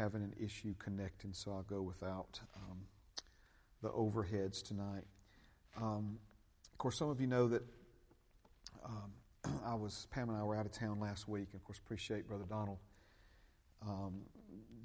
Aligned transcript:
having 0.00 0.22
an 0.22 0.34
issue 0.42 0.74
connecting, 0.78 1.32
so 1.32 1.52
I'll 1.52 1.62
go 1.62 1.82
without 1.82 2.40
um, 2.56 2.78
the 3.82 3.90
overheads 3.90 4.62
tonight. 4.66 5.04
Um, 5.76 6.18
of 6.72 6.78
course, 6.78 6.96
some 6.96 7.10
of 7.10 7.20
you 7.20 7.26
know 7.26 7.48
that 7.48 7.62
um, 8.84 9.12
I 9.66 9.74
was 9.74 10.06
Pam 10.10 10.30
and 10.30 10.38
I 10.38 10.42
were 10.42 10.56
out 10.56 10.64
of 10.64 10.72
town 10.72 11.00
last 11.00 11.28
week. 11.28 11.48
Of 11.54 11.62
course, 11.64 11.78
appreciate 11.78 12.26
Brother 12.26 12.46
Donald 12.48 12.78
um, 13.86 14.22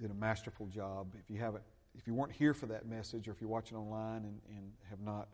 did 0.01 0.12
a 0.12 0.13
masterful 0.13 0.67
job. 0.67 1.13
If 1.18 1.29
you 1.29 1.40
haven't, 1.40 1.63
if 1.97 2.08
you 2.08 2.13
weren't 2.13 2.34
here 2.34 2.54
for 2.54 2.66
that 2.66 2.86
message, 2.86 3.29
or 3.29 3.32
if 3.32 3.40
you're 3.40 3.50
watching 3.50 3.78
online 3.78 4.26
and, 4.26 4.42
and 4.50 4.72
have 4.90 5.00
not 5.00 5.29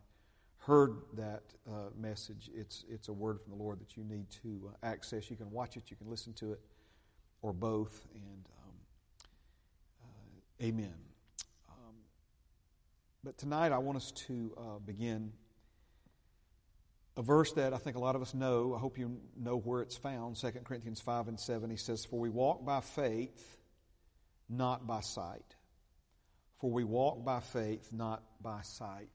heard 0.57 0.98
that 1.13 1.41
uh, 1.68 1.89
message, 2.00 2.52
it's 2.54 2.86
it's 2.88 3.07
a 3.07 3.13
word 3.13 3.41
from 3.41 3.57
the 3.57 3.63
Lord 3.63 3.79
that 3.79 3.98
you 3.98 4.04
need 4.04 4.29
to 4.43 4.71
uh, 4.71 4.86
access. 4.86 5.32
You 5.32 5.38
can 5.38 5.50
watch 5.50 5.75
it, 5.75 5.89
you 5.89 5.98
can 5.98 6.07
listen 6.07 6.34
to 6.34 6.52
it, 6.52 6.59
or 7.41 7.52
both. 7.52 8.05
And 8.13 8.45
uh, 8.48 8.60
Amen. 10.61 10.93
Um, 11.70 11.95
but 13.23 13.35
tonight, 13.39 13.71
I 13.71 13.79
want 13.79 13.97
us 13.97 14.11
to 14.27 14.53
uh, 14.55 14.61
begin 14.85 15.31
a 17.17 17.23
verse 17.23 17.52
that 17.53 17.73
I 17.73 17.77
think 17.77 17.95
a 17.95 17.99
lot 17.99 18.15
of 18.15 18.21
us 18.21 18.35
know. 18.35 18.75
I 18.75 18.79
hope 18.79 18.99
you 18.99 19.17
know 19.35 19.57
where 19.57 19.81
it's 19.81 19.97
found. 19.97 20.35
2 20.35 20.52
Corinthians 20.63 21.02
5 21.02 21.29
and 21.29 21.39
7. 21.39 21.67
He 21.71 21.77
says, 21.77 22.05
For 22.05 22.19
we 22.19 22.29
walk 22.29 22.63
by 22.63 22.81
faith, 22.81 23.57
not 24.47 24.85
by 24.85 24.99
sight. 24.99 25.55
For 26.59 26.69
we 26.69 26.83
walk 26.83 27.25
by 27.25 27.39
faith, 27.39 27.89
not 27.91 28.21
by 28.39 28.61
sight. 28.61 29.09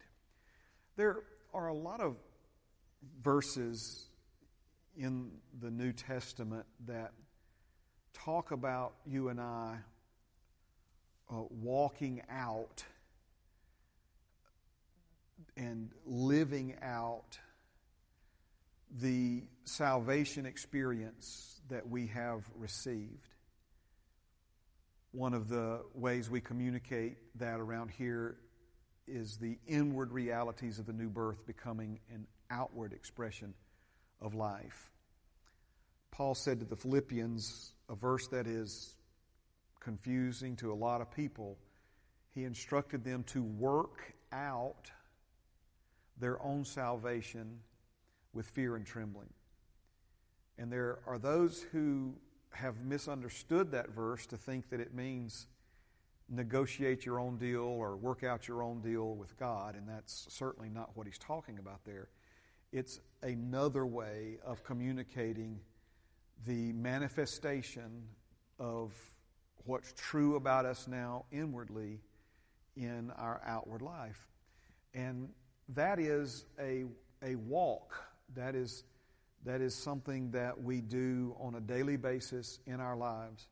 There 0.96 1.22
are 1.54 1.68
a 1.68 1.74
lot 1.74 2.00
of 2.00 2.16
verses 3.22 4.04
in 4.96 5.30
the 5.60 5.70
New 5.70 5.92
Testament 5.92 6.66
that 6.86 7.12
talk 8.14 8.50
about 8.50 8.94
you 9.06 9.28
and 9.28 9.40
I 9.40 9.76
uh, 11.30 11.42
walking 11.50 12.22
out 12.30 12.84
and 15.56 15.90
living 16.04 16.76
out 16.82 17.38
the 19.00 19.42
salvation 19.64 20.46
experience 20.46 21.60
that 21.68 21.88
we 21.88 22.06
have 22.06 22.42
received. 22.54 23.34
One 25.12 25.34
of 25.34 25.48
the 25.48 25.80
ways 25.94 26.30
we 26.30 26.40
communicate 26.40 27.16
that 27.38 27.58
around 27.58 27.90
here 27.90 28.36
is 29.06 29.36
the 29.36 29.58
inward 29.66 30.12
realities 30.12 30.78
of 30.78 30.86
the 30.86 30.92
new 30.92 31.08
birth 31.08 31.46
becoming 31.46 32.00
an 32.12 32.26
outward 32.50 32.92
expression 32.92 33.54
of 34.20 34.34
life. 34.34 34.90
Paul 36.10 36.34
said 36.34 36.60
to 36.60 36.66
the 36.66 36.76
Philippians, 36.76 37.72
a 37.88 37.94
verse 37.94 38.26
that 38.28 38.46
is 38.46 38.95
confusing 39.86 40.56
to 40.56 40.72
a 40.72 40.74
lot 40.74 41.00
of 41.00 41.08
people, 41.12 41.56
he 42.34 42.42
instructed 42.42 43.04
them 43.04 43.22
to 43.22 43.40
work 43.40 44.14
out 44.32 44.90
their 46.18 46.42
own 46.42 46.64
salvation 46.64 47.60
with 48.32 48.46
fear 48.46 48.74
and 48.74 48.84
trembling. 48.84 49.28
And 50.58 50.72
there 50.72 50.98
are 51.06 51.18
those 51.18 51.64
who 51.70 52.16
have 52.50 52.84
misunderstood 52.84 53.70
that 53.70 53.90
verse 53.90 54.26
to 54.26 54.36
think 54.36 54.70
that 54.70 54.80
it 54.80 54.92
means 54.92 55.46
negotiate 56.28 57.06
your 57.06 57.20
own 57.20 57.36
deal 57.36 57.62
or 57.62 57.96
work 57.96 58.24
out 58.24 58.48
your 58.48 58.64
own 58.64 58.80
deal 58.80 59.14
with 59.14 59.38
God, 59.38 59.76
and 59.76 59.88
that's 59.88 60.26
certainly 60.28 60.68
not 60.68 60.90
what 60.96 61.06
he's 61.06 61.18
talking 61.18 61.60
about 61.60 61.84
there. 61.84 62.08
It's 62.72 62.98
another 63.22 63.86
way 63.86 64.38
of 64.44 64.64
communicating 64.64 65.60
the 66.44 66.72
manifestation 66.72 68.02
of 68.58 68.92
what's 69.66 69.92
true 69.96 70.36
about 70.36 70.64
us 70.64 70.86
now 70.88 71.24
inwardly 71.30 72.00
in 72.76 73.10
our 73.16 73.40
outward 73.44 73.82
life. 73.82 74.28
And 74.94 75.30
that 75.70 75.98
is 75.98 76.44
a, 76.60 76.84
a 77.22 77.34
walk 77.36 77.94
that 78.34 78.54
is, 78.54 78.84
that 79.44 79.60
is 79.60 79.74
something 79.74 80.30
that 80.32 80.62
we 80.62 80.80
do 80.80 81.36
on 81.40 81.54
a 81.54 81.60
daily 81.60 81.96
basis 81.96 82.58
in 82.66 82.80
our 82.80 82.96
lives. 82.96 83.46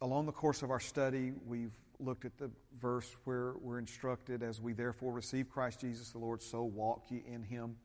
Along 0.00 0.26
the 0.26 0.32
course 0.32 0.62
of 0.62 0.70
our 0.70 0.80
study, 0.80 1.32
we've 1.46 1.74
looked 1.98 2.24
at 2.24 2.36
the 2.36 2.50
verse 2.80 3.16
where 3.24 3.54
we're 3.60 3.78
instructed, 3.78 4.42
as 4.42 4.60
we 4.60 4.72
therefore 4.72 5.12
receive 5.12 5.48
Christ 5.48 5.80
Jesus 5.80 6.10
the 6.10 6.18
Lord, 6.18 6.42
so 6.42 6.62
walk 6.64 7.04
ye 7.10 7.22
in 7.26 7.42
him. 7.42 7.76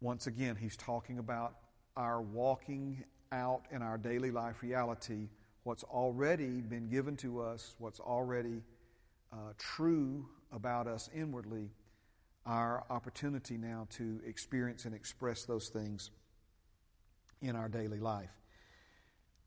Once 0.00 0.26
again, 0.26 0.56
he's 0.56 0.76
talking 0.76 1.18
about 1.18 1.54
our 1.96 2.20
walking 2.20 3.04
out 3.32 3.62
in 3.70 3.80
our 3.80 3.96
daily 3.96 4.30
life 4.30 4.62
reality 4.62 5.28
what's 5.66 5.82
already 5.82 6.60
been 6.60 6.88
given 6.88 7.16
to 7.16 7.40
us, 7.40 7.74
what's 7.78 7.98
already 7.98 8.62
uh, 9.32 9.52
true 9.58 10.24
about 10.52 10.86
us 10.86 11.10
inwardly 11.12 11.70
our 12.46 12.84
opportunity 12.88 13.56
now 13.58 13.88
to 13.90 14.20
experience 14.24 14.84
and 14.84 14.94
express 14.94 15.42
those 15.42 15.68
things 15.68 16.12
in 17.42 17.56
our 17.56 17.68
daily 17.68 17.98
life. 17.98 18.30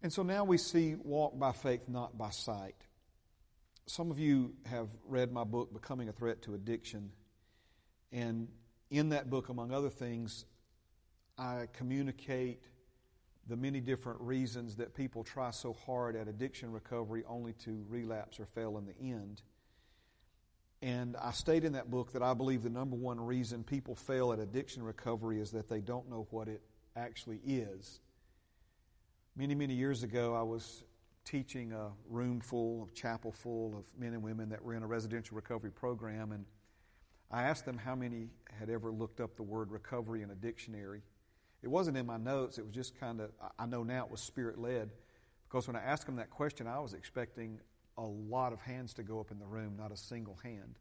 And 0.03 0.11
so 0.11 0.21
now 0.21 0.43
we 0.43 0.57
see 0.57 0.95
walk 0.95 1.39
by 1.39 1.53
faith, 1.53 1.87
not 1.87 2.17
by 2.17 2.31
sight. 2.31 2.75
Some 3.85 4.11
of 4.11 4.19
you 4.19 4.55
have 4.65 4.89
read 5.07 5.31
my 5.31 5.45
book, 5.45 5.71
Becoming 5.71 6.09
a 6.09 6.11
Threat 6.11 6.41
to 6.41 6.53
Addiction. 6.53 7.11
And 8.11 8.49
in 8.91 9.09
that 9.09 9.29
book, 9.29 9.47
among 9.47 9.71
other 9.71 9.89
things, 9.89 10.43
I 11.37 11.67
communicate 11.71 12.65
the 13.49 13.57
many 13.57 13.81
different 13.81 14.21
reasons 14.21 14.75
that 14.75 14.93
people 14.93 15.23
try 15.23 15.51
so 15.51 15.73
hard 15.85 16.15
at 16.15 16.27
addiction 16.27 16.71
recovery 16.71 17.23
only 17.27 17.53
to 17.53 17.83
relapse 17.89 18.39
or 18.39 18.45
fail 18.45 18.77
in 18.77 18.85
the 18.85 18.95
end. 19.01 19.41
And 20.81 21.17
I 21.17 21.31
state 21.31 21.65
in 21.65 21.73
that 21.73 21.91
book 21.91 22.13
that 22.13 22.21
I 22.21 22.33
believe 22.33 22.63
the 22.63 22.69
number 22.69 22.95
one 22.95 23.19
reason 23.19 23.63
people 23.63 23.95
fail 23.95 24.31
at 24.31 24.39
addiction 24.39 24.83
recovery 24.83 25.41
is 25.41 25.51
that 25.51 25.67
they 25.67 25.81
don't 25.81 26.09
know 26.09 26.27
what 26.29 26.47
it 26.47 26.61
actually 26.95 27.41
is. 27.45 27.99
Many, 29.35 29.55
many 29.55 29.73
years 29.73 30.03
ago, 30.03 30.35
I 30.35 30.43
was 30.43 30.83
teaching 31.25 31.73
a 31.73 31.89
room 32.07 32.39
full, 32.39 32.87
a 32.89 32.95
chapel 32.95 33.31
full 33.31 33.77
of 33.77 33.83
men 33.99 34.13
and 34.13 34.23
women 34.23 34.49
that 34.49 34.63
were 34.63 34.73
in 34.73 34.83
a 34.83 34.87
residential 34.87 35.35
recovery 35.35 35.71
program, 35.71 36.31
and 36.31 36.45
I 37.31 37.43
asked 37.43 37.65
them 37.65 37.77
how 37.77 37.95
many 37.95 38.29
had 38.59 38.69
ever 38.69 38.91
looked 38.91 39.19
up 39.19 39.35
the 39.35 39.43
word 39.43 39.71
recovery 39.71 40.21
in 40.21 40.29
a 40.29 40.35
dictionary. 40.35 41.01
It 41.61 41.67
wasn't 41.67 41.97
in 41.97 42.05
my 42.05 42.17
notes, 42.17 42.57
it 42.57 42.65
was 42.65 42.73
just 42.73 42.99
kind 42.99 43.19
of, 43.19 43.31
I 43.57 43.65
know 43.65 43.83
now 43.83 44.05
it 44.05 44.11
was 44.11 44.21
spirit 44.21 44.59
led, 44.59 44.91
because 45.47 45.67
when 45.67 45.75
I 45.75 45.81
asked 45.81 46.05
them 46.05 46.15
that 46.17 46.29
question, 46.29 46.67
I 46.67 46.79
was 46.79 46.93
expecting 46.93 47.59
a 47.97 48.05
lot 48.05 48.53
of 48.53 48.61
hands 48.61 48.93
to 48.93 49.03
go 49.03 49.19
up 49.19 49.31
in 49.31 49.39
the 49.39 49.45
room, 49.45 49.75
not 49.77 49.91
a 49.91 49.97
single 49.97 50.37
hand. 50.41 50.79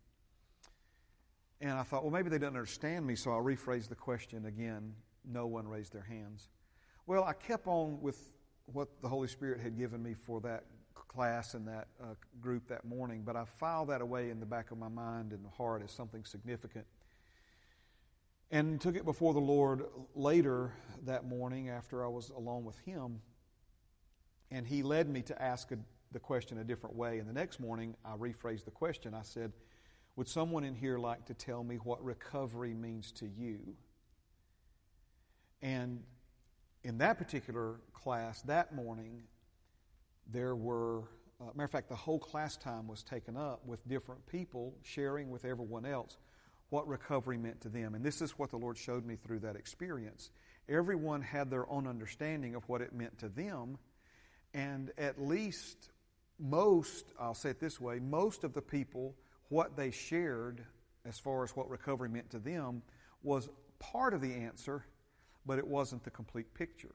And 1.61 1.73
I 1.73 1.83
thought, 1.83 2.05
well, 2.05 2.13
maybe 2.13 2.31
they 2.31 2.37
didn't 2.37 2.49
understand 2.49 3.05
me, 3.07 3.17
so 3.17 3.33
I'll 3.33 3.43
rephrase 3.43 3.89
the 3.89 3.97
question 3.97 4.47
again. 4.47 4.95
No 5.25 5.47
one 5.47 5.67
raised 5.67 5.93
their 5.93 6.03
hands. 6.03 6.49
Well, 7.07 7.25
I 7.25 7.33
kept 7.33 7.67
on 7.67 8.01
with 8.01 8.31
what 8.67 8.89
the 9.03 9.09
Holy 9.09 9.29
Spirit 9.29 9.61
had 9.61 9.77
given 9.77 10.03
me 10.03 10.15
for 10.15 10.41
that 10.43 10.65
class 10.95 11.55
and 11.55 11.67
that 11.67 11.89
uh, 12.01 12.15
group 12.41 12.69
that 12.69 12.85
morning, 12.85 13.23
but 13.25 13.35
I 13.35 13.45
filed 13.45 13.89
that 13.89 14.01
away 14.01 14.31
in 14.31 14.39
the 14.39 14.47
back 14.47 14.71
of 14.71 14.79
my 14.79 14.89
mind 14.89 15.33
and 15.33 15.45
heart 15.57 15.83
as 15.83 15.91
something 15.91 16.25
significant. 16.25 16.87
And 18.51 18.81
took 18.81 18.97
it 18.97 19.05
before 19.05 19.35
the 19.35 19.41
Lord 19.41 19.85
later 20.15 20.73
that 21.05 21.27
morning 21.27 21.69
after 21.69 22.05
I 22.05 22.09
was 22.09 22.31
alone 22.31 22.65
with 22.65 22.79
Him. 22.79 23.21
And 24.51 24.67
He 24.67 24.83
led 24.83 25.09
me 25.09 25.23
to 25.23 25.43
ask 25.43 25.71
a 25.73 25.79
the 26.13 26.19
question 26.19 26.59
a 26.59 26.65
different 26.65 26.97
way. 26.97 27.19
And 27.19 27.29
the 27.29 27.33
next 27.33 27.61
morning, 27.61 27.95
I 28.05 28.17
rephrased 28.17 28.65
the 28.65 28.71
question. 28.71 29.15
I 29.15 29.23
said, 29.23 29.53
Would 30.17 30.29
someone 30.29 30.65
in 30.65 30.75
here 30.75 30.99
like 30.99 31.27
to 31.27 31.35
tell 31.35 31.63
me 31.63 31.77
what 31.77 32.03
recovery 32.03 32.75
means 32.75 33.13
to 33.13 33.27
you? 33.27 33.59
And 35.61 36.03
in 36.85 36.99
that 36.99 37.19
particular 37.19 37.81
class 37.93 38.43
that 38.43 38.75
morning, 38.75 39.23
there 40.31 40.55
were, 40.55 41.01
uh, 41.41 41.47
matter 41.55 41.65
of 41.65 41.71
fact, 41.71 41.89
the 41.89 41.97
whole 41.97 42.19
class 42.19 42.57
time 42.57 42.87
was 42.87 43.03
taken 43.03 43.37
up 43.37 43.67
with 43.67 43.87
different 43.89 44.25
people 44.27 44.75
sharing 44.83 45.31
with 45.31 45.45
everyone 45.45 45.85
else 45.85 46.17
what 46.71 46.87
recovery 46.87 47.39
meant 47.39 47.61
to 47.63 47.69
them. 47.69 47.95
And 47.95 48.05
this 48.05 48.21
is 48.21 48.33
what 48.33 48.51
the 48.51 48.57
Lord 48.57 48.77
showed 48.77 49.07
me 49.07 49.17
through 49.17 49.41
that 49.41 49.57
experience. 49.57 50.31
Everyone 50.69 51.23
had 51.23 51.51
their 51.51 51.69
own 51.71 51.87
understanding 51.87 52.55
of 52.55 52.69
what 52.69 52.83
it 52.83 52.93
meant 52.93 53.19
to 53.21 53.29
them, 53.29 53.79
and 54.53 54.91
at 54.99 55.21
least 55.21 55.91
most, 56.39 57.07
I'll 57.19 57.35
say 57.35 57.51
it 57.51 57.61
this 57.61 57.81
way, 57.81 57.99
most 57.99 58.45
of 58.45 58.53
the 58.53 58.63
people, 58.63 59.15
what 59.49 59.77
they 59.77 59.91
shared 59.91 60.63
as 61.07 61.19
far 61.19 61.43
as 61.43 61.57
what 61.57 61.71
recovery 61.71 62.09
meant 62.09 62.31
to 62.31 62.39
them 62.39 62.83
was 63.23 63.49
part 63.79 64.13
of 64.13 64.21
the 64.21 64.35
answer, 64.35 64.85
but 65.47 65.59
it 65.59 65.67
wasn't 65.67 66.05
the 66.05 66.11
complete 66.11 66.53
picture. 66.55 66.95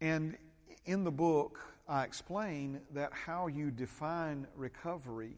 And 0.00 0.36
in 0.86 1.02
the 1.02 1.10
book, 1.10 1.58
I 1.88 2.04
explain 2.04 2.80
that 2.92 3.12
how 3.12 3.48
you 3.48 3.70
define 3.70 4.46
recovery 4.54 5.34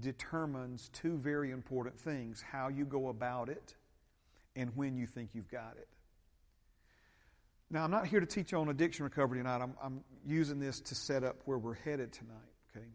determines 0.00 0.90
two 0.92 1.16
very 1.16 1.50
important 1.50 1.98
things 1.98 2.42
how 2.42 2.68
you 2.68 2.84
go 2.84 3.08
about 3.08 3.48
it 3.48 3.74
and 4.54 4.74
when 4.76 4.96
you 4.96 5.06
think 5.06 5.30
you've 5.34 5.50
got 5.50 5.74
it. 5.78 5.88
Now, 7.70 7.84
I'm 7.84 7.90
not 7.90 8.06
here 8.06 8.20
to 8.20 8.26
teach 8.26 8.52
you 8.52 8.58
on 8.58 8.68
addiction 8.68 9.04
recovery 9.04 9.38
tonight. 9.38 9.60
I'm, 9.60 9.74
I'm 9.82 10.04
using 10.24 10.60
this 10.60 10.80
to 10.82 10.94
set 10.94 11.24
up 11.24 11.36
where 11.46 11.58
we're 11.58 11.74
headed 11.74 12.12
tonight, 12.12 12.36
okay? 12.70 12.86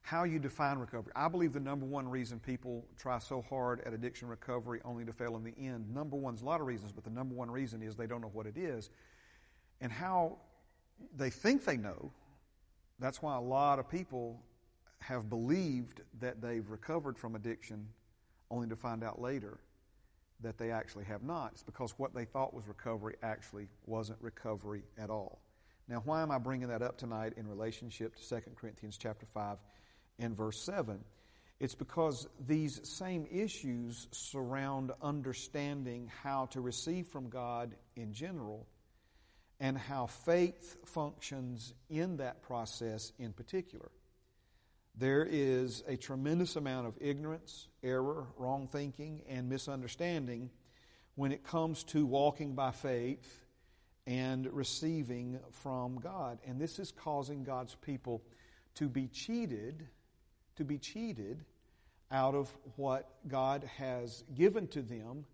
How 0.00 0.24
you 0.24 0.40
define 0.40 0.78
recovery. 0.78 1.12
I 1.14 1.28
believe 1.28 1.52
the 1.52 1.60
number 1.60 1.86
one 1.86 2.08
reason 2.08 2.40
people 2.40 2.84
try 2.98 3.20
so 3.20 3.42
hard 3.48 3.80
at 3.86 3.92
addiction 3.92 4.26
recovery 4.26 4.80
only 4.84 5.04
to 5.04 5.12
fail 5.12 5.36
in 5.36 5.44
the 5.44 5.54
end, 5.56 5.94
number 5.94 6.16
one's 6.16 6.42
a 6.42 6.44
lot 6.44 6.60
of 6.60 6.66
reasons, 6.66 6.90
but 6.90 7.04
the 7.04 7.10
number 7.10 7.36
one 7.36 7.50
reason 7.50 7.82
is 7.82 7.94
they 7.94 8.08
don't 8.08 8.20
know 8.20 8.30
what 8.32 8.46
it 8.46 8.56
is. 8.56 8.90
And 9.80 9.92
how 9.92 10.38
they 11.16 11.30
think 11.30 11.64
they 11.64 11.76
know, 11.76 12.12
that's 12.98 13.22
why 13.22 13.36
a 13.36 13.40
lot 13.40 13.78
of 13.78 13.88
people 13.88 14.42
have 15.02 15.28
believed 15.28 16.00
that 16.20 16.40
they've 16.40 16.68
recovered 16.68 17.18
from 17.18 17.34
addiction 17.34 17.88
only 18.50 18.68
to 18.68 18.76
find 18.76 19.02
out 19.02 19.20
later 19.20 19.58
that 20.40 20.58
they 20.58 20.70
actually 20.70 21.04
have 21.04 21.22
not. 21.22 21.52
It's 21.52 21.62
because 21.62 21.98
what 21.98 22.14
they 22.14 22.24
thought 22.24 22.52
was 22.52 22.66
recovery 22.66 23.14
actually 23.22 23.68
wasn't 23.86 24.18
recovery 24.20 24.82
at 24.98 25.10
all. 25.10 25.40
Now, 25.88 26.02
why 26.04 26.22
am 26.22 26.30
I 26.30 26.38
bringing 26.38 26.68
that 26.68 26.82
up 26.82 26.98
tonight 26.98 27.34
in 27.36 27.46
relationship 27.48 28.16
to 28.16 28.28
2 28.28 28.50
Corinthians 28.56 28.96
chapter 28.96 29.26
5 29.26 29.58
and 30.18 30.36
verse 30.36 30.60
7? 30.64 31.00
It's 31.60 31.74
because 31.74 32.26
these 32.44 32.80
same 32.82 33.26
issues 33.30 34.08
surround 34.10 34.90
understanding 35.00 36.10
how 36.22 36.46
to 36.46 36.60
receive 36.60 37.06
from 37.06 37.28
God 37.28 37.74
in 37.94 38.12
general 38.12 38.66
and 39.60 39.78
how 39.78 40.06
faith 40.06 40.76
functions 40.86 41.72
in 41.88 42.16
that 42.16 42.42
process 42.42 43.12
in 43.18 43.32
particular. 43.32 43.90
There 44.94 45.26
is 45.28 45.82
a 45.88 45.96
tremendous 45.96 46.56
amount 46.56 46.86
of 46.86 46.94
ignorance, 47.00 47.68
error, 47.82 48.26
wrong 48.36 48.68
thinking, 48.70 49.22
and 49.28 49.48
misunderstanding 49.48 50.50
when 51.14 51.32
it 51.32 51.44
comes 51.44 51.82
to 51.84 52.04
walking 52.04 52.54
by 52.54 52.70
faith 52.72 53.44
and 54.06 54.46
receiving 54.52 55.38
from 55.50 55.98
God. 55.98 56.38
And 56.46 56.60
this 56.60 56.78
is 56.78 56.92
causing 56.92 57.42
God's 57.42 57.74
people 57.76 58.22
to 58.74 58.88
be 58.88 59.08
cheated, 59.08 59.86
to 60.56 60.64
be 60.64 60.78
cheated 60.78 61.44
out 62.10 62.34
of 62.34 62.50
what 62.76 63.08
God 63.28 63.68
has 63.78 64.24
given 64.34 64.66
to 64.68 64.82
them. 64.82 65.24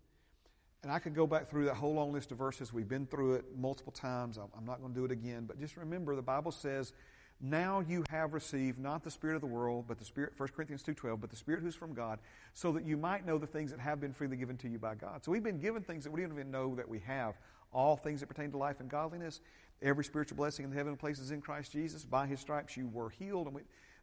And 0.83 0.91
I 0.91 0.99
could 0.99 1.13
go 1.13 1.27
back 1.27 1.49
through 1.49 1.65
that 1.65 1.75
whole 1.75 1.93
long 1.93 2.13
list 2.13 2.31
of 2.31 2.37
verses. 2.37 2.71
We've 2.71 2.87
been 2.87 3.05
through 3.05 3.35
it 3.35 3.45
multiple 3.57 3.91
times. 3.91 4.37
I'm 4.37 4.65
not 4.65 4.79
going 4.79 4.93
to 4.93 4.99
do 4.99 5.05
it 5.05 5.11
again. 5.11 5.43
But 5.45 5.59
just 5.59 5.75
remember 5.75 6.15
the 6.15 6.21
Bible 6.21 6.53
says 6.53 6.93
now 7.41 7.79
you 7.79 8.03
have 8.09 8.33
received 8.33 8.79
not 8.79 9.03
the 9.03 9.11
spirit 9.11 9.35
of 9.35 9.41
the 9.41 9.47
world, 9.47 9.85
but 9.87 9.97
the 9.97 10.05
spirit, 10.05 10.33
1 10.35 10.49
Corinthians 10.49 10.83
2.12, 10.83 11.21
but 11.21 11.29
the 11.29 11.35
spirit 11.35 11.61
who's 11.61 11.75
from 11.75 11.93
God, 11.93 12.19
so 12.53 12.71
that 12.73 12.83
you 12.83 12.97
might 12.97 13.25
know 13.25 13.37
the 13.37 13.47
things 13.47 13.71
that 13.71 13.79
have 13.79 14.01
been 14.01 14.11
freely 14.11 14.35
given 14.35 14.57
to 14.57 14.67
you 14.67 14.77
by 14.77 14.95
God. 14.95 15.23
So 15.23 15.31
we've 15.31 15.43
been 15.43 15.59
given 15.59 15.81
things 15.81 16.03
that 16.03 16.11
we 16.11 16.21
don't 16.21 16.33
even 16.33 16.51
know 16.51 16.75
that 16.75 16.87
we 16.87 16.99
have. 16.99 17.35
All 17.71 17.95
things 17.95 18.19
that 18.19 18.27
pertain 18.27 18.51
to 18.51 18.57
life 18.57 18.79
and 18.79 18.89
godliness, 18.89 19.39
every 19.81 20.03
spiritual 20.03 20.35
blessing 20.35 20.65
in 20.65 20.71
the 20.71 20.77
heavenly 20.77 20.97
places 20.97 21.31
in 21.31 21.39
Christ 21.39 21.71
Jesus. 21.71 22.03
By 22.03 22.27
his 22.27 22.39
stripes 22.39 22.75
you 22.75 22.89
were 22.89 23.09
healed. 23.09 23.47
And 23.47 23.55
we, 23.55 23.61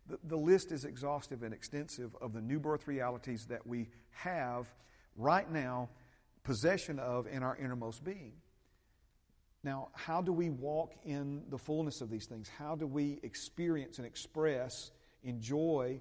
the, 0.08 0.18
the 0.24 0.36
list 0.36 0.72
is 0.72 0.84
exhaustive 0.84 1.42
and 1.42 1.52
extensive 1.52 2.16
of 2.20 2.32
the 2.32 2.40
new 2.40 2.58
birth 2.58 2.86
realities 2.86 3.44
that 3.46 3.66
we 3.66 3.88
have 4.12 4.66
right 5.16 5.50
now 5.50 5.88
possession 6.44 6.98
of 6.98 7.26
in 7.26 7.42
our 7.42 7.56
innermost 7.56 8.04
being. 8.04 8.32
Now, 9.66 9.88
how 9.94 10.22
do 10.22 10.32
we 10.32 10.48
walk 10.48 10.94
in 11.04 11.42
the 11.50 11.58
fullness 11.58 12.00
of 12.00 12.08
these 12.08 12.26
things? 12.26 12.48
How 12.48 12.76
do 12.76 12.86
we 12.86 13.18
experience 13.24 13.98
and 13.98 14.06
express, 14.06 14.92
enjoy 15.24 16.00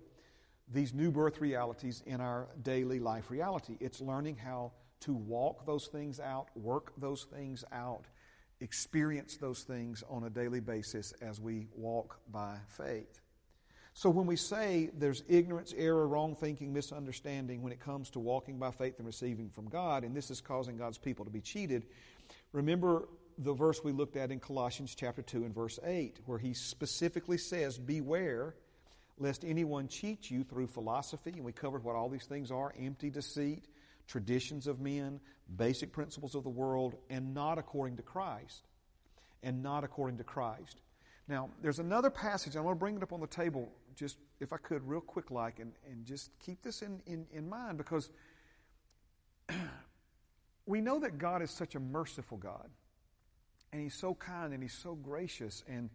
these 0.71 0.93
new 0.93 1.09
birth 1.09 1.41
realities 1.41 2.03
in 2.05 2.21
our 2.21 2.47
daily 2.61 2.99
life 2.99 3.31
reality? 3.31 3.75
It's 3.79 4.01
learning 4.01 4.37
how 4.37 4.73
to 5.01 5.13
walk 5.13 5.65
those 5.65 5.87
things 5.87 6.19
out, 6.19 6.49
work 6.55 6.93
those 6.99 7.23
things 7.23 7.65
out, 7.71 8.05
experience 8.59 9.37
those 9.37 9.63
things 9.63 10.03
on 10.11 10.25
a 10.25 10.29
daily 10.29 10.59
basis 10.59 11.11
as 11.19 11.41
we 11.41 11.67
walk 11.75 12.19
by 12.31 12.57
faith. 12.67 13.19
So 13.95 14.11
when 14.11 14.27
we 14.27 14.35
say 14.35 14.91
there's 14.95 15.23
ignorance, 15.27 15.73
error, 15.75 16.07
wrong 16.07 16.35
thinking, 16.35 16.71
misunderstanding 16.71 17.63
when 17.63 17.73
it 17.73 17.79
comes 17.79 18.11
to 18.11 18.19
walking 18.19 18.59
by 18.59 18.69
faith 18.69 18.99
and 18.99 19.07
receiving 19.07 19.49
from 19.49 19.69
God, 19.69 20.03
and 20.03 20.15
this 20.15 20.29
is 20.29 20.39
causing 20.39 20.77
God's 20.77 20.99
people 20.99 21.25
to 21.25 21.31
be 21.31 21.41
cheated, 21.41 21.87
remember 22.51 23.07
the 23.37 23.53
verse 23.53 23.83
we 23.83 23.91
looked 23.91 24.15
at 24.15 24.31
in 24.31 24.39
Colossians 24.39 24.95
chapter 24.95 25.21
2 25.21 25.43
and 25.43 25.53
verse 25.53 25.79
8, 25.83 26.19
where 26.25 26.37
he 26.37 26.53
specifically 26.53 27.37
says, 27.37 27.77
Beware 27.77 28.55
lest 29.17 29.45
anyone 29.45 29.87
cheat 29.87 30.29
you 30.29 30.43
through 30.43 30.67
philosophy. 30.67 31.31
And 31.31 31.43
we 31.43 31.51
covered 31.51 31.83
what 31.83 31.95
all 31.95 32.09
these 32.09 32.25
things 32.25 32.51
are 32.51 32.73
empty 32.79 33.09
deceit, 33.09 33.65
traditions 34.07 34.67
of 34.67 34.79
men, 34.79 35.19
basic 35.57 35.91
principles 35.91 36.35
of 36.35 36.43
the 36.43 36.49
world, 36.49 36.95
and 37.09 37.33
not 37.33 37.57
according 37.57 37.97
to 37.97 38.03
Christ. 38.03 38.67
And 39.43 39.61
not 39.61 39.83
according 39.83 40.17
to 40.17 40.23
Christ. 40.23 40.81
Now, 41.27 41.49
there's 41.61 41.79
another 41.79 42.09
passage, 42.09 42.55
I'm 42.55 42.63
going 42.63 42.75
to 42.75 42.79
bring 42.79 42.95
it 42.97 43.03
up 43.03 43.13
on 43.13 43.19
the 43.19 43.27
table 43.27 43.71
just, 43.95 44.17
if 44.39 44.53
I 44.53 44.57
could, 44.57 44.87
real 44.87 45.01
quick 45.01 45.31
like, 45.31 45.59
and, 45.59 45.71
and 45.89 46.05
just 46.05 46.29
keep 46.39 46.61
this 46.61 46.81
in, 46.81 47.01
in, 47.07 47.25
in 47.31 47.47
mind 47.47 47.77
because 47.77 48.09
we 50.65 50.81
know 50.81 50.99
that 50.99 51.17
God 51.17 51.41
is 51.41 51.49
such 51.51 51.75
a 51.75 51.79
merciful 51.79 52.37
God 52.37 52.69
and 53.75 53.83
he's 53.83 53.93
so 53.93 54.13
kind 54.13 54.53
and 54.53 54.63
he's 54.63 54.77
so 54.81 54.95
gracious 54.95 55.61
and 55.67 55.89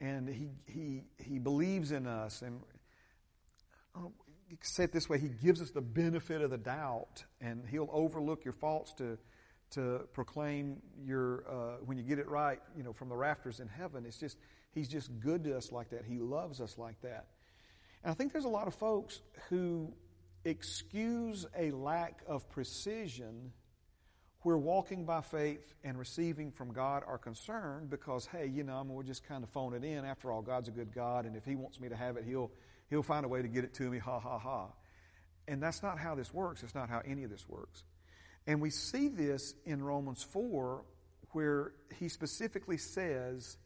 and 0.00 0.26
he 0.26 0.48
he 0.64 1.02
he 1.18 1.38
believes 1.38 1.92
in 1.92 2.06
us 2.06 2.40
and 2.40 2.62
oh, 3.94 4.10
say 4.62 4.84
it 4.84 4.92
this 4.92 5.06
way 5.06 5.18
he 5.18 5.28
gives 5.28 5.60
us 5.60 5.70
the 5.70 5.82
benefit 5.82 6.40
of 6.40 6.48
the 6.48 6.56
doubt 6.56 7.22
and 7.42 7.66
he'll 7.68 7.90
overlook 7.92 8.42
your 8.42 8.54
faults 8.54 8.94
to 8.94 9.18
to 9.72 10.00
proclaim 10.14 10.80
your 11.04 11.44
uh, 11.46 11.76
when 11.84 11.98
you 11.98 12.04
get 12.04 12.18
it 12.18 12.26
right 12.26 12.60
you 12.74 12.82
know 12.82 12.94
from 12.94 13.10
the 13.10 13.16
rafters 13.16 13.60
in 13.60 13.68
heaven. 13.68 14.06
It's 14.06 14.18
just 14.18 14.38
he's 14.72 14.88
just 14.88 15.10
good 15.20 15.44
to 15.44 15.58
us 15.58 15.70
like 15.70 15.90
that. 15.90 16.06
He 16.06 16.18
loves 16.18 16.58
us 16.58 16.78
like 16.78 17.02
that. 17.02 17.26
And 18.02 18.10
i 18.10 18.14
think 18.14 18.32
there's 18.32 18.46
a 18.46 18.48
lot 18.48 18.66
of 18.66 18.74
folks 18.74 19.20
who 19.50 19.92
excuse 20.46 21.46
a 21.54 21.70
lack 21.70 22.22
of 22.26 22.48
precision 22.48 23.52
where 24.42 24.56
walking 24.56 25.04
by 25.04 25.20
faith 25.20 25.74
and 25.84 25.98
receiving 25.98 26.50
from 26.50 26.72
God 26.72 27.02
are 27.06 27.18
concerned 27.18 27.90
because, 27.90 28.26
hey, 28.26 28.46
you 28.46 28.64
know, 28.64 28.76
I'm 28.76 28.88
going 28.88 29.02
to 29.02 29.06
just 29.06 29.24
kind 29.24 29.44
of 29.44 29.50
phone 29.50 29.74
it 29.74 29.84
in. 29.84 30.04
After 30.04 30.32
all, 30.32 30.40
God's 30.40 30.68
a 30.68 30.72
good 30.72 30.94
God, 30.94 31.26
and 31.26 31.36
if 31.36 31.44
He 31.44 31.56
wants 31.56 31.78
me 31.78 31.88
to 31.88 31.96
have 31.96 32.16
it, 32.16 32.24
He'll, 32.24 32.50
he'll 32.88 33.02
find 33.02 33.24
a 33.24 33.28
way 33.28 33.42
to 33.42 33.48
get 33.48 33.64
it 33.64 33.74
to 33.74 33.90
me, 33.90 33.98
ha, 33.98 34.18
ha, 34.18 34.38
ha. 34.38 34.68
And 35.46 35.62
that's 35.62 35.82
not 35.82 35.98
how 35.98 36.14
this 36.14 36.32
works. 36.32 36.62
It's 36.62 36.74
not 36.74 36.88
how 36.88 37.02
any 37.04 37.24
of 37.24 37.30
this 37.30 37.46
works. 37.48 37.84
And 38.46 38.60
we 38.60 38.70
see 38.70 39.08
this 39.08 39.54
in 39.66 39.82
Romans 39.82 40.22
4, 40.22 40.84
where 41.32 41.72
he 41.98 42.08
specifically 42.08 42.78
says 42.78 43.58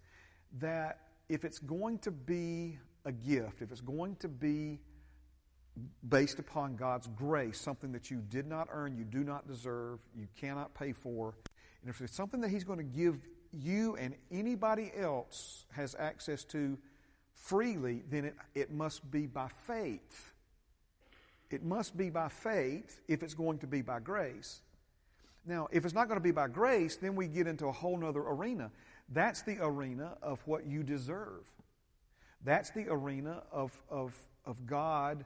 that 0.59 0.99
if 1.29 1.45
it's 1.45 1.59
going 1.59 1.99
to 2.01 2.11
be 2.11 2.79
a 3.05 3.13
gift, 3.13 3.63
if 3.63 3.71
it's 3.71 3.81
going 3.81 4.17
to 4.17 4.29
be 4.29 4.81
based 6.09 6.39
upon 6.39 6.77
God's 6.77 7.09
grace, 7.17 7.61
something 7.61 7.93
that 7.93 8.11
you 8.11 8.19
did 8.29 8.47
not 8.47 8.69
earn, 8.71 8.97
you 8.97 9.05
do 9.05 9.25
not 9.25 9.47
deserve, 9.49 9.99
you 10.17 10.29
cannot 10.41 10.75
pay 10.75 10.93
for. 10.93 11.35
And 11.83 11.91
if 11.91 12.01
it's 12.01 12.15
something 12.15 12.41
that 12.43 12.51
He's 12.51 12.65
going 12.65 12.79
to 12.79 12.85
give 12.85 13.19
you 13.53 13.97
and 13.97 14.15
anybody 14.31 14.93
else 14.97 15.67
has 15.73 15.95
access 15.99 16.45
to 16.45 16.79
freely, 17.33 18.03
then 18.11 18.25
it, 18.25 18.35
it 18.55 18.71
must 18.71 19.09
be 19.11 19.27
by 19.27 19.49
faith. 19.67 20.33
It 21.51 21.63
must 21.63 21.97
be 21.97 22.11
by 22.11 22.29
faith 22.29 23.01
if 23.07 23.23
it's 23.23 23.35
going 23.35 23.59
to 23.59 23.67
be 23.67 23.83
by 23.83 24.01
grace. 24.01 24.61
Now, 25.47 25.69
if 25.71 25.85
it's 25.85 25.95
not 25.95 26.09
going 26.09 26.19
to 26.19 26.25
be 26.25 26.31
by 26.31 26.49
grace, 26.49 26.97
then 26.97 27.15
we 27.15 27.27
get 27.27 27.47
into 27.47 27.67
a 27.67 27.73
whole 27.73 28.03
other 28.05 28.23
arena. 28.23 28.71
That's 29.11 29.43
the 29.43 29.59
arena 29.61 30.17
of 30.23 30.41
what 30.47 30.67
you 30.67 30.83
deserve. 30.83 31.45
That's 32.43 32.71
the 32.71 32.87
arena 32.89 33.43
of, 33.53 33.79
of, 33.91 34.15
of 34.47 34.67
God 34.67 35.25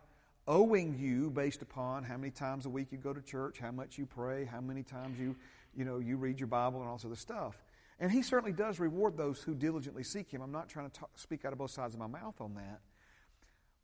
owing 0.48 0.98
you 0.98 1.30
based 1.30 1.62
upon 1.62 2.02
how 2.02 2.16
many 2.16 2.30
times 2.30 2.66
a 2.66 2.70
week 2.70 2.88
you 2.90 2.98
go 2.98 3.12
to 3.12 3.20
church, 3.20 3.58
how 3.58 3.70
much 3.70 3.98
you 3.98 4.06
pray, 4.06 4.46
how 4.46 4.60
many 4.60 4.82
times 4.82 5.18
you, 5.20 5.36
you 5.76 5.84
know, 5.84 5.98
you 5.98 6.16
read 6.16 6.40
your 6.40 6.46
Bible 6.46 6.80
and 6.80 6.88
all 6.88 6.98
sorts 6.98 7.18
of 7.18 7.20
stuff. 7.20 7.62
And 8.00 8.10
he 8.10 8.22
certainly 8.22 8.52
does 8.52 8.80
reward 8.80 9.16
those 9.16 9.42
who 9.42 9.54
diligently 9.54 10.02
seek 10.02 10.30
him. 10.30 10.40
I'm 10.40 10.52
not 10.52 10.68
trying 10.68 10.90
to 10.90 11.00
talk, 11.00 11.10
speak 11.16 11.44
out 11.44 11.52
of 11.52 11.58
both 11.58 11.70
sides 11.70 11.94
of 11.94 12.00
my 12.00 12.06
mouth 12.06 12.40
on 12.40 12.54
that. 12.54 12.80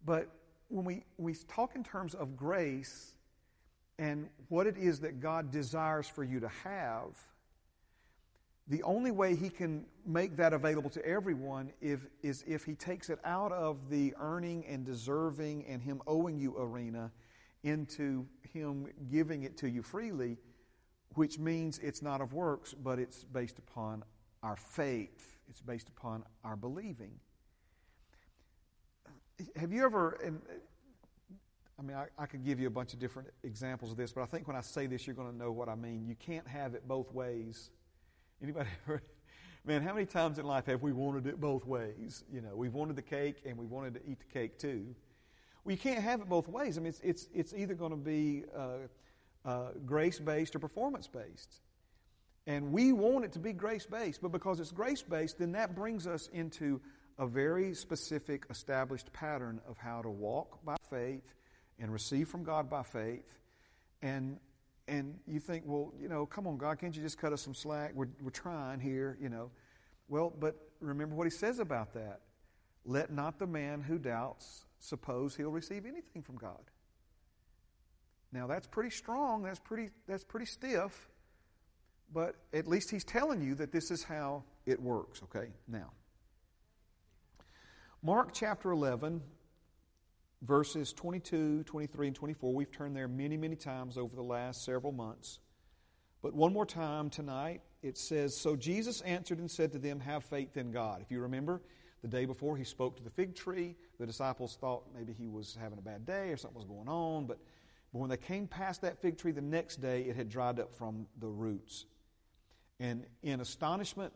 But 0.04 0.28
when 0.68 0.84
we, 0.84 1.04
we 1.18 1.34
talk 1.34 1.76
in 1.76 1.84
terms 1.84 2.14
of 2.14 2.36
grace 2.36 3.14
and 3.98 4.28
what 4.48 4.66
it 4.66 4.76
is 4.76 5.00
that 5.00 5.20
God 5.20 5.50
desires 5.50 6.08
for 6.08 6.24
you 6.24 6.40
to 6.40 6.48
have, 6.64 7.16
the 8.68 8.82
only 8.82 9.10
way 9.10 9.34
he 9.34 9.50
can 9.50 9.84
make 10.06 10.36
that 10.36 10.52
available 10.52 10.88
to 10.90 11.04
everyone 11.04 11.70
if, 11.82 12.06
is 12.22 12.44
if 12.46 12.64
he 12.64 12.74
takes 12.74 13.10
it 13.10 13.18
out 13.24 13.52
of 13.52 13.90
the 13.90 14.14
earning 14.18 14.64
and 14.66 14.86
deserving 14.86 15.66
and 15.66 15.82
him 15.82 16.00
owing 16.06 16.38
you 16.38 16.56
arena 16.58 17.10
into 17.62 18.26
him 18.52 18.86
giving 19.10 19.42
it 19.42 19.56
to 19.58 19.68
you 19.68 19.82
freely, 19.82 20.38
which 21.14 21.38
means 21.38 21.78
it's 21.78 22.00
not 22.00 22.20
of 22.20 22.32
works, 22.32 22.74
but 22.74 22.98
it's 22.98 23.24
based 23.24 23.58
upon 23.58 24.02
our 24.42 24.56
faith. 24.56 25.38
It's 25.48 25.60
based 25.60 25.88
upon 25.88 26.24
our 26.42 26.56
believing. 26.56 27.12
Have 29.56 29.72
you 29.72 29.84
ever, 29.84 30.18
and 30.24 30.40
I 31.78 31.82
mean, 31.82 31.96
I, 31.96 32.06
I 32.18 32.26
could 32.26 32.44
give 32.44 32.60
you 32.60 32.66
a 32.66 32.70
bunch 32.70 32.94
of 32.94 32.98
different 32.98 33.28
examples 33.42 33.90
of 33.90 33.96
this, 33.98 34.12
but 34.12 34.22
I 34.22 34.26
think 34.26 34.46
when 34.46 34.56
I 34.56 34.62
say 34.62 34.86
this, 34.86 35.06
you're 35.06 35.16
going 35.16 35.30
to 35.30 35.36
know 35.36 35.52
what 35.52 35.68
I 35.68 35.74
mean. 35.74 36.06
You 36.06 36.14
can't 36.14 36.46
have 36.46 36.74
it 36.74 36.88
both 36.88 37.12
ways 37.12 37.70
Anybody 38.44 38.68
ever? 38.86 39.02
Man, 39.64 39.80
how 39.80 39.94
many 39.94 40.04
times 40.04 40.38
in 40.38 40.44
life 40.44 40.66
have 40.66 40.82
we 40.82 40.92
wanted 40.92 41.26
it 41.26 41.40
both 41.40 41.64
ways? 41.64 42.24
You 42.30 42.42
know, 42.42 42.54
we've 42.54 42.74
wanted 42.74 42.94
the 42.94 43.02
cake 43.02 43.36
and 43.46 43.56
we 43.56 43.64
wanted 43.64 43.94
to 43.94 44.00
eat 44.06 44.18
the 44.18 44.38
cake 44.38 44.58
too. 44.58 44.94
Well, 45.64 45.72
you 45.72 45.78
can't 45.78 46.02
have 46.02 46.20
it 46.20 46.28
both 46.28 46.46
ways. 46.46 46.76
I 46.76 46.82
mean, 46.82 46.90
it's, 46.90 47.00
it's, 47.00 47.28
it's 47.32 47.54
either 47.54 47.72
going 47.72 47.92
to 47.92 47.96
be 47.96 48.44
uh, 48.54 49.48
uh, 49.48 49.68
grace 49.86 50.18
based 50.18 50.54
or 50.54 50.58
performance 50.58 51.08
based. 51.08 51.62
And 52.46 52.70
we 52.70 52.92
want 52.92 53.24
it 53.24 53.32
to 53.32 53.38
be 53.38 53.54
grace 53.54 53.86
based, 53.86 54.20
but 54.20 54.30
because 54.30 54.60
it's 54.60 54.72
grace 54.72 55.00
based, 55.00 55.38
then 55.38 55.52
that 55.52 55.74
brings 55.74 56.06
us 56.06 56.28
into 56.34 56.82
a 57.18 57.26
very 57.26 57.72
specific, 57.72 58.44
established 58.50 59.10
pattern 59.14 59.58
of 59.66 59.78
how 59.78 60.02
to 60.02 60.10
walk 60.10 60.62
by 60.66 60.76
faith 60.90 61.32
and 61.78 61.90
receive 61.90 62.28
from 62.28 62.44
God 62.44 62.68
by 62.68 62.82
faith. 62.82 63.24
And 64.02 64.36
and 64.86 65.18
you 65.26 65.40
think, 65.40 65.64
well, 65.66 65.92
you 65.98 66.08
know, 66.08 66.26
come 66.26 66.46
on, 66.46 66.56
God, 66.56 66.78
can't 66.78 66.94
you 66.94 67.02
just 67.02 67.18
cut 67.18 67.32
us 67.32 67.42
some 67.42 67.54
slack? 67.54 67.92
We're, 67.94 68.08
we're 68.20 68.30
trying 68.30 68.80
here, 68.80 69.16
you 69.20 69.28
know. 69.28 69.50
Well, 70.08 70.32
but 70.38 70.56
remember 70.80 71.14
what 71.14 71.24
he 71.24 71.30
says 71.30 71.58
about 71.58 71.94
that. 71.94 72.20
Let 72.84 73.10
not 73.10 73.38
the 73.38 73.46
man 73.46 73.80
who 73.80 73.98
doubts 73.98 74.66
suppose 74.78 75.34
he'll 75.34 75.50
receive 75.50 75.86
anything 75.86 76.22
from 76.22 76.36
God. 76.36 76.60
Now 78.32 78.46
that's 78.46 78.66
pretty 78.66 78.90
strong, 78.90 79.42
that's 79.42 79.60
pretty 79.60 79.90
that's 80.08 80.24
pretty 80.24 80.46
stiff, 80.46 81.08
but 82.12 82.34
at 82.52 82.66
least 82.66 82.90
he's 82.90 83.04
telling 83.04 83.40
you 83.40 83.54
that 83.54 83.72
this 83.72 83.90
is 83.90 84.02
how 84.02 84.42
it 84.66 84.82
works, 84.82 85.22
okay? 85.22 85.48
Now, 85.68 85.92
Mark 88.02 88.34
chapter 88.34 88.72
11 88.72 89.22
verses 90.44 90.92
22, 90.92 91.64
23, 91.64 92.08
and 92.08 92.16
24. 92.16 92.54
We've 92.54 92.70
turned 92.70 92.96
there 92.96 93.08
many, 93.08 93.36
many 93.36 93.56
times 93.56 93.96
over 93.96 94.14
the 94.14 94.22
last 94.22 94.64
several 94.64 94.92
months. 94.92 95.38
But 96.22 96.34
one 96.34 96.52
more 96.52 96.66
time 96.66 97.10
tonight, 97.10 97.62
it 97.82 97.98
says, 97.98 98.36
So 98.36 98.56
Jesus 98.56 99.00
answered 99.02 99.38
and 99.38 99.50
said 99.50 99.72
to 99.72 99.78
them, 99.78 100.00
Have 100.00 100.24
faith 100.24 100.56
in 100.56 100.72
God. 100.72 101.02
If 101.02 101.10
you 101.10 101.20
remember, 101.20 101.60
the 102.04 102.08
day 102.08 102.26
before 102.26 102.54
he 102.54 102.64
spoke 102.64 102.98
to 102.98 103.02
the 103.02 103.08
fig 103.08 103.34
tree. 103.34 103.74
The 103.98 104.04
disciples 104.04 104.58
thought 104.60 104.84
maybe 104.94 105.14
he 105.14 105.26
was 105.26 105.56
having 105.58 105.78
a 105.78 105.80
bad 105.80 106.04
day 106.04 106.28
or 106.28 106.36
something 106.36 106.58
was 106.58 106.66
going 106.66 106.86
on. 106.86 107.24
But, 107.24 107.38
but 107.94 107.98
when 107.98 108.10
they 108.10 108.18
came 108.18 108.46
past 108.46 108.82
that 108.82 109.00
fig 109.00 109.16
tree 109.16 109.32
the 109.32 109.40
next 109.40 109.80
day, 109.80 110.02
it 110.02 110.14
had 110.14 110.28
dried 110.28 110.60
up 110.60 110.74
from 110.74 111.06
the 111.18 111.26
roots. 111.26 111.86
And 112.78 113.06
in 113.22 113.40
astonishment, 113.40 114.12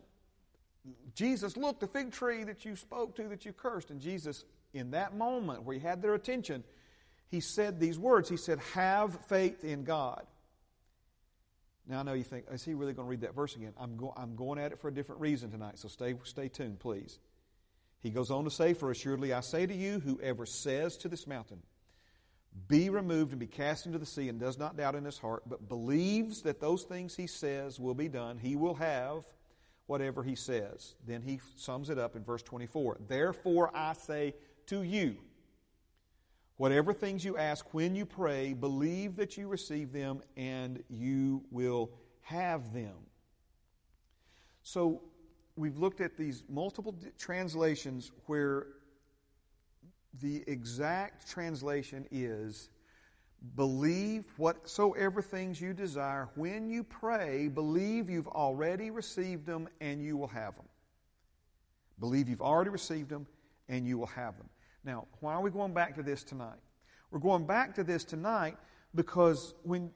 Jesus, 1.14 1.56
look, 1.56 1.80
the 1.80 1.86
fig 1.86 2.12
tree 2.12 2.44
that 2.44 2.66
you 2.66 2.76
spoke 2.76 3.16
to, 3.16 3.26
that 3.28 3.46
you 3.46 3.54
cursed. 3.54 3.88
And 3.88 4.02
Jesus 4.02 4.44
in 4.72 4.92
that 4.92 5.16
moment 5.16 5.62
where 5.62 5.74
he 5.74 5.80
had 5.80 6.02
their 6.02 6.14
attention, 6.14 6.64
he 7.28 7.40
said 7.40 7.78
these 7.78 7.98
words. 7.98 8.28
He 8.28 8.36
said, 8.36 8.58
Have 8.74 9.18
faith 9.26 9.64
in 9.64 9.84
God. 9.84 10.26
Now 11.86 12.00
I 12.00 12.02
know 12.02 12.12
you 12.12 12.24
think, 12.24 12.44
is 12.52 12.62
he 12.62 12.74
really 12.74 12.92
going 12.92 13.06
to 13.06 13.10
read 13.10 13.22
that 13.22 13.34
verse 13.34 13.56
again? 13.56 13.72
I'm, 13.78 13.96
go- 13.96 14.12
I'm 14.16 14.36
going 14.36 14.58
at 14.58 14.72
it 14.72 14.80
for 14.80 14.88
a 14.88 14.94
different 14.94 15.22
reason 15.22 15.50
tonight, 15.50 15.78
so 15.78 15.88
stay, 15.88 16.14
stay 16.24 16.48
tuned, 16.48 16.80
please. 16.80 17.18
He 18.00 18.10
goes 18.10 18.30
on 18.30 18.44
to 18.44 18.50
say, 18.50 18.74
For 18.74 18.90
assuredly 18.90 19.32
I 19.32 19.40
say 19.40 19.66
to 19.66 19.74
you, 19.74 20.00
whoever 20.00 20.44
says 20.46 20.98
to 20.98 21.08
this 21.08 21.26
mountain, 21.26 21.62
Be 22.68 22.90
removed 22.90 23.32
and 23.32 23.40
be 23.40 23.46
cast 23.46 23.86
into 23.86 23.98
the 23.98 24.06
sea, 24.06 24.28
and 24.28 24.38
does 24.38 24.58
not 24.58 24.76
doubt 24.76 24.94
in 24.94 25.04
his 25.04 25.18
heart, 25.18 25.44
but 25.46 25.68
believes 25.68 26.42
that 26.42 26.60
those 26.60 26.84
things 26.84 27.16
he 27.16 27.26
says 27.26 27.80
will 27.80 27.94
be 27.94 28.08
done, 28.08 28.38
he 28.38 28.54
will 28.54 28.74
have 28.74 29.24
whatever 29.86 30.22
he 30.22 30.34
says. 30.34 30.94
Then 31.06 31.22
he 31.22 31.40
sums 31.56 31.88
it 31.88 31.98
up 31.98 32.14
in 32.14 32.22
verse 32.22 32.42
24. 32.42 32.98
Therefore 33.08 33.70
I 33.74 33.94
say 33.94 34.34
to 34.68 34.82
you. 34.82 35.16
Whatever 36.56 36.92
things 36.92 37.24
you 37.24 37.36
ask 37.36 37.72
when 37.72 37.94
you 37.94 38.04
pray, 38.04 38.52
believe 38.52 39.16
that 39.16 39.36
you 39.36 39.48
receive 39.48 39.92
them 39.92 40.22
and 40.36 40.82
you 40.88 41.44
will 41.50 41.90
have 42.22 42.72
them. 42.72 42.96
So, 44.62 45.02
we've 45.56 45.78
looked 45.78 46.00
at 46.00 46.16
these 46.16 46.44
multiple 46.48 46.94
translations 47.18 48.12
where 48.26 48.66
the 50.20 50.44
exact 50.46 51.28
translation 51.28 52.06
is 52.10 52.70
believe 53.54 54.24
whatsoever 54.36 55.22
things 55.22 55.60
you 55.60 55.72
desire 55.72 56.28
when 56.34 56.68
you 56.68 56.82
pray 56.82 57.46
believe 57.46 58.10
you've 58.10 58.26
already 58.28 58.90
received 58.90 59.46
them 59.46 59.68
and 59.80 60.02
you 60.02 60.16
will 60.16 60.26
have 60.26 60.56
them 60.56 60.64
believe 62.00 62.28
you've 62.28 62.42
already 62.42 62.70
received 62.70 63.08
them 63.08 63.26
and 63.68 63.86
you 63.86 63.96
will 63.96 64.06
have 64.06 64.36
them 64.36 64.48
now, 64.84 65.06
why 65.20 65.34
are 65.34 65.42
we 65.42 65.50
going 65.50 65.74
back 65.74 65.94
to 65.96 66.02
this 66.02 66.22
tonight? 66.22 66.58
We're 67.10 67.18
going 67.18 67.46
back 67.46 67.74
to 67.76 67.84
this 67.84 68.04
tonight 68.04 68.56
because 68.94 69.54
when 69.62 69.90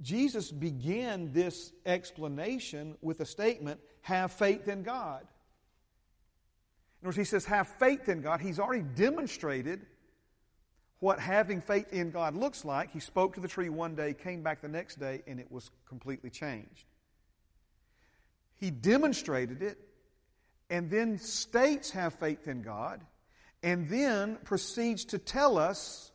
Jesus 0.00 0.50
began 0.50 1.32
this 1.32 1.72
explanation 1.86 2.96
with 3.00 3.20
a 3.20 3.26
statement, 3.26 3.80
have 4.02 4.32
faith 4.32 4.68
in 4.68 4.82
God. 4.82 5.22
In 7.00 7.08
other 7.08 7.08
words, 7.08 7.16
he 7.16 7.24
says, 7.24 7.44
have 7.46 7.68
faith 7.68 8.08
in 8.08 8.22
God. 8.22 8.40
He's 8.40 8.58
already 8.58 8.82
demonstrated 8.82 9.86
what 11.00 11.18
having 11.18 11.60
faith 11.60 11.92
in 11.92 12.12
God 12.12 12.36
looks 12.36 12.64
like. 12.64 12.92
He 12.92 13.00
spoke 13.00 13.34
to 13.34 13.40
the 13.40 13.48
tree 13.48 13.68
one 13.68 13.96
day, 13.96 14.14
came 14.14 14.42
back 14.42 14.62
the 14.62 14.68
next 14.68 15.00
day, 15.00 15.22
and 15.26 15.40
it 15.40 15.50
was 15.50 15.70
completely 15.88 16.30
changed. 16.30 16.86
He 18.54 18.70
demonstrated 18.70 19.62
it 19.62 19.78
and 20.70 20.88
then 20.88 21.18
states 21.18 21.90
have 21.90 22.14
faith 22.14 22.46
in 22.46 22.62
God 22.62 23.00
and 23.62 23.88
then 23.88 24.36
proceeds 24.44 25.04
to 25.06 25.18
tell 25.18 25.58
us 25.58 26.10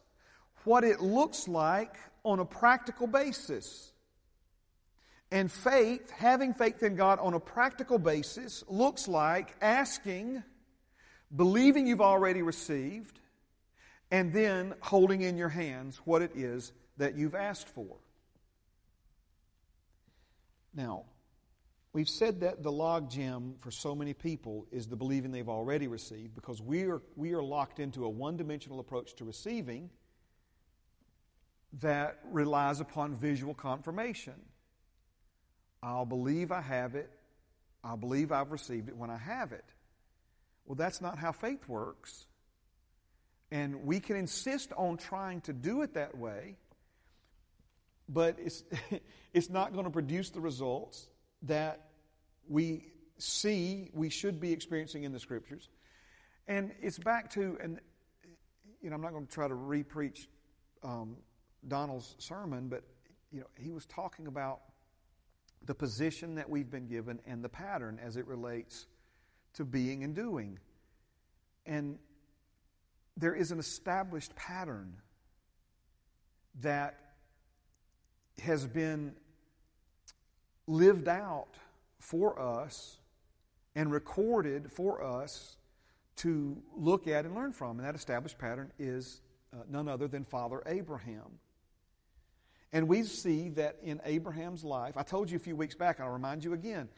what 0.64 0.84
it 0.84 1.00
looks 1.00 1.48
like 1.48 1.96
on 2.24 2.40
a 2.40 2.46
practical 2.46 3.08
basis. 3.08 3.92
And 5.32 5.52
faith, 5.52 6.10
having 6.12 6.54
faith 6.54 6.84
in 6.84 6.96
God 6.96 7.20
on 7.20 7.34
a 7.34 7.40
practical 7.40 8.00
basis, 8.00 8.64
looks 8.68 9.08
like 9.08 9.56
asking, 9.62 10.44
believing 11.36 11.88
you've 11.88 12.02
already 12.02 12.42
received, 12.42 13.20
and 14.12 14.34
then 14.34 14.74
holding 14.82 15.22
in 15.22 15.38
your 15.38 15.50
hands 15.50 16.00
what 16.06 16.22
it 16.22 16.32
is 16.36 16.72
that 16.98 17.16
you've 17.16 17.36
asked 17.36 17.68
for. 17.68 17.98
Now, 20.74 21.04
We've 21.94 22.10
said 22.10 22.42
that 22.42 22.64
the 22.64 22.72
log 22.72 23.10
jam 23.10 23.56
for 23.60 23.72
so 23.72 23.96
many 23.96 24.14
people 24.14 24.68
is 24.72 24.88
the 24.88 24.96
believing 24.96 25.32
they've 25.32 25.50
already 25.50 25.88
received 25.88 26.36
because 26.36 26.62
we 26.62 26.84
are, 26.84 27.02
we 27.16 27.34
are 27.34 27.42
locked 27.42 27.80
into 27.80 28.06
a 28.06 28.10
one 28.10 28.38
dimensional 28.38 28.80
approach 28.80 29.16
to 29.16 29.26
receiving 29.26 29.90
that 31.82 32.20
relies 32.32 32.80
upon 32.80 33.16
visual 33.16 33.54
confirmation. 33.54 34.36
I'll 35.82 36.06
believe 36.06 36.52
I 36.52 36.62
have 36.62 36.96
it. 36.96 37.10
I'll 37.84 37.98
believe 37.98 38.32
I've 38.32 38.52
received 38.52 38.90
it 38.90 38.98
when 38.98 39.10
I 39.10 39.18
have 39.18 39.52
it. 39.52 39.66
Well, 40.66 40.76
that's 40.76 41.02
not 41.02 41.18
how 41.18 41.32
faith 41.32 41.68
works. 41.68 42.28
And 43.52 43.86
we 43.86 44.00
can 44.00 44.18
insist 44.18 44.74
on 44.76 44.98
trying 44.98 45.42
to 45.42 45.54
do 45.54 45.82
it 45.82 45.94
that 45.94 46.18
way, 46.18 46.58
but 48.10 48.36
it's, 48.40 48.64
it's 49.34 49.50
not 49.50 49.72
going 49.72 49.86
to 49.86 49.92
produce 49.92 50.30
the 50.32 50.42
results 50.42 51.08
that 51.44 51.90
we 52.48 52.88
see 53.18 53.90
we 53.94 54.10
should 54.10 54.40
be 54.40 54.52
experiencing 54.52 55.04
in 55.04 55.12
the 55.12 55.20
scriptures. 55.20 55.70
And 56.48 56.72
it's 56.82 57.00
back 57.00 57.32
to, 57.32 57.58
and 57.62 57.80
you 58.82 58.90
know, 58.90 58.96
I'm 58.96 59.02
not 59.02 59.12
going 59.12 59.26
to 59.26 59.32
try 59.32 59.48
to 59.48 59.54
repreach 59.54 60.28
um, 60.84 61.18
Donald's 61.68 62.16
sermon, 62.20 62.70
but 62.70 62.84
you 63.32 63.42
know, 63.42 63.48
he 63.56 63.72
was 63.72 63.86
talking 63.86 64.28
about 64.28 64.62
the 65.66 65.76
position 65.76 66.36
that 66.36 66.50
we've 66.50 66.70
been 66.70 66.88
given 66.88 67.20
and 67.26 67.44
the 67.44 67.50
pattern 67.50 68.00
as 68.02 68.16
it 68.16 68.26
relates 68.28 68.86
to 69.56 69.66
being 69.66 70.04
and 70.04 70.16
doing. 70.16 70.60
And 71.66 71.98
there 73.18 73.34
is 73.34 73.52
an 73.52 73.60
established 73.60 74.36
pattern 74.36 74.94
that 76.62 77.00
has 78.42 78.66
been 78.66 79.16
lived 80.68 81.08
out 81.08 81.56
for 82.00 82.40
us 82.40 82.98
and 83.76 83.92
recorded 83.92 84.72
for 84.72 85.04
us 85.04 85.58
to 86.18 86.58
look 86.76 87.08
at 87.08 87.26
and 87.26 87.36
learn 87.36 87.54
from. 87.54 87.80
And 87.80 87.88
that 87.88 87.96
established 87.96 88.38
pattern 88.38 88.72
is 88.78 89.22
uh, 89.54 89.58
none 89.70 89.88
other 89.88 90.08
than 90.08 90.26
Father 90.26 90.62
Abraham. 90.66 91.40
And 92.74 92.88
we 92.88 93.04
see 93.04 93.50
that 93.50 93.78
in 93.82 94.02
Abraham's 94.04 94.64
life, 94.64 94.98
I 94.98 95.04
told 95.04 95.32
you 95.32 95.38
a 95.38 95.40
few 95.40 95.56
weeks 95.56 95.76
back, 95.76 96.00
I'll 96.00 96.10
remind 96.10 96.44
you 96.44 96.54
again. 96.54 96.90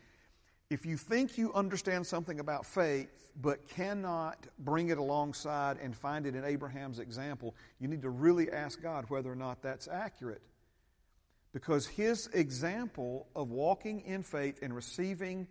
If 0.70 0.86
you 0.86 0.98
think 0.98 1.38
you 1.38 1.54
understand 1.54 2.06
something 2.06 2.40
about 2.40 2.66
faith 2.66 3.30
but 3.42 3.68
cannot 3.68 4.48
bring 4.60 4.90
it 4.90 4.98
alongside 4.98 5.78
and 5.82 5.96
find 5.96 6.26
it 6.26 6.36
in 6.36 6.44
Abraham's 6.44 7.00
example, 7.00 7.56
you 7.80 7.88
need 7.88 8.02
to 8.02 8.10
really 8.10 8.52
ask 8.52 8.82
God 8.82 9.06
whether 9.10 9.32
or 9.32 9.36
not 9.36 9.62
that's 9.62 9.88
accurate. 9.88 10.42
Because 11.52 11.88
his 11.88 12.28
example 12.34 13.28
of 13.36 13.50
walking 13.50 14.02
in 14.02 14.24
faith 14.24 14.60
and 14.62 14.76
receiving 14.76 15.48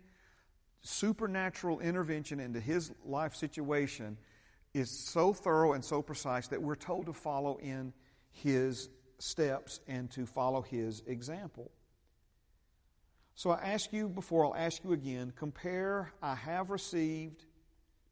supernatural 0.81 1.79
intervention 1.79 2.39
into 2.39 2.59
his 2.59 2.91
life 3.05 3.35
situation 3.35 4.17
is 4.73 4.89
so 4.89 5.33
thorough 5.33 5.73
and 5.73 5.83
so 5.83 6.01
precise 6.01 6.47
that 6.47 6.61
we're 6.61 6.75
told 6.75 7.07
to 7.07 7.13
follow 7.13 7.57
in 7.57 7.91
his 8.31 8.89
steps 9.17 9.81
and 9.87 10.09
to 10.11 10.25
follow 10.25 10.61
his 10.61 11.01
example. 11.05 11.71
So 13.35 13.51
I 13.51 13.61
ask 13.61 13.91
you 13.93 14.09
before, 14.09 14.45
I'll 14.45 14.55
ask 14.55 14.83
you 14.83 14.93
again 14.93 15.33
compare 15.35 16.11
I 16.21 16.35
have 16.35 16.69
received 16.69 17.45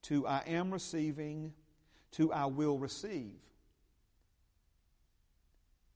to 0.03 0.25
I 0.25 0.43
am 0.47 0.71
receiving 0.71 1.53
to 2.13 2.31
I 2.31 2.45
will 2.45 2.77
receive. 2.77 3.35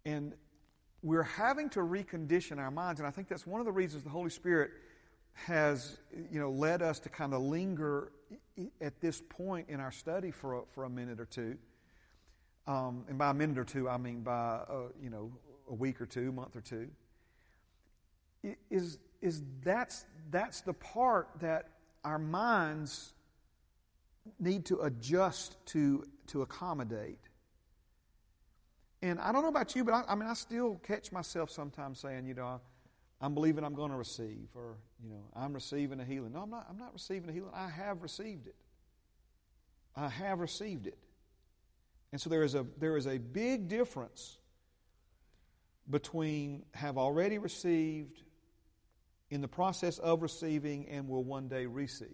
And 0.03 0.33
we're 1.03 1.23
having 1.23 1.69
to 1.69 1.79
recondition 1.79 2.57
our 2.59 2.71
minds, 2.71 2.99
and 2.99 3.07
I 3.07 3.11
think 3.11 3.27
that's 3.27 3.47
one 3.47 3.59
of 3.59 3.65
the 3.65 3.71
reasons 3.71 4.03
the 4.03 4.09
Holy 4.09 4.29
Spirit 4.29 4.71
has 5.33 5.97
you 6.31 6.39
know, 6.39 6.51
led 6.51 6.81
us 6.81 6.99
to 6.99 7.09
kind 7.09 7.33
of 7.33 7.41
linger 7.41 8.11
at 8.79 8.99
this 9.01 9.21
point 9.29 9.69
in 9.69 9.79
our 9.79 9.91
study 9.91 10.31
for 10.31 10.59
a, 10.59 10.61
for 10.73 10.83
a 10.83 10.89
minute 10.89 11.19
or 11.19 11.25
two. 11.25 11.57
Um, 12.67 13.05
and 13.09 13.17
by 13.17 13.31
a 13.31 13.33
minute 13.33 13.57
or 13.57 13.63
two, 13.63 13.89
I 13.89 13.97
mean 13.97 14.21
by 14.21 14.31
uh, 14.31 14.89
you 15.01 15.09
know 15.09 15.31
a 15.69 15.73
week 15.73 15.99
or 15.99 16.05
two, 16.05 16.31
month 16.31 16.55
or 16.55 16.61
two. 16.61 16.89
Is 18.69 18.99
is 19.21 19.41
that's 19.63 20.05
that's 20.29 20.61
the 20.61 20.73
part 20.73 21.29
that 21.39 21.69
our 22.03 22.19
minds 22.19 23.13
need 24.39 24.65
to 24.65 24.81
adjust 24.81 25.57
to 25.67 26.05
to 26.27 26.43
accommodate. 26.43 27.19
And 29.01 29.19
I 29.19 29.31
don't 29.31 29.41
know 29.41 29.49
about 29.49 29.75
you, 29.75 29.83
but 29.83 29.93
I, 29.93 30.03
I 30.09 30.15
mean, 30.15 30.29
I 30.29 30.33
still 30.33 30.75
catch 30.85 31.11
myself 31.11 31.49
sometimes 31.49 31.99
saying, 31.99 32.25
you 32.27 32.33
know, 32.33 32.61
I'm 33.19 33.33
believing 33.33 33.63
I'm 33.63 33.73
going 33.73 33.91
to 33.91 33.97
receive, 33.97 34.47
or 34.55 34.77
you 35.03 35.09
know, 35.09 35.23
I'm 35.35 35.53
receiving 35.53 35.99
a 35.99 36.05
healing. 36.05 36.33
No, 36.33 36.41
I'm 36.41 36.49
not. 36.49 36.65
I'm 36.69 36.77
not 36.77 36.93
receiving 36.93 37.29
a 37.29 37.33
healing. 37.33 37.51
I 37.53 37.69
have 37.69 38.01
received 38.01 38.47
it. 38.47 38.55
I 39.95 40.07
have 40.07 40.39
received 40.39 40.87
it. 40.87 40.97
And 42.11 42.19
so 42.19 42.29
there 42.29 42.43
is 42.43 42.55
a 42.55 42.65
there 42.79 42.97
is 42.97 43.07
a 43.07 43.17
big 43.17 43.67
difference 43.67 44.37
between 45.89 46.63
have 46.73 46.97
already 46.97 47.37
received, 47.37 48.21
in 49.29 49.41
the 49.41 49.47
process 49.47 49.97
of 49.99 50.21
receiving, 50.21 50.87
and 50.89 51.07
will 51.07 51.23
one 51.23 51.47
day 51.47 51.65
receive. 51.65 52.07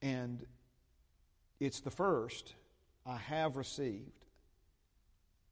And 0.00 0.44
it's 1.60 1.80
the 1.80 1.90
first, 1.90 2.54
I 3.06 3.16
have 3.16 3.56
received, 3.56 4.21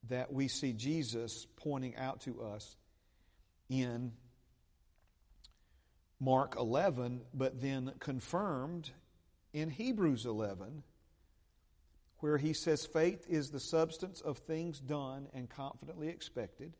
that 0.09 0.33
we 0.33 0.49
see 0.49 0.73
Jesus 0.73 1.47
pointing 1.57 1.97
out 1.97 2.23
to 2.23 2.43
us 2.43 2.77
in 3.69 4.13
Mark 6.19 6.57
11, 6.59 7.23
but 7.33 7.61
then 7.61 7.93
confirmed 7.99 8.91
in 9.53 9.71
Hebrews 9.71 10.27
11, 10.27 10.83
where 12.19 12.37
he 12.37 12.53
says, 12.53 12.85
Faith 12.85 13.27
is 13.29 13.51
the 13.51 13.61
substance 13.61 14.21
of 14.21 14.39
things 14.39 14.79
done 14.79 15.29
and 15.33 15.49
confidently 15.49 16.09
expected, 16.09 16.75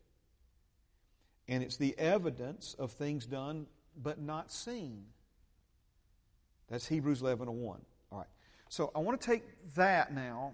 and 1.47 1.63
it's 1.63 1.77
the 1.77 1.97
evidence 1.97 2.75
of 2.77 2.91
things 2.91 3.25
done 3.25 3.65
but 3.97 4.21
not 4.21 4.51
seen. 4.51 5.05
That's 6.69 6.87
Hebrews 6.87 7.21
11 7.21 7.47
1. 7.51 7.81
All 8.11 8.17
right. 8.17 8.27
So 8.69 8.91
I 8.95 8.99
want 8.99 9.19
to 9.19 9.27
take 9.27 9.43
that 9.75 10.13
now 10.13 10.53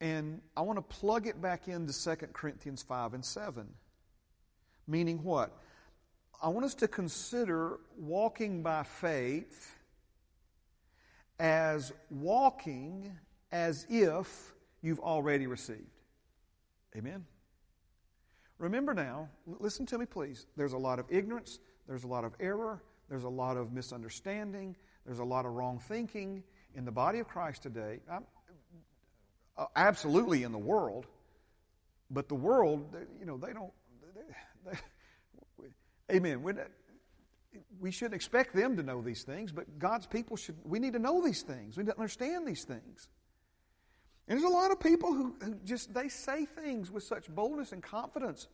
and 0.00 0.40
I 0.56 0.60
want 0.62 0.78
to 0.78 0.82
plug 0.82 1.26
it 1.26 1.40
back 1.40 1.68
into 1.68 1.92
2 1.92 2.16
Corinthians 2.32 2.82
5 2.82 3.14
and 3.14 3.24
7. 3.24 3.66
Meaning 4.86 5.22
what? 5.22 5.56
I 6.42 6.48
want 6.48 6.64
us 6.64 6.74
to 6.74 6.88
consider 6.88 7.80
walking 7.98 8.62
by 8.62 8.84
faith 8.84 9.76
as 11.40 11.92
walking 12.10 13.16
as 13.50 13.86
if 13.88 14.52
you've 14.82 15.00
already 15.00 15.46
received. 15.46 15.90
Amen? 16.96 17.24
Remember 18.58 18.94
now, 18.94 19.28
listen 19.46 19.86
to 19.86 19.98
me 19.98 20.06
please. 20.06 20.46
There's 20.56 20.72
a 20.72 20.78
lot 20.78 20.98
of 20.98 21.06
ignorance, 21.08 21.58
there's 21.86 22.04
a 22.04 22.08
lot 22.08 22.24
of 22.24 22.34
error, 22.40 22.82
there's 23.08 23.24
a 23.24 23.28
lot 23.28 23.56
of 23.56 23.72
misunderstanding, 23.72 24.76
there's 25.06 25.20
a 25.20 25.24
lot 25.24 25.46
of 25.46 25.52
wrong 25.52 25.78
thinking 25.78 26.42
in 26.74 26.84
the 26.84 26.92
body 26.92 27.18
of 27.18 27.28
Christ 27.28 27.62
today. 27.62 28.00
I'm, 28.10 28.24
uh, 29.58 29.66
absolutely 29.74 30.44
in 30.44 30.52
the 30.52 30.58
world, 30.58 31.06
but 32.10 32.28
the 32.28 32.34
world, 32.34 32.96
you 33.18 33.26
know, 33.26 33.36
they 33.36 33.52
don't. 33.52 33.72
They, 34.14 34.72
they, 35.60 36.16
amen. 36.16 36.42
We're, 36.42 36.68
we 37.80 37.90
shouldn't 37.90 38.14
expect 38.14 38.54
them 38.54 38.76
to 38.76 38.82
know 38.82 39.02
these 39.02 39.24
things, 39.24 39.52
but 39.52 39.78
God's 39.78 40.06
people 40.06 40.36
should. 40.36 40.56
We 40.64 40.78
need 40.78 40.92
to 40.92 40.98
know 40.98 41.20
these 41.20 41.42
things. 41.42 41.76
We 41.76 41.82
need 41.82 41.90
to 41.90 41.98
understand 41.98 42.46
these 42.46 42.64
things. 42.64 43.08
And 44.28 44.38
there's 44.38 44.48
a 44.48 44.54
lot 44.54 44.70
of 44.70 44.78
people 44.78 45.12
who, 45.12 45.34
who 45.42 45.56
just 45.64 45.92
they 45.92 46.08
say 46.08 46.44
things 46.44 46.90
with 46.90 47.02
such 47.02 47.28
boldness 47.28 47.72
and 47.72 47.82
confidence, 47.82 48.46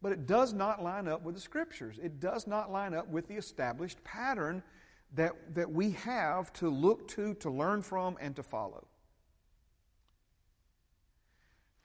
but 0.00 0.12
it 0.12 0.26
does 0.26 0.54
not 0.54 0.82
line 0.82 1.06
up 1.06 1.22
with 1.22 1.34
the 1.34 1.40
scriptures. 1.40 1.98
It 2.02 2.18
does 2.18 2.46
not 2.46 2.70
line 2.70 2.94
up 2.94 3.08
with 3.08 3.28
the 3.28 3.34
established 3.34 4.02
pattern 4.04 4.62
that, 5.14 5.32
that 5.54 5.70
we 5.70 5.92
have 5.92 6.52
to 6.54 6.70
look 6.70 7.08
to, 7.08 7.34
to 7.34 7.50
learn 7.50 7.82
from, 7.82 8.16
and 8.20 8.34
to 8.36 8.42
follow. 8.42 8.86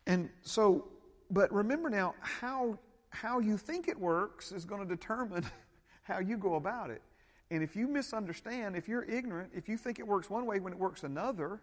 And 0.07 0.29
so, 0.41 0.87
but 1.29 1.51
remember 1.51 1.89
now, 1.89 2.15
how, 2.19 2.77
how 3.09 3.39
you 3.39 3.57
think 3.57 3.87
it 3.87 3.99
works 3.99 4.51
is 4.51 4.65
going 4.65 4.81
to 4.81 4.87
determine 4.87 5.45
how 6.03 6.19
you 6.19 6.37
go 6.37 6.55
about 6.55 6.89
it. 6.89 7.01
And 7.49 7.61
if 7.61 7.75
you 7.75 7.87
misunderstand, 7.87 8.75
if 8.75 8.87
you're 8.87 9.03
ignorant, 9.03 9.51
if 9.53 9.67
you 9.67 9.77
think 9.77 9.99
it 9.99 10.07
works 10.07 10.29
one 10.29 10.45
way 10.45 10.59
when 10.59 10.73
it 10.73 10.79
works 10.79 11.03
another, 11.03 11.61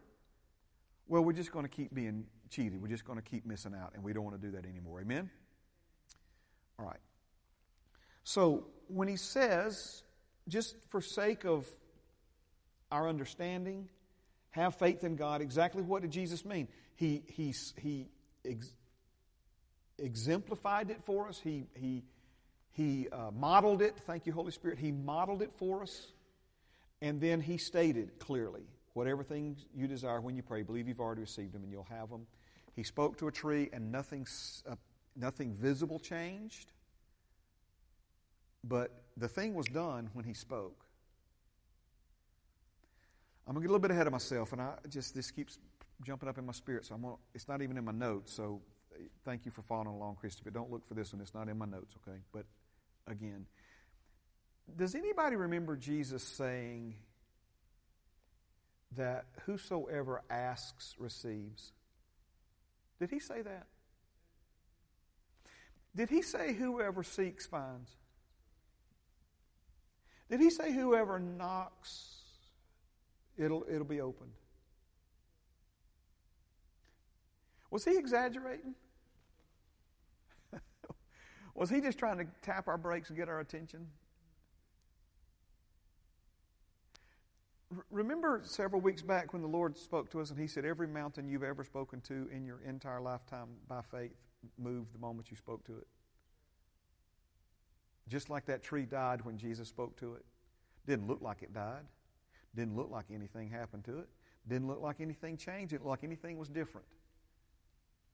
well, 1.09 1.25
we're 1.25 1.33
just 1.33 1.51
going 1.51 1.65
to 1.65 1.71
keep 1.71 1.95
being 1.95 2.27
cheated. 2.51 2.81
We're 2.81 2.89
just 2.89 3.07
going 3.07 3.19
to 3.19 3.25
keep 3.25 3.47
missing 3.47 3.75
out, 3.75 3.93
and 3.95 4.05
we 4.05 4.13
don't 4.13 4.25
want 4.25 4.41
to 4.41 4.47
do 4.47 4.53
that 4.53 4.67
anymore. 4.67 5.01
Amen? 5.01 5.31
All 6.79 6.87
right. 6.87 7.01
So, 8.25 8.67
when 8.89 9.09
he 9.09 9.17
says, 9.17 10.03
just 10.49 10.77
for 10.91 11.01
sake 11.01 11.45
of 11.47 11.67
our 12.93 13.09
understanding, 13.09 13.89
have 14.51 14.77
faith 14.77 15.05
in 15.05 15.17
God, 15.17 15.41
exactly 15.41 15.83
what 15.83 16.03
did 16.03 16.11
Jesus 16.11 16.45
mean? 16.45 16.69
He, 16.97 17.23
he, 17.29 17.55
he 17.77 18.09
ex- 18.49 18.73
exemplified 19.99 20.91
it 20.91 21.03
for 21.05 21.29
us. 21.29 21.41
He, 21.43 21.67
he, 21.75 22.03
he 22.73 23.09
uh, 23.11 23.31
modeled 23.33 23.83
it. 23.83 23.97
Thank 24.07 24.27
you, 24.27 24.33
Holy 24.33 24.53
Spirit. 24.53 24.79
He 24.79 24.93
modeled 24.93 25.43
it 25.43 25.53
for 25.57 25.83
us. 25.83 26.13
And 27.01 27.21
then 27.21 27.41
he 27.41 27.59
stated 27.59 28.19
clearly 28.19 28.63
whatever 28.95 29.23
things 29.23 29.67
you 29.75 29.87
desire 29.87 30.21
when 30.21 30.35
you 30.35 30.43
pray, 30.43 30.63
believe 30.63 30.89
you've 30.89 31.01
already 31.01 31.21
received 31.21 31.53
them 31.53 31.63
and 31.63 31.71
you'll 31.71 31.85
have 31.85 32.11
them. 32.11 32.27
He 32.75 32.83
spoke 32.83 33.17
to 33.19 33.29
a 33.29 33.33
tree 33.33 33.69
and 33.73 33.93
nothing, 33.93 34.27
uh, 34.69 34.75
nothing 35.17 35.55
visible 35.55 35.99
changed. 35.99 36.73
But 38.65 38.91
the 39.17 39.29
thing 39.29 39.55
was 39.55 39.67
done 39.67 40.11
when 40.13 40.25
he 40.25 40.35
spoke. 40.35 40.85
I'm 43.47 43.55
going 43.55 43.63
to 43.63 43.67
get 43.67 43.71
a 43.71 43.73
little 43.73 43.83
bit 43.83 43.91
ahead 43.93 44.07
of 44.07 44.13
myself, 44.13 44.53
and 44.53 44.61
I 44.61 44.75
just 44.91 45.15
this 45.15 45.31
keeps 45.31 45.59
jumping 46.03 46.29
up 46.29 46.39
in 46.39 46.47
my 46.47 46.53
spirit, 46.53 46.87
so 46.87 46.95
I'm 46.95 47.03
gonna, 47.03 47.17
it's 47.35 47.49
not 47.49 47.63
even 47.63 47.77
in 47.77 47.85
my 47.85 47.93
notes. 47.93 48.33
So 48.33 48.63
eh, 48.95 49.05
thank 49.25 49.45
you 49.45 49.51
for 49.51 49.63
following 49.63 49.89
along, 49.89 50.17
Christopher. 50.17 50.51
Don't 50.51 50.71
look 50.71 50.87
for 50.87 50.95
this 50.95 51.13
one; 51.13 51.21
it's 51.23 51.35
not 51.35 51.49
in 51.49 51.59
my 51.59 51.67
notes, 51.67 51.95
okay? 52.03 52.19
But 52.33 52.45
again, 53.07 53.47
does 54.77 54.95
anybody 54.95 55.37
remember 55.37 55.77
Jesus 55.77 56.23
saying 56.23 56.95
that 58.97 59.27
whosoever 59.47 60.23
asks 60.31 60.95
receives? 60.99 61.73
Did 63.01 63.11
he 63.11 63.21
say 63.21 63.43
that? 63.43 63.67
Did 65.95 66.11
he 66.11 66.23
say 66.23 66.53
whoever 66.53 67.03
seeks 67.03 67.47
finds? 67.47 67.91
Did 70.31 70.41
he 70.41 70.51
say 70.51 70.73
whoever 70.73 71.19
knocks, 71.19 72.21
it'll, 73.37 73.65
it'll 73.69 73.85
be 73.85 74.01
opened? 74.01 74.33
Was 77.71 77.85
he 77.85 77.97
exaggerating? 77.97 78.75
Was 81.55 81.71
he 81.71 81.81
just 81.81 81.99
trying 81.99 82.19
to 82.19 82.27
tap 82.43 82.69
our 82.69 82.79
brakes 82.79 83.11
and 83.11 83.19
get 83.19 83.29
our 83.29 83.41
attention? 83.41 83.87
remember 87.91 88.41
several 88.45 88.81
weeks 88.81 89.03
back 89.03 89.33
when 89.33 89.43
the 89.43 89.49
Lord 89.49 89.77
spoke 89.77 90.11
to 90.11 90.21
us 90.21 90.31
and 90.31 90.39
He 90.39 90.47
said, 90.47 90.65
Every 90.65 90.87
mountain 90.87 91.29
you've 91.29 91.43
ever 91.43 91.65
spoken 91.65 92.01
to 92.03 92.29
in 92.35 92.45
your 92.45 92.61
entire 92.67 93.01
lifetime 93.01 93.49
by 93.69 93.83
faith 93.83 94.17
moved 94.59 94.95
the 94.95 94.99
moment 94.99 95.31
you 95.31 95.37
spoke 95.37 95.65
to 95.67 95.77
it. 95.77 95.87
Just 98.09 98.31
like 98.31 98.47
that 98.47 98.63
tree 98.63 98.87
died 98.87 99.25
when 99.25 99.37
Jesus 99.37 99.69
spoke 99.69 99.97
to 99.99 100.15
it. 100.15 100.25
Didn't 100.87 101.07
look 101.07 101.21
like 101.21 101.43
it 101.43 101.53
died. 101.53 101.85
Didn't 102.55 102.77
look 102.77 102.91
like 102.91 103.07
anything 103.13 103.51
happened 103.51 103.85
to 103.85 103.99
it. 103.99 104.09
Didn't 104.49 104.67
look 104.67 104.81
like 104.81 105.01
anything 105.01 105.37
changed. 105.37 105.75
It 105.75 105.81
looked 105.81 105.91
like 105.91 106.05
anything 106.05 106.39
was 106.39 106.49
different. 106.49 106.87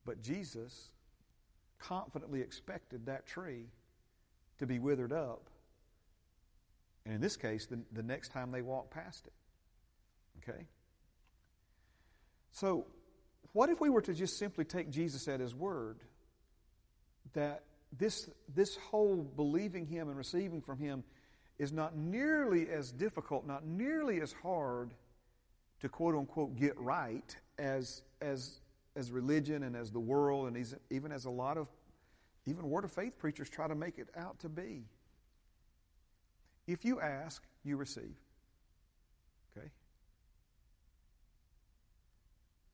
But 0.05 0.23
Jesus 0.23 0.91
confidently 1.79 2.41
expected 2.41 3.07
that 3.07 3.27
tree 3.27 3.67
to 4.59 4.67
be 4.67 4.79
withered 4.79 5.13
up. 5.13 5.49
And 7.05 7.15
in 7.15 7.21
this 7.21 7.37
case, 7.37 7.67
the, 7.67 7.79
the 7.93 8.03
next 8.03 8.31
time 8.31 8.51
they 8.51 8.63
walked 8.63 8.91
past 8.91 9.27
it. 9.27 9.33
Okay? 10.43 10.67
So, 12.53 12.87
what 13.53 13.69
if 13.69 13.81
we 13.81 13.91
were 13.91 14.03
to 14.03 14.15
just 14.15 14.39
simply 14.39 14.65
take 14.65 14.91
Jesus 14.91 15.29
at 15.29 15.41
his 15.41 15.55
word 15.55 16.01
that 17.35 17.63
this, 17.99 18.29
this 18.55 18.77
whole 18.77 19.17
believing 19.37 19.87
Him 19.87 20.09
and 20.09 20.17
receiving 20.17 20.61
from 20.61 20.79
Him 20.79 21.05
is 21.59 21.73
not 21.73 21.97
nearly 21.97 22.69
as 22.69 22.91
difficult, 22.91 23.47
not 23.47 23.65
nearly 23.65 24.21
as 24.21 24.33
hard 24.43 24.93
to 25.81 25.89
quote 25.89 26.15
unquote 26.15 26.57
get 26.57 26.79
right 26.79 27.37
as, 27.59 28.03
as, 28.21 28.61
as 28.97 29.11
religion 29.11 29.63
and 29.63 29.75
as 29.77 29.91
the 29.91 30.01
world 30.01 30.49
and 30.49 30.75
even 30.91 31.13
as 31.13 31.25
a 31.25 31.31
lot 31.31 31.57
of 31.57 31.69
even 32.47 32.69
Word 32.69 32.85
of 32.85 32.93
Faith 32.93 33.19
preachers 33.19 33.49
try 33.49 33.67
to 33.67 33.75
make 33.75 33.99
it 33.99 34.09
out 34.17 34.39
to 34.41 34.49
be. 34.49 34.85
If 36.67 36.85
you 36.85 37.01
ask, 37.01 37.43
you 37.63 37.77
receive. 37.77 38.15
Okay? 39.57 39.69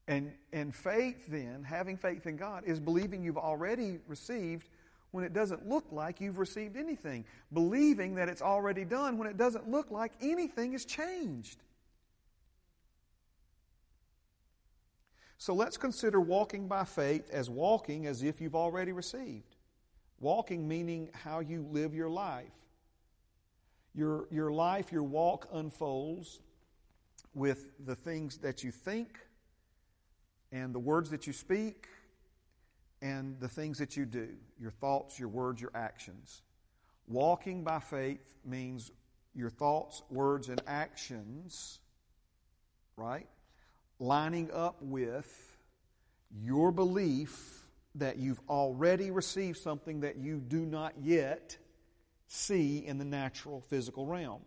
And, 0.08 0.32
and 0.52 0.74
faith, 0.74 1.26
then, 1.28 1.62
having 1.62 1.96
faith 1.96 2.26
in 2.26 2.36
God, 2.36 2.64
is 2.66 2.80
believing 2.80 3.22
you've 3.22 3.38
already 3.38 3.98
received 4.06 4.68
when 5.12 5.24
it 5.24 5.32
doesn't 5.32 5.68
look 5.68 5.84
like 5.90 6.20
you've 6.20 6.38
received 6.38 6.76
anything. 6.76 7.24
Believing 7.52 8.16
that 8.16 8.28
it's 8.28 8.42
already 8.42 8.84
done 8.84 9.18
when 9.18 9.28
it 9.28 9.36
doesn't 9.36 9.68
look 9.68 9.90
like 9.90 10.12
anything 10.20 10.72
has 10.72 10.84
changed. 10.84 11.62
So 15.40 15.54
let's 15.54 15.78
consider 15.78 16.20
walking 16.20 16.68
by 16.68 16.84
faith 16.84 17.30
as 17.30 17.48
walking 17.48 18.04
as 18.04 18.22
if 18.22 18.42
you've 18.42 18.54
already 18.54 18.92
received. 18.92 19.56
Walking 20.20 20.68
meaning 20.68 21.08
how 21.14 21.40
you 21.40 21.66
live 21.70 21.94
your 21.94 22.10
life. 22.10 22.52
Your, 23.94 24.28
your 24.30 24.52
life, 24.52 24.92
your 24.92 25.02
walk 25.02 25.48
unfolds 25.50 26.40
with 27.32 27.70
the 27.86 27.94
things 27.94 28.36
that 28.36 28.62
you 28.62 28.70
think 28.70 29.18
and 30.52 30.74
the 30.74 30.78
words 30.78 31.08
that 31.08 31.26
you 31.26 31.32
speak 31.32 31.86
and 33.00 33.40
the 33.40 33.48
things 33.48 33.78
that 33.78 33.96
you 33.96 34.04
do 34.04 34.28
your 34.60 34.72
thoughts, 34.72 35.18
your 35.18 35.30
words, 35.30 35.58
your 35.58 35.72
actions. 35.74 36.42
Walking 37.08 37.64
by 37.64 37.78
faith 37.78 38.34
means 38.44 38.92
your 39.34 39.48
thoughts, 39.48 40.02
words, 40.10 40.50
and 40.50 40.60
actions, 40.66 41.80
right? 42.98 43.26
Lining 44.00 44.50
up 44.50 44.78
with 44.80 45.30
your 46.42 46.72
belief 46.72 47.62
that 47.96 48.16
you've 48.16 48.40
already 48.48 49.10
received 49.10 49.58
something 49.58 50.00
that 50.00 50.16
you 50.16 50.38
do 50.38 50.64
not 50.64 50.94
yet 51.00 51.56
see 52.26 52.78
in 52.78 52.98
the 52.98 53.04
natural 53.04 53.60
physical 53.60 54.06
realm. 54.06 54.40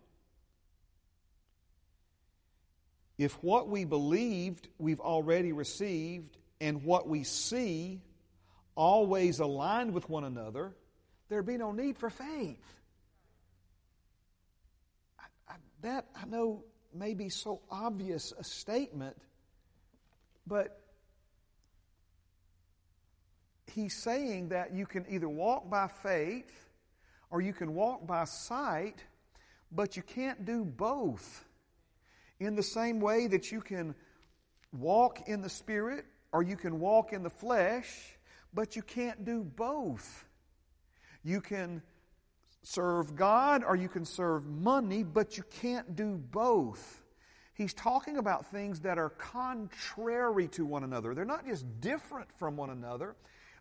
If 3.16 3.32
what 3.44 3.68
we 3.68 3.84
believed 3.84 4.68
we've 4.78 5.00
already 5.00 5.52
received 5.52 6.36
and 6.60 6.82
what 6.82 7.08
we 7.08 7.22
see 7.22 8.00
always 8.74 9.38
aligned 9.38 9.92
with 9.94 10.08
one 10.08 10.24
another, 10.24 10.74
there'd 11.28 11.46
be 11.46 11.58
no 11.58 11.70
need 11.70 11.96
for 11.96 12.10
faith. 12.10 12.64
I, 15.18 15.24
I, 15.48 15.54
that 15.82 16.06
I 16.20 16.26
know 16.26 16.64
may 16.92 17.14
be 17.14 17.28
so 17.28 17.60
obvious 17.70 18.32
a 18.36 18.42
statement, 18.42 19.16
but 20.46 20.80
he's 23.72 23.96
saying 23.96 24.50
that 24.50 24.72
you 24.74 24.86
can 24.86 25.04
either 25.08 25.28
walk 25.28 25.68
by 25.70 25.88
faith 25.88 26.68
or 27.30 27.40
you 27.40 27.52
can 27.52 27.74
walk 27.74 28.06
by 28.06 28.24
sight, 28.24 29.02
but 29.72 29.96
you 29.96 30.02
can't 30.02 30.44
do 30.44 30.64
both. 30.64 31.44
In 32.40 32.54
the 32.54 32.62
same 32.62 33.00
way 33.00 33.26
that 33.26 33.50
you 33.50 33.60
can 33.60 33.94
walk 34.72 35.28
in 35.28 35.40
the 35.40 35.48
Spirit 35.48 36.04
or 36.32 36.42
you 36.42 36.56
can 36.56 36.78
walk 36.80 37.12
in 37.12 37.22
the 37.22 37.30
flesh, 37.30 38.16
but 38.52 38.76
you 38.76 38.82
can't 38.82 39.24
do 39.24 39.42
both. 39.42 40.24
You 41.24 41.40
can 41.40 41.82
serve 42.62 43.16
God 43.16 43.64
or 43.64 43.76
you 43.76 43.88
can 43.88 44.04
serve 44.04 44.46
money, 44.46 45.02
but 45.02 45.36
you 45.36 45.44
can't 45.60 45.96
do 45.96 46.16
both. 46.30 47.03
He's 47.54 47.72
talking 47.72 48.16
about 48.16 48.46
things 48.46 48.80
that 48.80 48.98
are 48.98 49.10
contrary 49.10 50.48
to 50.48 50.66
one 50.66 50.84
another. 50.84 51.14
They're 51.14 51.24
not 51.24 51.46
just 51.46 51.64
different 51.80 52.28
from 52.36 52.56
one 52.56 52.70
another, 52.70 53.14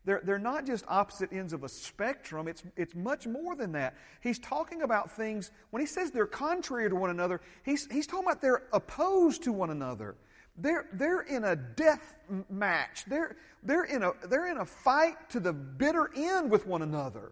they're, 0.06 0.22
they're 0.24 0.40
not 0.40 0.66
just 0.66 0.84
opposite 0.88 1.32
ends 1.32 1.54
of 1.54 1.64
a 1.64 1.70
spectrum, 1.70 2.48
it's, 2.48 2.64
it's 2.76 2.94
much 2.94 3.26
more 3.26 3.56
than 3.56 3.72
that. 3.74 3.96
He's 4.22 4.40
talking 4.40 4.82
about 4.82 5.12
things, 5.12 5.52
when 5.70 5.80
he 5.80 5.86
says 5.86 6.12
they're 6.12 6.26
contrary 6.26 6.90
to 6.90 6.96
one 6.96 7.10
another, 7.10 7.40
he's, 7.64 7.88
he's 7.90 8.06
talking 8.06 8.26
about 8.26 8.42
they're 8.42 8.64
opposed 8.74 9.44
to 9.44 9.54
one 9.54 9.70
another. 9.70 10.16
They're, 10.58 10.88
they're 10.94 11.22
in 11.22 11.46
a 11.46 11.56
death 11.56 12.16
match. 12.50 13.06
They're, 13.08 13.38
they're, 13.64 13.86
in 13.86 14.04
a, 14.04 14.12
they're 14.28 14.52
in 14.52 14.58
a 14.58 14.66
fight 14.66 15.30
to 15.30 15.40
the 15.40 15.54
bitter 15.54 16.10
end 16.16 16.52
with 16.52 16.68
one 16.68 16.82
another. 16.82 17.32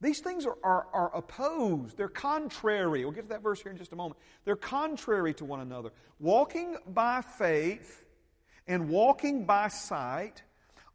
These 0.00 0.20
things 0.20 0.44
are, 0.44 0.56
are, 0.62 0.86
are 0.92 1.16
opposed. 1.16 1.96
They're 1.96 2.08
contrary. 2.08 3.04
We'll 3.04 3.14
get 3.14 3.22
to 3.22 3.28
that 3.28 3.42
verse 3.42 3.62
here 3.62 3.72
in 3.72 3.78
just 3.78 3.92
a 3.92 3.96
moment. 3.96 4.20
They're 4.44 4.56
contrary 4.56 5.34
to 5.34 5.44
one 5.44 5.60
another. 5.60 5.90
Walking 6.20 6.76
by 6.86 7.22
faith 7.22 8.04
and 8.66 8.88
walking 8.88 9.44
by 9.44 9.68
sight 9.68 10.42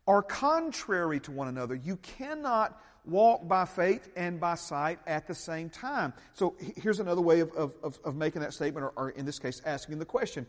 are 0.07 0.21
contrary 0.21 1.19
to 1.21 1.31
one 1.31 1.47
another. 1.47 1.75
You 1.75 1.97
cannot 1.97 2.81
walk 3.05 3.47
by 3.47 3.65
faith 3.65 4.09
and 4.15 4.39
by 4.39 4.55
sight 4.55 4.99
at 5.07 5.27
the 5.27 5.35
same 5.35 5.69
time. 5.69 6.13
So 6.33 6.55
here's 6.77 6.99
another 6.99 7.21
way 7.21 7.39
of, 7.39 7.51
of, 7.53 7.99
of 8.03 8.15
making 8.15 8.41
that 8.41 8.53
statement, 8.53 8.85
or, 8.85 8.93
or 8.95 9.09
in 9.11 9.25
this 9.25 9.39
case, 9.39 9.61
asking 9.65 9.99
the 9.99 10.05
question 10.05 10.45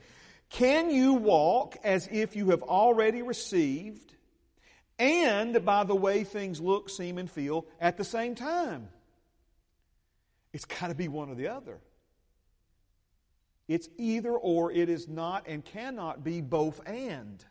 Can 0.49 0.91
you 0.91 1.15
walk 1.15 1.77
as 1.85 2.09
if 2.11 2.37
you 2.37 2.51
have 2.51 2.63
already 2.63 3.23
received 3.23 4.15
and 5.01 5.65
by 5.65 5.83
the 5.83 5.97
way 5.97 6.23
things 6.23 6.61
look, 6.61 6.91
seem, 6.91 7.19
and 7.19 7.29
feel 7.29 7.67
at 7.81 7.97
the 7.97 8.05
same 8.05 8.35
time? 8.35 8.89
It's 10.53 10.67
got 10.67 10.89
to 10.89 10.95
be 10.95 11.09
one 11.09 11.31
or 11.31 11.35
the 11.35 11.49
other. 11.49 11.81
It's 13.67 13.89
either 13.99 14.33
or, 14.33 14.71
it 14.73 14.89
is 14.89 15.09
not 15.09 15.47
and 15.47 15.65
cannot 15.65 16.23
be 16.23 16.41
both 16.41 16.81
and. 16.87 17.45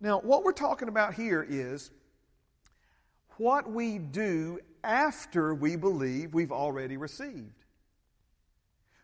Now, 0.00 0.20
what 0.20 0.44
we're 0.44 0.52
talking 0.52 0.88
about 0.88 1.14
here 1.14 1.44
is 1.46 1.90
what 3.36 3.68
we 3.68 3.98
do 3.98 4.60
after 4.84 5.54
we 5.54 5.76
believe 5.76 6.34
we've 6.34 6.52
already 6.52 6.96
received. 6.96 7.64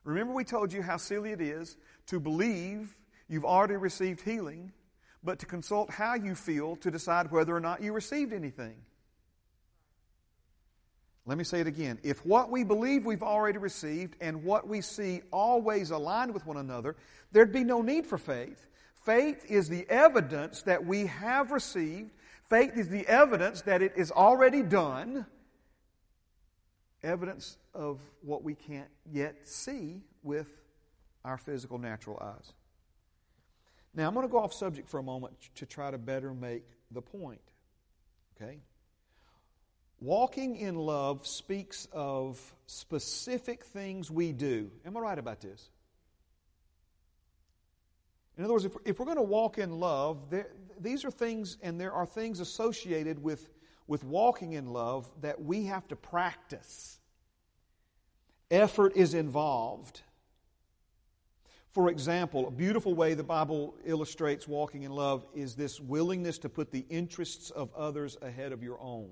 Remember, 0.04 0.32
we 0.32 0.44
told 0.44 0.72
you 0.72 0.82
how 0.82 0.98
silly 0.98 1.32
it 1.32 1.40
is 1.40 1.76
to 2.06 2.20
believe 2.20 2.96
you've 3.28 3.44
already 3.44 3.76
received 3.76 4.20
healing, 4.20 4.70
but 5.24 5.38
to 5.38 5.46
consult 5.46 5.90
how 5.90 6.14
you 6.14 6.34
feel 6.34 6.76
to 6.76 6.90
decide 6.90 7.30
whether 7.30 7.56
or 7.56 7.60
not 7.60 7.82
you 7.82 7.92
received 7.92 8.32
anything. 8.32 8.76
Let 11.26 11.38
me 11.38 11.44
say 11.44 11.60
it 11.60 11.66
again. 11.66 11.98
If 12.02 12.24
what 12.26 12.50
we 12.50 12.64
believe 12.64 13.06
we've 13.06 13.22
already 13.22 13.56
received 13.56 14.16
and 14.20 14.44
what 14.44 14.68
we 14.68 14.82
see 14.82 15.22
always 15.32 15.90
aligned 15.90 16.34
with 16.34 16.44
one 16.46 16.58
another, 16.58 16.96
there'd 17.32 17.52
be 17.52 17.64
no 17.64 17.80
need 17.80 18.06
for 18.06 18.18
faith. 18.18 18.66
Faith 19.04 19.46
is 19.48 19.68
the 19.68 19.88
evidence 19.88 20.62
that 20.62 20.84
we 20.84 21.06
have 21.06 21.50
received. 21.50 22.10
Faith 22.50 22.76
is 22.76 22.88
the 22.88 23.06
evidence 23.06 23.62
that 23.62 23.80
it 23.80 23.94
is 23.96 24.10
already 24.10 24.62
done. 24.62 25.24
Evidence 27.02 27.56
of 27.74 28.00
what 28.20 28.42
we 28.42 28.54
can't 28.54 28.88
yet 29.10 29.48
see 29.48 30.02
with 30.22 30.48
our 31.24 31.38
physical 31.38 31.78
natural 31.78 32.18
eyes. 32.22 32.52
Now, 33.94 34.08
I'm 34.08 34.14
going 34.14 34.26
to 34.26 34.32
go 34.32 34.38
off 34.38 34.52
subject 34.52 34.88
for 34.88 34.98
a 34.98 35.02
moment 35.02 35.34
to 35.56 35.66
try 35.66 35.90
to 35.90 35.98
better 35.98 36.34
make 36.34 36.64
the 36.90 37.00
point. 37.00 37.40
Okay? 38.36 38.58
Walking 40.00 40.56
in 40.56 40.74
love 40.74 41.26
speaks 41.26 41.86
of 41.92 42.40
specific 42.66 43.64
things 43.64 44.10
we 44.10 44.32
do. 44.32 44.70
Am 44.84 44.96
I 44.96 45.00
right 45.00 45.18
about 45.18 45.40
this? 45.40 45.70
In 48.36 48.44
other 48.44 48.52
words, 48.52 48.64
if, 48.64 48.72
if 48.84 48.98
we're 48.98 49.04
going 49.04 49.16
to 49.16 49.22
walk 49.22 49.58
in 49.58 49.78
love, 49.78 50.28
there, 50.28 50.48
these 50.80 51.04
are 51.04 51.10
things, 51.10 51.56
and 51.62 51.80
there 51.80 51.92
are 51.92 52.04
things 52.04 52.40
associated 52.40 53.22
with, 53.22 53.48
with 53.86 54.02
walking 54.02 54.54
in 54.54 54.72
love 54.72 55.08
that 55.20 55.40
we 55.40 55.66
have 55.66 55.86
to 55.88 55.96
practice. 55.96 56.98
Effort 58.50 58.96
is 58.96 59.14
involved. 59.14 60.02
For 61.74 61.88
example, 61.88 62.46
a 62.46 62.52
beautiful 62.52 62.94
way 62.94 63.14
the 63.14 63.24
Bible 63.24 63.74
illustrates 63.84 64.46
walking 64.46 64.84
in 64.84 64.92
love 64.92 65.26
is 65.34 65.56
this 65.56 65.80
willingness 65.80 66.38
to 66.38 66.48
put 66.48 66.70
the 66.70 66.86
interests 66.88 67.50
of 67.50 67.68
others 67.74 68.16
ahead 68.22 68.52
of 68.52 68.62
your 68.62 68.80
own. 68.80 69.10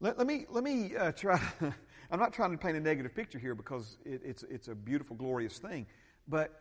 Let, 0.00 0.18
let 0.18 0.26
me, 0.26 0.46
let 0.50 0.64
me 0.64 0.96
uh, 0.96 1.12
try. 1.12 1.40
I'm 2.10 2.18
not 2.18 2.32
trying 2.32 2.50
to 2.50 2.58
paint 2.58 2.76
a 2.76 2.80
negative 2.80 3.14
picture 3.14 3.38
here 3.38 3.54
because 3.54 3.98
it, 4.04 4.20
it's, 4.24 4.42
it's 4.50 4.66
a 4.66 4.74
beautiful, 4.74 5.14
glorious 5.14 5.58
thing. 5.58 5.86
But 6.26 6.60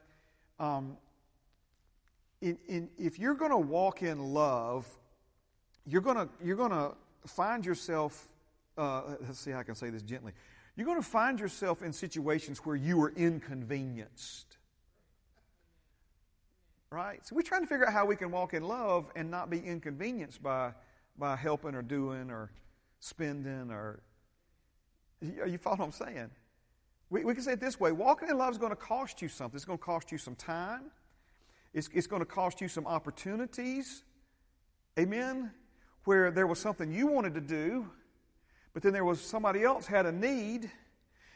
um, 0.60 0.98
in, 2.40 2.60
in, 2.68 2.90
if 3.00 3.18
you're 3.18 3.34
going 3.34 3.50
to 3.50 3.58
walk 3.58 4.04
in 4.04 4.20
love, 4.20 4.88
you're 5.88 6.02
going 6.02 6.30
you're 6.44 6.56
gonna 6.56 6.92
find 7.26 7.66
yourself, 7.66 8.30
uh, 8.78 9.16
let's 9.26 9.40
see 9.40 9.50
how 9.50 9.58
I 9.58 9.64
can 9.64 9.74
say 9.74 9.90
this 9.90 10.04
gently. 10.04 10.34
You're 10.76 10.86
going 10.86 11.02
to 11.02 11.08
find 11.08 11.40
yourself 11.40 11.82
in 11.82 11.94
situations 11.94 12.60
where 12.60 12.76
you 12.76 13.02
are 13.02 13.14
inconvenienced. 13.16 14.58
Right? 16.90 17.26
So 17.26 17.36
we're 17.36 17.42
trying 17.42 17.62
to 17.62 17.68
figure 17.68 17.88
out 17.88 17.94
how 17.94 18.06
we 18.06 18.16
can 18.16 18.32
walk 18.32 18.54
in 18.54 18.64
love 18.64 19.12
and 19.16 19.32
not 19.32 19.50
be 19.50 19.60
inconvenienced 19.60 20.42
by, 20.42 20.74
by 21.18 21.36
helping 21.36 21.76
or 21.76 21.82
doing 21.82 22.30
or 22.30 22.52
spending 23.00 23.72
or. 23.72 24.02
You 25.22 25.58
follow 25.58 25.78
what 25.78 25.86
I'm 25.86 25.92
saying? 25.92 26.32
We, 27.12 27.26
we 27.26 27.34
can 27.36 27.44
say 27.44 27.54
it 27.54 27.60
this 27.60 27.80
way 27.80 27.92
walking 27.92 28.30
in 28.30 28.38
love 28.38 28.52
is 28.52 28.58
going 28.58 28.72
to 28.72 28.76
cost 28.76 29.22
you 29.22 29.28
something. 29.28 29.56
It's 29.56 29.66
going 29.66 29.78
to 29.78 29.84
cost 29.84 30.12
you 30.12 30.18
some 30.18 30.36
time, 30.36 30.92
it's, 31.74 31.90
it's 31.94 32.08
going 32.08 32.22
to 32.22 32.26
cost 32.26 32.62
you 32.62 32.68
some 32.68 32.88
opportunities. 32.88 34.04
Amen? 35.00 35.52
Where 36.04 36.32
there 36.32 36.48
was 36.48 36.60
something 36.60 36.92
you 36.92 37.08
wanted 37.08 37.36
to 37.36 37.42
do, 37.42 37.90
but 38.74 38.84
then 38.84 38.94
there 38.94 39.06
was 39.06 39.22
somebody 39.22 39.64
else 39.64 39.86
had 39.86 40.06
a 40.06 40.12
need 40.12 40.70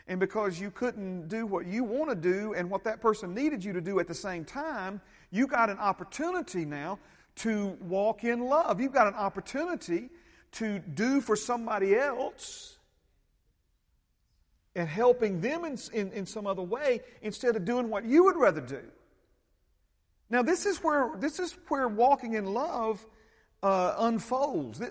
and 0.08 0.20
because 0.20 0.60
you 0.60 0.70
couldn't 0.70 1.28
do 1.28 1.46
what 1.46 1.66
you 1.66 1.84
want 1.84 2.10
to 2.10 2.16
do 2.16 2.54
and 2.54 2.70
what 2.70 2.84
that 2.84 3.02
person 3.02 3.34
needed 3.34 3.64
you 3.64 3.74
to 3.74 3.82
do 3.82 4.00
at 4.00 4.08
the 4.08 4.14
same 4.14 4.46
time, 4.46 5.02
you 5.32 5.48
got 5.48 5.70
an 5.70 5.80
opportunity 5.80 6.64
now 6.64 7.00
to 7.38 7.78
walk 7.82 8.24
in 8.24 8.42
love. 8.46 8.80
You've 8.80 8.94
got 8.94 9.08
an 9.08 9.16
opportunity 9.16 10.10
to 10.54 10.80
do 10.80 11.22
for 11.22 11.36
somebody 11.36 11.96
else 11.96 12.78
and 14.76 14.88
helping 14.88 15.42
them 15.42 15.66
in, 15.66 15.78
in, 15.94 16.12
in, 16.12 16.26
some 16.26 16.46
other 16.46 16.62
way 16.62 17.02
instead 17.22 17.56
of 17.56 17.66
doing 17.66 17.90
what 17.90 18.06
you 18.06 18.26
would 18.26 18.36
rather 18.36 18.62
do. 18.62 18.82
Now, 20.30 20.42
this 20.42 20.66
is 20.66 20.84
where, 20.84 21.12
this 21.18 21.40
is 21.40 21.58
where 21.68 21.88
walking 21.88 22.34
in 22.34 22.46
love 22.46 23.06
uh, 23.64 23.96
unfolds. 24.00 24.82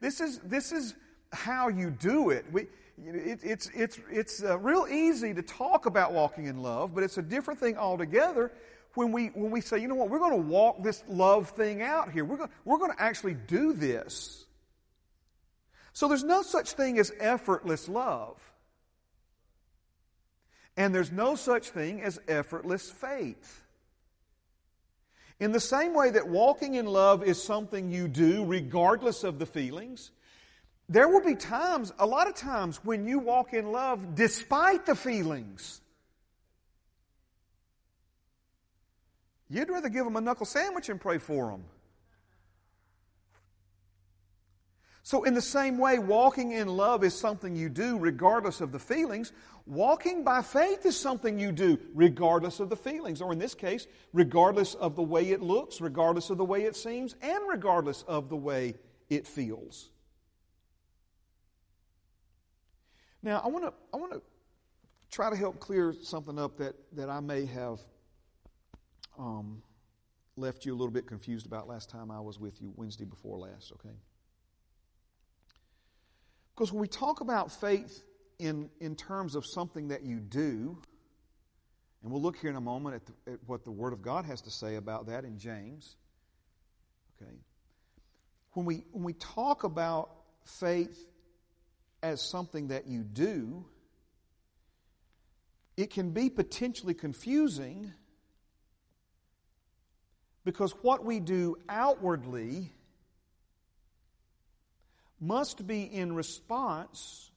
This 0.00 0.20
is, 0.20 0.40
this 0.40 0.72
is 0.72 0.94
how 1.32 1.68
you 1.68 1.90
do 1.90 2.30
it. 2.30 2.44
We, 2.50 2.62
it, 3.04 3.40
it's, 3.42 3.70
it's, 3.74 3.98
it's 4.10 4.42
uh, 4.42 4.58
real 4.58 4.86
easy 4.90 5.34
to 5.34 5.42
talk 5.42 5.86
about 5.86 6.12
walking 6.12 6.46
in 6.46 6.62
love, 6.62 6.94
but 6.94 7.04
it's 7.04 7.18
a 7.18 7.22
different 7.22 7.60
thing 7.60 7.76
altogether 7.76 8.52
when 8.94 9.12
we, 9.12 9.26
when 9.28 9.50
we 9.50 9.60
say, 9.60 9.78
you 9.78 9.88
know 9.88 9.94
what, 9.94 10.10
we're 10.10 10.18
going 10.18 10.42
to 10.42 10.48
walk 10.48 10.82
this 10.82 11.04
love 11.08 11.50
thing 11.50 11.82
out 11.82 12.10
here. 12.10 12.24
We're 12.24 12.38
going, 12.38 12.50
we're 12.64 12.78
going 12.78 12.92
to 12.92 13.00
actually 13.00 13.34
do 13.34 13.72
this. 13.72 14.46
So 15.92 16.08
there's 16.08 16.24
no 16.24 16.42
such 16.42 16.72
thing 16.72 16.98
as 16.98 17.12
effortless 17.18 17.88
love. 17.88 18.40
And 20.76 20.94
there's 20.94 21.10
no 21.10 21.34
such 21.34 21.70
thing 21.70 22.02
as 22.02 22.20
effortless 22.28 22.90
faith. 22.90 23.64
In 25.40 25.52
the 25.52 25.60
same 25.60 25.94
way 25.94 26.10
that 26.10 26.28
walking 26.28 26.74
in 26.74 26.86
love 26.86 27.22
is 27.22 27.42
something 27.42 27.90
you 27.90 28.08
do 28.08 28.44
regardless 28.44 29.22
of 29.24 29.38
the 29.38 29.46
feelings, 29.46 30.10
there 30.88 31.08
will 31.08 31.22
be 31.22 31.34
times, 31.34 31.92
a 31.98 32.06
lot 32.06 32.28
of 32.28 32.34
times, 32.34 32.82
when 32.84 33.06
you 33.06 33.18
walk 33.18 33.52
in 33.52 33.72
love 33.72 34.14
despite 34.14 34.86
the 34.86 34.94
feelings. 34.94 35.80
You'd 39.50 39.68
rather 39.68 39.88
give 39.88 40.04
them 40.04 40.16
a 40.16 40.20
knuckle 40.20 40.46
sandwich 40.46 40.88
and 40.88 41.00
pray 41.00 41.18
for 41.18 41.50
them. 41.50 41.64
So, 45.02 45.24
in 45.24 45.32
the 45.32 45.40
same 45.40 45.78
way, 45.78 45.98
walking 45.98 46.52
in 46.52 46.68
love 46.68 47.02
is 47.02 47.18
something 47.18 47.56
you 47.56 47.70
do 47.70 47.98
regardless 47.98 48.60
of 48.60 48.72
the 48.72 48.78
feelings. 48.78 49.32
Walking 49.64 50.22
by 50.22 50.42
faith 50.42 50.84
is 50.84 51.00
something 51.00 51.38
you 51.38 51.50
do 51.50 51.78
regardless 51.94 52.60
of 52.60 52.68
the 52.68 52.76
feelings, 52.76 53.22
or 53.22 53.32
in 53.32 53.38
this 53.38 53.54
case, 53.54 53.86
regardless 54.12 54.74
of 54.74 54.96
the 54.96 55.02
way 55.02 55.30
it 55.30 55.40
looks, 55.40 55.80
regardless 55.80 56.28
of 56.28 56.36
the 56.36 56.44
way 56.44 56.64
it 56.64 56.76
seems, 56.76 57.14
and 57.22 57.38
regardless 57.48 58.02
of 58.02 58.28
the 58.28 58.36
way 58.36 58.74
it 59.08 59.26
feels. 59.26 59.88
Now, 63.22 63.40
I 63.44 63.48
want 63.48 63.64
to 63.64 63.72
I 63.92 63.96
want 63.96 64.12
to 64.12 64.22
try 65.10 65.30
to 65.30 65.36
help 65.36 65.58
clear 65.58 65.94
something 66.02 66.38
up 66.38 66.58
that 66.58 66.74
that 66.92 67.08
I 67.10 67.20
may 67.20 67.46
have 67.46 67.80
um, 69.18 69.62
left 70.36 70.64
you 70.64 70.72
a 70.72 70.76
little 70.76 70.92
bit 70.92 71.06
confused 71.06 71.46
about 71.46 71.68
last 71.68 71.90
time 71.90 72.10
I 72.10 72.20
was 72.20 72.38
with 72.38 72.62
you 72.62 72.72
Wednesday 72.76 73.04
before 73.04 73.38
last. 73.38 73.72
Okay. 73.72 73.94
Because 76.54 76.72
when 76.72 76.80
we 76.80 76.88
talk 76.88 77.20
about 77.20 77.52
faith 77.60 78.02
in, 78.38 78.68
in 78.80 78.96
terms 78.96 79.34
of 79.34 79.44
something 79.46 79.88
that 79.88 80.02
you 80.02 80.18
do, 80.18 80.76
and 82.02 82.12
we'll 82.12 82.22
look 82.22 82.36
here 82.36 82.50
in 82.50 82.56
a 82.56 82.60
moment 82.60 82.96
at, 82.96 83.06
the, 83.06 83.32
at, 83.32 83.38
what 83.46 83.64
the 83.64 83.70
Word 83.70 83.92
of 83.92 84.02
God 84.02 84.24
has 84.24 84.40
to 84.42 84.50
say 84.50 84.76
about 84.76 85.06
that 85.06 85.24
in 85.24 85.38
James. 85.38 85.96
Okay. 87.20 87.30
When 88.54 88.66
we, 88.66 88.84
when 88.92 89.04
we 89.04 89.12
talk 89.12 89.62
about 89.64 90.10
faith 90.44 91.06
as 92.02 92.22
something 92.22 92.68
that 92.68 92.86
you 92.86 93.02
do, 93.02 93.64
it 95.76 95.90
can 95.90 96.10
be 96.10 96.28
potentially 96.30 96.94
confusing 96.94 97.92
because 100.44 100.72
what 100.82 101.04
we 101.04 101.20
do 101.20 101.56
outwardly 101.68 102.72
must 105.20 105.66
be 105.66 105.82
in 105.82 106.14
response 106.14 107.30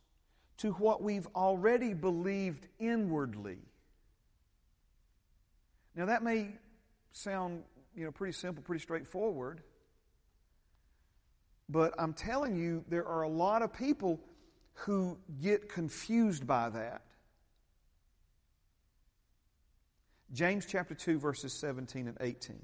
to 0.57 0.71
what 0.73 1.01
we've 1.01 1.27
already 1.35 1.93
believed 1.93 2.67
inwardly. 2.79 3.57
Now, 5.95 6.05
that 6.05 6.23
may 6.23 6.49
sound 7.11 7.63
you 7.95 8.05
know, 8.05 8.11
pretty 8.11 8.33
simple, 8.33 8.63
pretty 8.63 8.81
straightforward. 8.81 9.61
But 11.67 11.93
I'm 11.97 12.13
telling 12.13 12.55
you, 12.55 12.83
there 12.89 13.05
are 13.05 13.23
a 13.23 13.29
lot 13.29 13.61
of 13.61 13.73
people 13.73 14.19
who 14.73 15.17
get 15.41 15.69
confused 15.69 16.47
by 16.47 16.69
that. 16.69 17.01
James 20.33 20.65
chapter 20.65 20.95
2, 20.95 21.19
verses 21.19 21.53
17 21.53 22.07
and 22.07 22.17
18. 22.21 22.57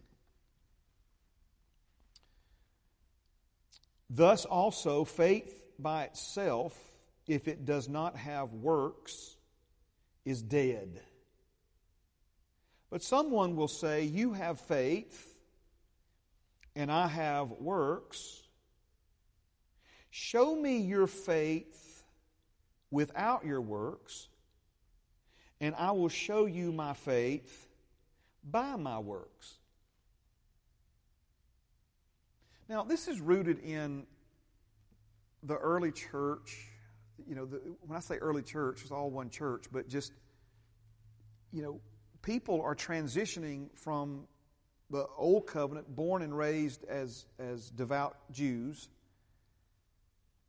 Thus 4.09 4.45
also, 4.45 5.03
faith 5.03 5.61
by 5.77 6.03
itself, 6.03 6.73
if 7.27 7.47
it 7.47 7.65
does 7.65 7.89
not 7.89 8.15
have 8.15 8.53
works, 8.53 9.35
is 10.23 10.41
dead. 10.41 11.01
But 12.89 13.03
someone 13.03 13.57
will 13.57 13.67
say, 13.67 14.03
You 14.03 14.31
have 14.33 14.61
faith, 14.61 15.35
and 16.75 16.89
I 16.89 17.07
have 17.07 17.51
works. 17.51 18.41
Show 20.09 20.55
me 20.55 20.77
your 20.77 21.07
faith 21.07 21.86
without 22.91 23.45
your 23.45 23.61
works, 23.61 24.27
and 25.59 25.75
I 25.75 25.91
will 25.91 26.09
show 26.09 26.45
you 26.45 26.71
my 26.71 26.93
faith 26.93 27.67
by 28.43 28.75
my 28.75 28.99
works. 28.99 29.57
Now, 32.69 32.83
this 32.83 33.07
is 33.07 33.19
rooted 33.19 33.59
in 33.59 34.05
the 35.43 35.55
early 35.55 35.91
church. 35.91 36.67
You 37.27 37.35
know, 37.35 37.45
the, 37.45 37.61
when 37.81 37.97
I 37.97 38.01
say 38.01 38.17
early 38.17 38.41
church, 38.41 38.81
it's 38.81 38.91
all 38.91 39.09
one 39.09 39.29
church, 39.29 39.65
but 39.71 39.87
just, 39.87 40.11
you 41.51 41.61
know, 41.61 41.79
people 42.21 42.61
are 42.61 42.75
transitioning 42.75 43.69
from 43.73 44.27
the 44.89 45.05
old 45.17 45.47
covenant, 45.47 45.93
born 45.95 46.21
and 46.21 46.37
raised 46.37 46.83
as, 46.85 47.25
as 47.39 47.69
devout 47.69 48.15
Jews, 48.31 48.89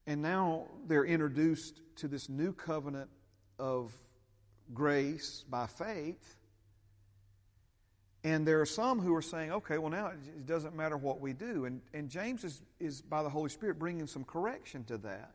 and 0.09 0.23
now 0.23 0.65
they're 0.87 1.05
introduced 1.05 1.83
to 1.97 2.09
this 2.09 2.31
new 2.31 2.55
covenant 2.55 3.11
of 3.59 3.93
grace 4.73 5.45
by 5.51 5.67
faith. 5.67 6.35
And 8.25 8.49
there 8.49 8.63
are 8.63 8.67
some 8.67 9.01
who 9.01 9.15
are 9.15 9.23
saying, 9.23 9.53
okay, 9.53 9.77
well, 9.77 9.91
now 9.91 10.07
it 10.07 10.47
doesn't 10.47 10.75
matter 10.75 10.97
what 10.97 11.21
we 11.21 11.35
do. 11.35 11.67
And, 11.67 11.83
and 11.93 12.09
James 12.09 12.43
is, 12.43 12.63
is, 12.81 13.03
by 13.03 13.23
the 13.23 13.29
Holy 13.29 13.51
Spirit, 13.51 13.79
bringing 13.79 14.07
some 14.07 14.25
correction 14.25 14.85
to 14.85 14.97
that. 14.97 15.35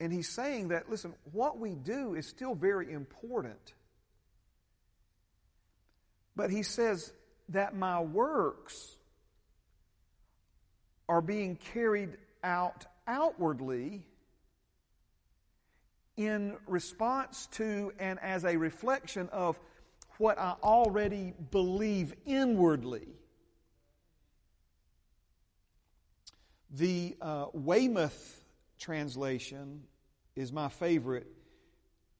And 0.00 0.10
he's 0.10 0.30
saying 0.30 0.68
that, 0.68 0.88
listen, 0.88 1.12
what 1.32 1.58
we 1.58 1.74
do 1.74 2.14
is 2.14 2.26
still 2.26 2.54
very 2.54 2.90
important. 2.90 3.74
But 6.34 6.50
he 6.50 6.62
says 6.62 7.12
that 7.50 7.76
my 7.76 8.00
works 8.00 8.96
are 11.06 11.20
being 11.20 11.56
carried 11.74 12.16
out 12.42 12.86
outwardly 13.06 14.06
in 16.16 16.56
response 16.66 17.48
to 17.52 17.92
and 17.98 18.18
as 18.20 18.44
a 18.44 18.56
reflection 18.56 19.28
of 19.32 19.58
what 20.18 20.38
I 20.38 20.54
already 20.62 21.32
believe 21.50 22.14
inwardly. 22.26 23.08
The 26.72 27.16
uh, 27.20 27.46
Weymouth 27.52 28.44
translation 28.78 29.82
is 30.36 30.52
my 30.52 30.68
favorite. 30.68 31.26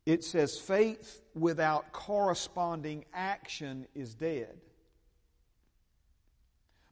It 0.07 0.25
says, 0.25 0.59
faith 0.59 1.21
without 1.35 1.93
corresponding 1.93 3.05
action 3.13 3.87
is 3.95 4.15
dead. 4.15 4.59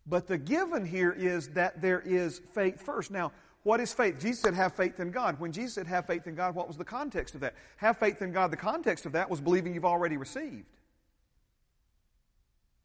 But 0.09 0.27
the 0.27 0.39
given 0.39 0.87
here 0.87 1.13
is 1.13 1.49
that 1.51 1.83
there 1.83 2.01
is 2.01 2.41
faith 2.55 2.81
first. 2.81 3.11
Now, 3.11 3.33
what 3.63 3.81
is 3.81 3.93
faith? 3.93 4.19
Jesus 4.21 4.41
said, 4.41 4.55
have 4.55 4.73
faith 4.75 5.01
in 5.01 5.11
God. 5.11 5.39
When 5.39 5.53
Jesus 5.53 5.75
said, 5.75 5.87
have 5.87 6.07
faith 6.07 6.27
in 6.27 6.35
God, 6.35 6.55
what 6.55 6.69
was 6.69 6.77
the 6.77 6.85
context 6.85 7.35
of 7.35 7.43
that? 7.43 7.55
Have 7.77 7.99
faith 7.99 8.23
in 8.23 8.33
God, 8.33 8.51
the 8.51 8.57
context 8.57 9.05
of 9.05 9.13
that 9.13 9.29
was 9.29 9.41
believing 9.41 9.75
you've 9.75 9.85
already 9.85 10.17
received. 10.17 10.65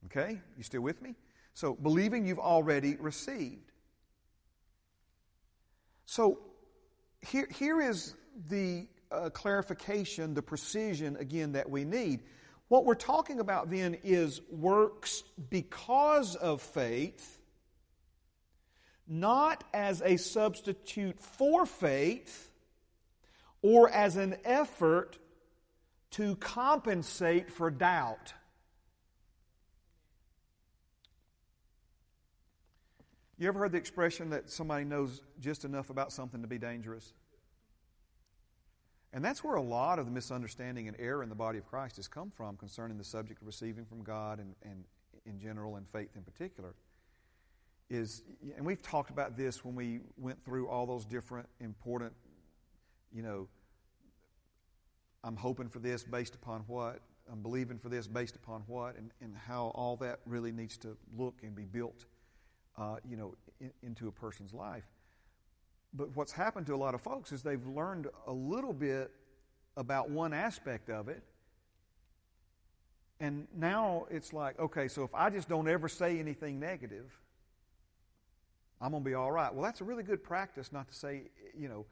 Okay? 0.07 0.39
You 0.57 0.63
still 0.63 0.81
with 0.81 1.01
me? 1.01 1.15
So, 1.53 1.75
believing 1.75 2.25
you've 2.25 2.39
already 2.39 2.95
received. 2.95 3.71
So, 6.05 6.39
here, 7.21 7.47
here 7.49 7.79
is 7.79 8.15
the 8.49 8.87
uh, 9.11 9.29
clarification, 9.29 10.33
the 10.33 10.41
precision, 10.41 11.15
again, 11.17 11.53
that 11.53 11.69
we 11.69 11.85
need. 11.85 12.21
What 12.73 12.85
we're 12.85 12.95
talking 12.95 13.39
about 13.39 13.69
then 13.69 13.97
is 14.03 14.41
works 14.49 15.21
because 15.51 16.35
of 16.35 16.59
faith, 16.59 17.39
not 19.07 19.63
as 19.75 20.01
a 20.01 20.17
substitute 20.17 21.19
for 21.19 21.67
faith 21.67 22.49
or 23.61 23.91
as 23.91 24.15
an 24.17 24.37
effort 24.43 25.19
to 26.13 26.35
compensate 26.37 27.51
for 27.51 27.69
doubt. 27.69 28.33
You 33.37 33.49
ever 33.49 33.59
heard 33.59 33.73
the 33.73 33.77
expression 33.77 34.31
that 34.31 34.49
somebody 34.49 34.83
knows 34.83 35.21
just 35.39 35.63
enough 35.63 35.91
about 35.91 36.11
something 36.11 36.41
to 36.41 36.47
be 36.47 36.57
dangerous? 36.57 37.13
And 39.13 39.23
that's 39.23 39.43
where 39.43 39.55
a 39.55 39.61
lot 39.61 39.99
of 39.99 40.05
the 40.05 40.11
misunderstanding 40.11 40.87
and 40.87 40.97
error 40.99 41.21
in 41.21 41.29
the 41.29 41.35
body 41.35 41.59
of 41.59 41.67
Christ 41.67 41.97
has 41.97 42.07
come 42.07 42.31
from 42.31 42.57
concerning 42.57 42.97
the 42.97 43.03
subject 43.03 43.41
of 43.41 43.47
receiving 43.47 43.85
from 43.85 44.03
God 44.03 44.39
and, 44.39 44.55
and 44.63 44.85
in 45.27 45.39
general 45.39 45.75
and 45.75 45.87
faith 45.87 46.09
in 46.15 46.23
particular. 46.23 46.73
Is, 47.91 48.23
and 48.57 48.65
we've 48.65 48.81
talked 48.81 49.11
about 49.11 49.37
this 49.37 49.63
when 49.63 49.75
we 49.75 49.99
went 50.17 50.43
through 50.43 50.67
all 50.67 50.87
those 50.87 51.05
different 51.05 51.47
important, 51.59 52.11
you 53.13 53.21
know, 53.21 53.47
I'm 55.23 55.35
hoping 55.35 55.69
for 55.69 55.79
this 55.79 56.03
based 56.03 56.33
upon 56.33 56.61
what, 56.61 56.99
I'm 57.31 57.43
believing 57.43 57.77
for 57.77 57.89
this 57.89 58.07
based 58.07 58.35
upon 58.35 58.63
what, 58.65 58.97
and, 58.97 59.11
and 59.21 59.35
how 59.37 59.71
all 59.75 59.95
that 59.97 60.21
really 60.25 60.51
needs 60.51 60.75
to 60.79 60.97
look 61.15 61.35
and 61.43 61.55
be 61.55 61.65
built, 61.65 62.05
uh, 62.79 62.95
you 63.07 63.15
know, 63.15 63.35
in, 63.61 63.71
into 63.83 64.07
a 64.07 64.11
person's 64.11 64.53
life. 64.53 64.85
But 65.93 66.15
what's 66.15 66.31
happened 66.31 66.65
to 66.67 66.75
a 66.75 66.77
lot 66.77 66.95
of 66.95 67.01
folks 67.01 67.31
is 67.31 67.43
they've 67.43 67.65
learned 67.65 68.07
a 68.27 68.33
little 68.33 68.73
bit 68.73 69.11
about 69.77 70.09
one 70.09 70.33
aspect 70.33 70.89
of 70.89 71.07
it. 71.07 71.23
And 73.19 73.47
now 73.55 74.05
it's 74.09 74.33
like, 74.33 74.59
okay, 74.59 74.87
so 74.87 75.03
if 75.03 75.13
I 75.13 75.29
just 75.29 75.47
don't 75.47 75.67
ever 75.67 75.87
say 75.87 76.19
anything 76.19 76.59
negative, 76.59 77.11
I'm 78.81 78.91
going 78.91 79.03
to 79.03 79.09
be 79.09 79.13
all 79.13 79.31
right. 79.31 79.53
Well, 79.53 79.63
that's 79.63 79.81
a 79.81 79.83
really 79.83 80.03
good 80.03 80.23
practice 80.23 80.73
not 80.73 80.89
to 80.89 80.93
say, 80.93 81.23
you 81.57 81.69
know, 81.69 81.85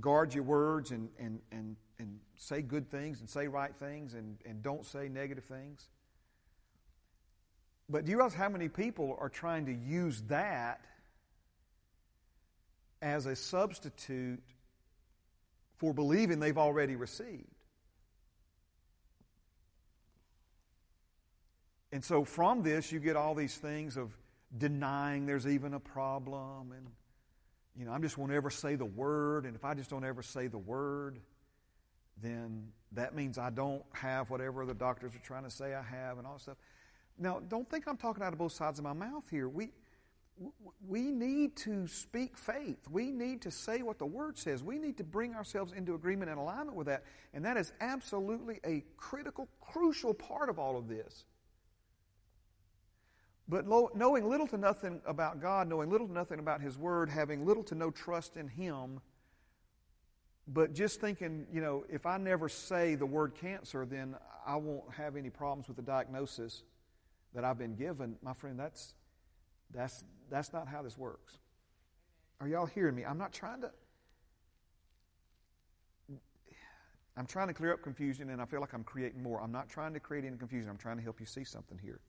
guard 0.00 0.34
your 0.34 0.44
words 0.44 0.90
and, 0.90 1.08
and, 1.18 1.40
and, 1.52 1.76
and 1.98 2.18
say 2.36 2.62
good 2.62 2.90
things 2.90 3.20
and 3.20 3.30
say 3.30 3.46
right 3.46 3.74
things 3.76 4.14
and, 4.14 4.36
and 4.44 4.62
don't 4.62 4.84
say 4.84 5.08
negative 5.08 5.44
things. 5.44 5.88
But 7.88 8.04
do 8.04 8.10
you 8.10 8.16
realize 8.16 8.34
how 8.34 8.48
many 8.48 8.68
people 8.68 9.16
are 9.20 9.28
trying 9.28 9.66
to 9.66 9.72
use 9.72 10.22
that 10.22 10.80
as 13.04 13.26
a 13.26 13.36
substitute 13.36 14.42
for 15.76 15.92
believing 15.92 16.40
they've 16.40 16.56
already 16.56 16.96
received. 16.96 17.44
And 21.92 22.02
so 22.02 22.24
from 22.24 22.62
this, 22.62 22.90
you 22.90 22.98
get 22.98 23.14
all 23.14 23.34
these 23.34 23.56
things 23.56 23.98
of 23.98 24.16
denying 24.56 25.26
there's 25.26 25.46
even 25.46 25.74
a 25.74 25.80
problem. 25.80 26.72
And, 26.72 26.86
you 27.76 27.84
know, 27.84 27.92
I 27.92 27.98
just 27.98 28.16
won't 28.16 28.32
ever 28.32 28.48
say 28.50 28.74
the 28.74 28.86
word. 28.86 29.44
And 29.44 29.54
if 29.54 29.66
I 29.66 29.74
just 29.74 29.90
don't 29.90 30.04
ever 30.04 30.22
say 30.22 30.46
the 30.46 30.58
word, 30.58 31.20
then 32.22 32.68
that 32.92 33.14
means 33.14 33.36
I 33.36 33.50
don't 33.50 33.84
have 33.92 34.30
whatever 34.30 34.64
the 34.64 34.74
doctors 34.74 35.14
are 35.14 35.24
trying 35.24 35.44
to 35.44 35.50
say 35.50 35.74
I 35.74 35.82
have 35.82 36.16
and 36.16 36.26
all 36.26 36.34
that 36.34 36.40
stuff. 36.40 36.56
Now, 37.18 37.40
don't 37.46 37.68
think 37.68 37.86
I'm 37.86 37.98
talking 37.98 38.24
out 38.24 38.32
of 38.32 38.38
both 38.38 38.52
sides 38.52 38.78
of 38.78 38.84
my 38.84 38.94
mouth 38.94 39.24
here. 39.30 39.48
We, 39.48 39.70
we 40.86 41.10
need 41.10 41.56
to 41.56 41.86
speak 41.86 42.36
faith. 42.36 42.88
We 42.90 43.10
need 43.10 43.42
to 43.42 43.50
say 43.50 43.82
what 43.82 43.98
the 43.98 44.06
Word 44.06 44.36
says. 44.36 44.62
We 44.62 44.78
need 44.78 44.96
to 44.98 45.04
bring 45.04 45.34
ourselves 45.34 45.72
into 45.72 45.94
agreement 45.94 46.30
and 46.30 46.38
alignment 46.38 46.76
with 46.76 46.88
that. 46.88 47.04
And 47.32 47.44
that 47.44 47.56
is 47.56 47.72
absolutely 47.80 48.60
a 48.64 48.84
critical, 48.96 49.48
crucial 49.60 50.12
part 50.12 50.48
of 50.48 50.58
all 50.58 50.76
of 50.76 50.88
this. 50.88 51.24
But 53.48 53.66
knowing 53.66 54.28
little 54.28 54.46
to 54.48 54.56
nothing 54.56 55.02
about 55.06 55.40
God, 55.40 55.68
knowing 55.68 55.90
little 55.90 56.06
to 56.06 56.12
nothing 56.12 56.38
about 56.38 56.60
His 56.60 56.78
Word, 56.78 57.10
having 57.10 57.44
little 57.44 57.64
to 57.64 57.74
no 57.74 57.90
trust 57.90 58.36
in 58.36 58.48
Him, 58.48 59.00
but 60.46 60.74
just 60.74 61.00
thinking, 61.00 61.46
you 61.52 61.60
know, 61.60 61.84
if 61.88 62.04
I 62.06 62.18
never 62.18 62.48
say 62.48 62.94
the 62.96 63.06
word 63.06 63.34
cancer, 63.34 63.86
then 63.86 64.14
I 64.46 64.56
won't 64.56 64.92
have 64.92 65.16
any 65.16 65.30
problems 65.30 65.68
with 65.68 65.76
the 65.76 65.82
diagnosis 65.82 66.62
that 67.34 67.44
I've 67.44 67.58
been 67.58 67.74
given, 67.74 68.16
my 68.22 68.34
friend, 68.34 68.58
that's, 68.58 68.94
that's, 69.74 70.04
that's 70.30 70.52
not 70.52 70.68
how 70.68 70.82
this 70.82 70.96
works. 70.96 71.38
Are 72.40 72.48
y'all 72.48 72.66
hearing 72.66 72.94
me? 72.94 73.04
I'm 73.04 73.18
not 73.18 73.32
trying 73.32 73.62
to. 73.62 73.70
I'm 77.16 77.26
trying 77.26 77.46
to 77.46 77.54
clear 77.54 77.72
up 77.72 77.80
confusion, 77.80 78.30
and 78.30 78.42
I 78.42 78.44
feel 78.44 78.60
like 78.60 78.74
I'm 78.74 78.82
creating 78.82 79.22
more. 79.22 79.40
I'm 79.40 79.52
not 79.52 79.68
trying 79.68 79.94
to 79.94 80.00
create 80.00 80.24
any 80.24 80.36
confusion. 80.36 80.68
I'm 80.68 80.76
trying 80.76 80.96
to 80.96 81.02
help 81.02 81.20
you 81.20 81.26
see 81.26 81.44
something 81.44 81.78
here. 81.78 82.00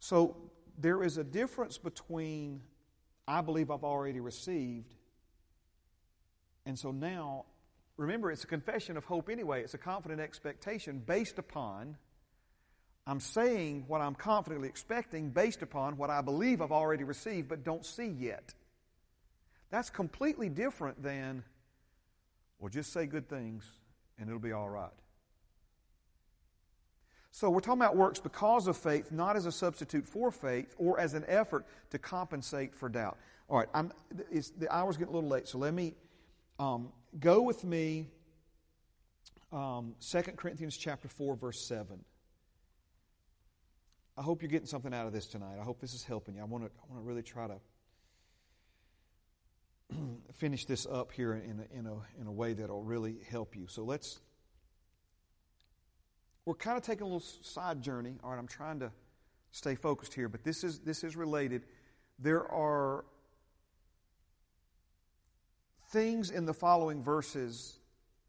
So, 0.00 0.36
there 0.76 1.04
is 1.04 1.18
a 1.18 1.24
difference 1.24 1.78
between 1.78 2.60
I 3.28 3.40
believe 3.42 3.70
I've 3.70 3.84
already 3.84 4.18
received, 4.18 4.96
and 6.66 6.76
so 6.76 6.90
now, 6.90 7.44
remember, 7.96 8.32
it's 8.32 8.42
a 8.42 8.48
confession 8.48 8.96
of 8.96 9.04
hope 9.04 9.28
anyway. 9.28 9.62
It's 9.62 9.74
a 9.74 9.78
confident 9.78 10.20
expectation 10.20 10.98
based 10.98 11.38
upon 11.38 11.96
I'm 13.06 13.20
saying 13.20 13.84
what 13.86 14.00
I'm 14.00 14.14
confidently 14.14 14.68
expecting 14.68 15.30
based 15.30 15.62
upon 15.62 15.96
what 15.96 16.10
I 16.10 16.22
believe 16.22 16.62
I've 16.62 16.72
already 16.72 17.04
received 17.04 17.48
but 17.48 17.62
don't 17.62 17.84
see 17.84 18.06
yet. 18.06 18.54
That's 19.70 19.90
completely 19.90 20.48
different 20.48 21.02
than, 21.02 21.44
well, 22.58 22.70
just 22.70 22.92
say 22.92 23.06
good 23.06 23.28
things 23.28 23.64
and 24.18 24.28
it'll 24.28 24.40
be 24.40 24.52
all 24.52 24.70
right. 24.70 24.90
So 27.30 27.50
we're 27.50 27.60
talking 27.60 27.82
about 27.82 27.96
works 27.96 28.20
because 28.20 28.68
of 28.68 28.76
faith, 28.76 29.10
not 29.10 29.34
as 29.34 29.44
a 29.44 29.52
substitute 29.52 30.06
for 30.06 30.30
faith 30.30 30.72
or 30.78 31.00
as 31.00 31.14
an 31.14 31.24
effort 31.26 31.66
to 31.90 31.98
compensate 31.98 32.74
for 32.74 32.88
doubt. 32.88 33.18
All 33.48 33.58
right, 33.58 33.68
I'm, 33.74 33.92
the 34.56 34.72
hour's 34.72 34.96
getting 34.96 35.12
a 35.12 35.16
little 35.16 35.28
late, 35.28 35.48
so 35.48 35.58
let 35.58 35.74
me 35.74 35.94
um, 36.60 36.90
go 37.18 37.42
with 37.42 37.64
me. 37.64 38.06
Um, 39.52 39.96
2 40.00 40.22
Corinthians 40.36 40.76
chapter 40.76 41.08
4, 41.08 41.34
verse 41.34 41.66
7. 41.66 41.98
I 44.16 44.22
hope 44.22 44.42
you're 44.42 44.50
getting 44.50 44.66
something 44.66 44.94
out 44.94 45.06
of 45.06 45.12
this 45.12 45.26
tonight. 45.26 45.56
I 45.60 45.64
hope 45.64 45.80
this 45.80 45.92
is 45.92 46.04
helping 46.04 46.36
you. 46.36 46.42
I 46.42 46.44
want 46.44 46.64
to, 46.64 46.70
I 46.70 46.92
want 46.92 47.02
to 47.02 47.06
really 47.06 47.22
try 47.22 47.48
to 47.48 47.56
finish 50.34 50.66
this 50.66 50.86
up 50.86 51.10
here 51.10 51.34
in 51.34 51.60
a, 51.60 51.78
in, 51.78 51.86
a, 51.86 51.94
in 52.20 52.26
a 52.28 52.32
way 52.32 52.52
that 52.52 52.70
will 52.70 52.84
really 52.84 53.16
help 53.28 53.56
you. 53.56 53.66
So 53.66 53.82
let's, 53.82 54.20
we're 56.44 56.54
kind 56.54 56.76
of 56.76 56.84
taking 56.84 57.02
a 57.02 57.06
little 57.06 57.20
side 57.20 57.82
journey. 57.82 58.14
All 58.22 58.30
right, 58.30 58.38
I'm 58.38 58.46
trying 58.46 58.78
to 58.80 58.92
stay 59.50 59.74
focused 59.74 60.14
here, 60.14 60.28
but 60.28 60.44
this 60.44 60.62
is, 60.62 60.78
this 60.78 61.02
is 61.02 61.16
related. 61.16 61.62
There 62.20 62.46
are 62.46 63.04
things 65.88 66.30
in 66.30 66.44
the 66.44 66.54
following 66.54 67.02
verses 67.02 67.78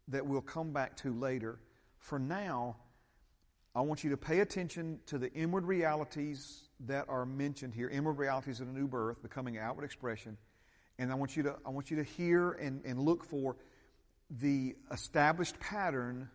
that 0.08 0.26
we'll 0.26 0.40
come 0.40 0.72
back 0.72 0.96
to 0.96 1.12
later. 1.12 1.60
For 1.98 2.18
now, 2.18 2.76
I 3.76 3.82
want 3.82 4.02
you 4.02 4.08
to 4.08 4.16
pay 4.16 4.40
attention 4.40 5.00
to 5.04 5.18
the 5.18 5.30
inward 5.34 5.66
realities 5.66 6.62
that 6.86 7.04
are 7.10 7.26
mentioned 7.26 7.74
here, 7.74 7.90
inward 7.90 8.14
realities 8.14 8.62
of 8.62 8.68
a 8.68 8.72
new 8.72 8.88
birth, 8.88 9.20
becoming 9.22 9.58
outward 9.58 9.84
expression. 9.84 10.38
And 10.98 11.12
I 11.12 11.14
want 11.14 11.36
you 11.36 11.42
to, 11.42 11.56
I 11.66 11.68
want 11.68 11.90
you 11.90 11.98
to 11.98 12.02
hear 12.02 12.52
and, 12.52 12.80
and 12.86 12.98
look 12.98 13.22
for 13.22 13.56
the 14.30 14.76
established 14.90 15.60
pattern 15.60 16.30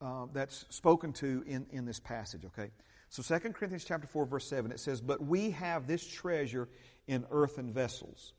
uh, 0.00 0.26
that's 0.32 0.64
spoken 0.68 1.12
to 1.14 1.42
in, 1.44 1.66
in 1.72 1.86
this 1.86 1.98
passage, 1.98 2.44
okay? 2.44 2.70
So 3.08 3.24
2 3.24 3.50
Corinthians 3.50 3.84
chapter 3.84 4.06
4, 4.06 4.26
verse 4.26 4.48
7, 4.48 4.70
it 4.70 4.78
says, 4.78 5.00
But 5.00 5.20
we 5.20 5.50
have 5.50 5.88
this 5.88 6.06
treasure 6.06 6.68
in 7.08 7.26
earthen 7.32 7.72
vessels. 7.72 8.32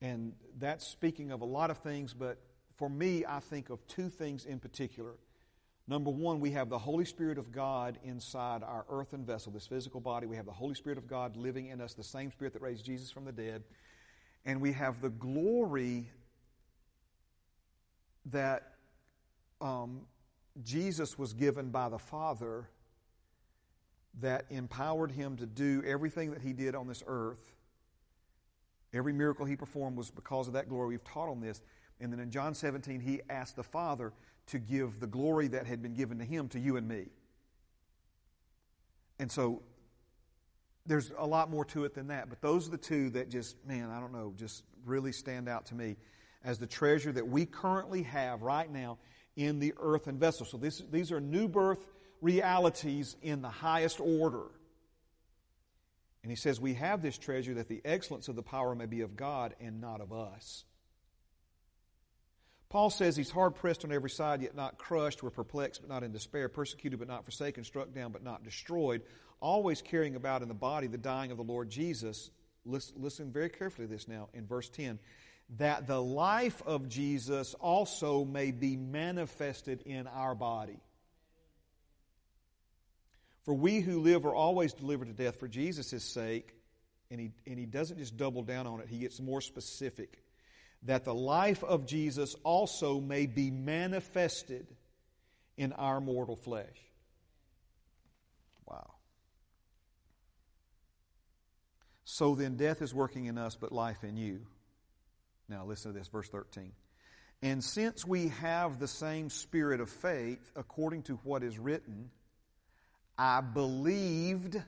And 0.00 0.32
that's 0.58 0.84
speaking 0.84 1.30
of 1.30 1.42
a 1.42 1.46
lot 1.46 1.70
of 1.70 1.78
things, 1.78 2.12
but 2.12 2.38
for 2.74 2.90
me, 2.90 3.24
I 3.24 3.38
think 3.38 3.70
of 3.70 3.86
two 3.86 4.08
things 4.08 4.46
in 4.46 4.58
particular. 4.58 5.14
Number 5.88 6.10
one, 6.10 6.38
we 6.38 6.52
have 6.52 6.68
the 6.68 6.78
Holy 6.78 7.04
Spirit 7.04 7.38
of 7.38 7.50
God 7.50 7.98
inside 8.04 8.62
our 8.62 8.84
earthen 8.88 9.24
vessel, 9.24 9.50
this 9.50 9.66
physical 9.66 10.00
body. 10.00 10.26
We 10.26 10.36
have 10.36 10.46
the 10.46 10.52
Holy 10.52 10.74
Spirit 10.74 10.96
of 10.96 11.08
God 11.08 11.36
living 11.36 11.66
in 11.66 11.80
us, 11.80 11.94
the 11.94 12.04
same 12.04 12.30
Spirit 12.30 12.52
that 12.52 12.62
raised 12.62 12.84
Jesus 12.84 13.10
from 13.10 13.24
the 13.24 13.32
dead. 13.32 13.64
And 14.44 14.60
we 14.60 14.72
have 14.72 15.00
the 15.00 15.10
glory 15.10 16.08
that 18.26 18.74
um, 19.60 20.02
Jesus 20.62 21.18
was 21.18 21.32
given 21.32 21.70
by 21.70 21.88
the 21.88 21.98
Father 21.98 22.68
that 24.20 24.44
empowered 24.50 25.10
him 25.10 25.36
to 25.36 25.46
do 25.46 25.82
everything 25.86 26.30
that 26.30 26.42
he 26.42 26.52
did 26.52 26.74
on 26.74 26.86
this 26.86 27.02
earth. 27.06 27.40
Every 28.92 29.12
miracle 29.12 29.46
he 29.46 29.56
performed 29.56 29.96
was 29.96 30.10
because 30.10 30.46
of 30.46 30.52
that 30.52 30.68
glory. 30.68 30.88
We've 30.88 31.04
taught 31.04 31.28
on 31.28 31.40
this. 31.40 31.62
And 32.00 32.12
then 32.12 32.20
in 32.20 32.30
John 32.30 32.54
17, 32.54 33.00
he 33.00 33.20
asked 33.30 33.56
the 33.56 33.62
Father 33.62 34.12
to 34.48 34.58
give 34.58 35.00
the 35.00 35.06
glory 35.06 35.48
that 35.48 35.66
had 35.66 35.82
been 35.82 35.94
given 35.94 36.18
to 36.18 36.24
him 36.24 36.48
to 36.48 36.58
you 36.58 36.76
and 36.76 36.86
me. 36.86 37.06
And 39.18 39.30
so 39.30 39.62
there's 40.86 41.12
a 41.16 41.26
lot 41.26 41.50
more 41.50 41.64
to 41.66 41.84
it 41.84 41.94
than 41.94 42.08
that, 42.08 42.28
but 42.28 42.40
those 42.40 42.66
are 42.66 42.72
the 42.72 42.78
two 42.78 43.10
that 43.10 43.30
just, 43.30 43.56
man, 43.66 43.90
I 43.90 44.00
don't 44.00 44.12
know, 44.12 44.34
just 44.36 44.64
really 44.84 45.12
stand 45.12 45.48
out 45.48 45.66
to 45.66 45.74
me 45.74 45.96
as 46.44 46.58
the 46.58 46.66
treasure 46.66 47.12
that 47.12 47.26
we 47.26 47.46
currently 47.46 48.02
have 48.02 48.42
right 48.42 48.70
now 48.70 48.98
in 49.36 49.60
the 49.60 49.74
earthen 49.78 50.18
vessel. 50.18 50.44
So 50.44 50.56
this, 50.56 50.82
these 50.90 51.12
are 51.12 51.20
new 51.20 51.48
birth 51.48 51.86
realities 52.20 53.16
in 53.22 53.42
the 53.42 53.48
highest 53.48 54.00
order. 54.00 54.46
And 56.22 56.30
he 56.30 56.36
says, 56.36 56.60
We 56.60 56.74
have 56.74 57.02
this 57.02 57.18
treasure 57.18 57.54
that 57.54 57.68
the 57.68 57.80
excellence 57.84 58.28
of 58.28 58.36
the 58.36 58.42
power 58.42 58.74
may 58.74 58.86
be 58.86 59.00
of 59.00 59.16
God 59.16 59.54
and 59.60 59.80
not 59.80 60.00
of 60.00 60.12
us. 60.12 60.64
Paul 62.72 62.88
says 62.88 63.14
he's 63.16 63.30
hard 63.30 63.54
pressed 63.54 63.84
on 63.84 63.92
every 63.92 64.08
side, 64.08 64.40
yet 64.40 64.56
not 64.56 64.78
crushed. 64.78 65.22
We're 65.22 65.28
perplexed, 65.28 65.82
but 65.82 65.90
not 65.90 66.02
in 66.02 66.10
despair. 66.10 66.48
Persecuted, 66.48 66.98
but 66.98 67.06
not 67.06 67.26
forsaken. 67.26 67.64
Struck 67.64 67.92
down, 67.92 68.12
but 68.12 68.24
not 68.24 68.44
destroyed. 68.44 69.02
Always 69.40 69.82
carrying 69.82 70.16
about 70.16 70.40
in 70.40 70.48
the 70.48 70.54
body 70.54 70.86
the 70.86 70.96
dying 70.96 71.30
of 71.30 71.36
the 71.36 71.42
Lord 71.42 71.68
Jesus. 71.68 72.30
Listen, 72.64 73.30
very 73.30 73.50
carefully 73.50 73.86
to 73.86 73.92
this 73.92 74.08
now 74.08 74.30
in 74.32 74.46
verse 74.46 74.70
10. 74.70 74.98
That 75.58 75.86
the 75.86 76.00
life 76.00 76.62
of 76.64 76.88
Jesus 76.88 77.52
also 77.60 78.24
may 78.24 78.52
be 78.52 78.78
manifested 78.78 79.82
in 79.82 80.06
our 80.06 80.34
body. 80.34 80.80
For 83.44 83.52
we 83.52 83.80
who 83.80 84.00
live 84.00 84.24
are 84.24 84.34
always 84.34 84.72
delivered 84.72 85.08
to 85.08 85.12
death 85.12 85.38
for 85.38 85.46
Jesus' 85.46 86.04
sake. 86.04 86.54
And 87.10 87.20
he, 87.20 87.32
and 87.46 87.58
he 87.58 87.66
doesn't 87.66 87.98
just 87.98 88.16
double 88.16 88.42
down 88.42 88.66
on 88.66 88.80
it, 88.80 88.88
he 88.88 88.96
gets 88.96 89.20
more 89.20 89.42
specific 89.42 90.22
that 90.84 91.04
the 91.04 91.14
life 91.14 91.62
of 91.62 91.86
Jesus 91.86 92.34
also 92.42 93.00
may 93.00 93.26
be 93.26 93.50
manifested 93.50 94.66
in 95.56 95.72
our 95.72 96.00
mortal 96.00 96.36
flesh. 96.36 96.66
Wow. 98.66 98.90
So 102.04 102.34
then, 102.34 102.56
death 102.56 102.82
is 102.82 102.92
working 102.92 103.26
in 103.26 103.38
us, 103.38 103.56
but 103.56 103.72
life 103.72 104.02
in 104.02 104.16
you. 104.16 104.40
Now, 105.48 105.64
listen 105.64 105.92
to 105.92 105.98
this, 105.98 106.08
verse 106.08 106.28
13. 106.28 106.72
And 107.42 107.62
since 107.62 108.06
we 108.06 108.28
have 108.28 108.78
the 108.78 108.88
same 108.88 109.28
spirit 109.30 109.80
of 109.80 109.90
faith, 109.90 110.52
according 110.54 111.02
to 111.04 111.14
what 111.24 111.42
is 111.42 111.58
written, 111.58 112.10
I 113.18 113.40
believed, 113.40 114.62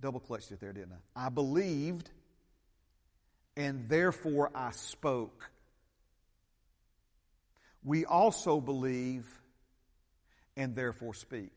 double 0.00 0.20
clutched 0.20 0.50
it 0.50 0.60
there, 0.60 0.72
didn't 0.72 0.92
I? 1.14 1.26
I 1.26 1.28
believed 1.28 2.10
and 3.56 3.88
therefore 3.88 4.50
I 4.54 4.70
spoke. 4.72 5.50
We 7.84 8.04
also 8.04 8.60
believe 8.60 9.24
and 10.56 10.74
therefore 10.74 11.14
speak. 11.14 11.52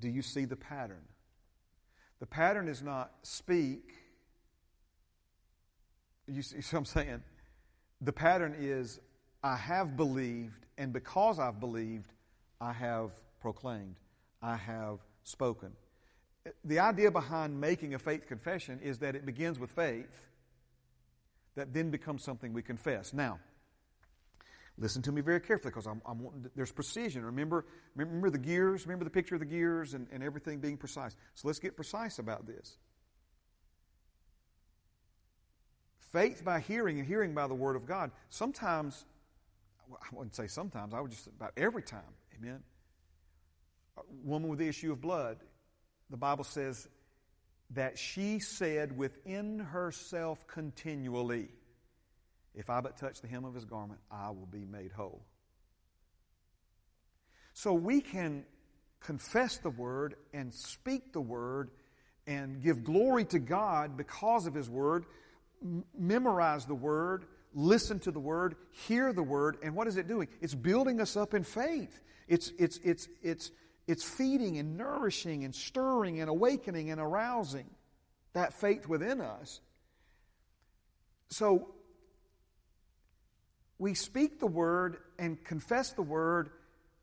Do 0.00 0.08
you 0.08 0.22
see 0.22 0.44
the 0.44 0.56
pattern? 0.56 1.02
The 2.20 2.26
pattern 2.26 2.68
is 2.68 2.82
not 2.82 3.12
speak. 3.22 3.82
You 6.28 6.40
see 6.40 6.56
what 6.56 6.74
I'm 6.74 6.84
saying? 6.84 7.22
The 8.00 8.12
pattern 8.12 8.54
is 8.58 9.00
I 9.42 9.56
have 9.56 9.96
believed, 9.96 10.64
and 10.78 10.92
because 10.92 11.40
I've 11.40 11.58
believed, 11.58 12.12
I 12.60 12.72
have 12.72 13.10
proclaimed, 13.40 13.96
I 14.40 14.54
have 14.54 15.00
spoken. 15.24 15.72
The 16.64 16.78
idea 16.78 17.10
behind 17.10 17.60
making 17.60 17.94
a 17.94 17.98
faith 17.98 18.28
confession 18.28 18.78
is 18.82 18.98
that 19.00 19.16
it 19.16 19.26
begins 19.26 19.58
with 19.58 19.72
faith 19.72 20.06
that 21.54 21.72
then 21.72 21.90
becomes 21.90 22.22
something 22.22 22.52
we 22.52 22.62
confess. 22.62 23.12
Now, 23.12 23.38
listen 24.78 25.02
to 25.02 25.12
me 25.12 25.20
very 25.20 25.40
carefully 25.40 25.70
because 25.70 25.86
I'm, 25.86 26.00
I'm 26.06 26.50
there's 26.54 26.72
precision. 26.72 27.24
Remember, 27.24 27.66
remember 27.94 28.30
the 28.30 28.38
gears? 28.38 28.86
Remember 28.86 29.04
the 29.04 29.10
picture 29.10 29.34
of 29.34 29.40
the 29.40 29.46
gears 29.46 29.94
and, 29.94 30.06
and 30.12 30.22
everything 30.22 30.60
being 30.60 30.76
precise. 30.76 31.14
So 31.34 31.48
let's 31.48 31.58
get 31.58 31.76
precise 31.76 32.18
about 32.18 32.46
this. 32.46 32.76
Faith 36.12 36.44
by 36.44 36.60
hearing 36.60 36.98
and 36.98 37.06
hearing 37.06 37.34
by 37.34 37.46
the 37.46 37.54
Word 37.54 37.76
of 37.76 37.86
God. 37.86 38.10
Sometimes, 38.28 39.04
I 39.90 40.06
wouldn't 40.12 40.34
say 40.34 40.46
sometimes, 40.46 40.92
I 40.92 41.00
would 41.00 41.10
just 41.10 41.26
about 41.26 41.52
every 41.56 41.82
time. 41.82 42.00
Amen. 42.38 42.62
A 43.96 44.02
woman 44.22 44.48
with 44.48 44.58
the 44.58 44.68
issue 44.68 44.92
of 44.92 45.00
blood, 45.00 45.38
the 46.10 46.16
Bible 46.16 46.44
says 46.44 46.88
that 47.74 47.98
she 47.98 48.38
said 48.38 48.96
within 48.96 49.58
herself 49.58 50.46
continually, 50.46 51.48
If 52.54 52.70
I 52.70 52.80
but 52.80 52.96
touch 52.96 53.20
the 53.20 53.28
hem 53.28 53.44
of 53.44 53.54
his 53.54 53.64
garment, 53.64 54.00
I 54.10 54.30
will 54.30 54.48
be 54.50 54.64
made 54.64 54.92
whole. 54.92 55.24
So 57.54 57.72
we 57.72 58.00
can 58.00 58.44
confess 59.00 59.58
the 59.58 59.70
word 59.70 60.14
and 60.32 60.52
speak 60.52 61.12
the 61.12 61.20
word 61.20 61.70
and 62.26 62.62
give 62.62 62.84
glory 62.84 63.24
to 63.26 63.38
God 63.38 63.96
because 63.96 64.46
of 64.46 64.54
his 64.54 64.70
word, 64.70 65.04
m- 65.62 65.84
memorize 65.98 66.66
the 66.66 66.74
word, 66.74 67.24
listen 67.52 67.98
to 68.00 68.10
the 68.10 68.20
word, 68.20 68.54
hear 68.70 69.12
the 69.12 69.22
word, 69.22 69.58
and 69.62 69.74
what 69.74 69.86
is 69.88 69.96
it 69.96 70.06
doing? 70.06 70.28
It's 70.40 70.54
building 70.54 71.00
us 71.00 71.16
up 71.16 71.34
in 71.34 71.44
faith. 71.44 72.00
It's, 72.28 72.52
it's, 72.58 72.78
it's, 72.84 73.08
it's, 73.22 73.50
it's 73.86 74.04
feeding 74.04 74.58
and 74.58 74.76
nourishing 74.76 75.44
and 75.44 75.54
stirring 75.54 76.20
and 76.20 76.30
awakening 76.30 76.90
and 76.90 77.00
arousing 77.00 77.68
that 78.32 78.54
faith 78.54 78.86
within 78.86 79.20
us. 79.20 79.60
So 81.30 81.68
we 83.78 83.94
speak 83.94 84.38
the 84.38 84.46
word 84.46 84.98
and 85.18 85.42
confess 85.42 85.92
the 85.92 86.02
word 86.02 86.50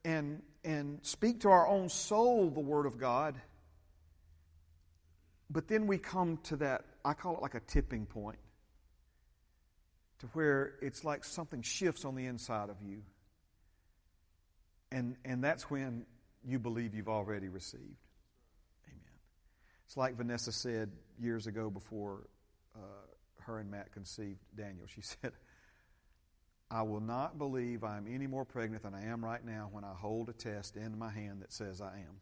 and, 0.05 0.41
and 0.63 0.99
speak 1.01 1.41
to 1.41 1.49
our 1.49 1.67
own 1.67 1.89
soul 1.89 2.49
the 2.49 2.59
word 2.59 2.85
of 2.85 2.97
God. 2.97 3.35
But 5.49 5.67
then 5.67 5.87
we 5.87 5.97
come 5.97 6.37
to 6.43 6.57
that, 6.57 6.85
I 7.03 7.13
call 7.13 7.35
it 7.35 7.41
like 7.41 7.55
a 7.55 7.59
tipping 7.59 8.05
point, 8.05 8.39
to 10.19 10.27
where 10.27 10.75
it's 10.81 11.03
like 11.03 11.25
something 11.25 11.61
shifts 11.61 12.05
on 12.05 12.15
the 12.15 12.25
inside 12.25 12.69
of 12.69 12.77
you. 12.81 13.01
And, 14.91 15.15
and 15.25 15.43
that's 15.43 15.69
when 15.69 16.05
you 16.45 16.59
believe 16.59 16.93
you've 16.93 17.09
already 17.09 17.49
received. 17.49 18.07
Amen. 18.87 19.19
It's 19.85 19.97
like 19.97 20.15
Vanessa 20.15 20.51
said 20.51 20.91
years 21.19 21.47
ago 21.47 21.69
before 21.69 22.27
uh, 22.75 22.79
her 23.41 23.59
and 23.59 23.69
Matt 23.69 23.91
conceived 23.91 24.39
Daniel. 24.55 24.87
She 24.87 25.01
said, 25.21 25.33
I 26.71 26.83
will 26.83 27.01
not 27.01 27.37
believe 27.37 27.83
I 27.83 27.97
am 27.97 28.05
any 28.07 28.27
more 28.27 28.45
pregnant 28.45 28.83
than 28.83 28.93
I 28.93 29.05
am 29.05 29.25
right 29.25 29.43
now 29.43 29.69
when 29.71 29.83
I 29.83 29.93
hold 29.93 30.29
a 30.29 30.33
test 30.33 30.75
in 30.75 30.97
my 30.97 31.09
hand 31.09 31.41
that 31.41 31.51
says 31.51 31.81
I 31.81 31.97
am. 31.97 32.21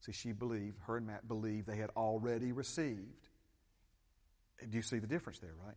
See, 0.00 0.12
she 0.12 0.32
believed, 0.32 0.78
her 0.86 0.96
and 0.96 1.06
Matt 1.06 1.26
believed 1.26 1.66
they 1.66 1.76
had 1.76 1.90
already 1.96 2.52
received. 2.52 3.28
Do 4.68 4.76
you 4.76 4.82
see 4.82 4.98
the 4.98 5.06
difference 5.06 5.38
there, 5.38 5.54
right? 5.64 5.76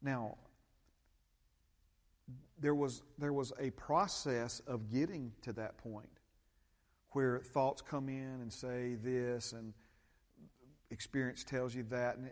Now, 0.00 0.36
there 2.60 2.74
was, 2.74 3.02
there 3.18 3.32
was 3.32 3.52
a 3.58 3.70
process 3.70 4.60
of 4.66 4.90
getting 4.90 5.32
to 5.42 5.52
that 5.54 5.78
point 5.78 6.08
where 7.12 7.38
thoughts 7.40 7.82
come 7.82 8.08
in 8.08 8.40
and 8.40 8.52
say 8.52 8.96
this, 9.02 9.52
and 9.52 9.72
experience 10.90 11.44
tells 11.44 11.74
you 11.74 11.84
that, 11.90 12.16
and 12.16 12.28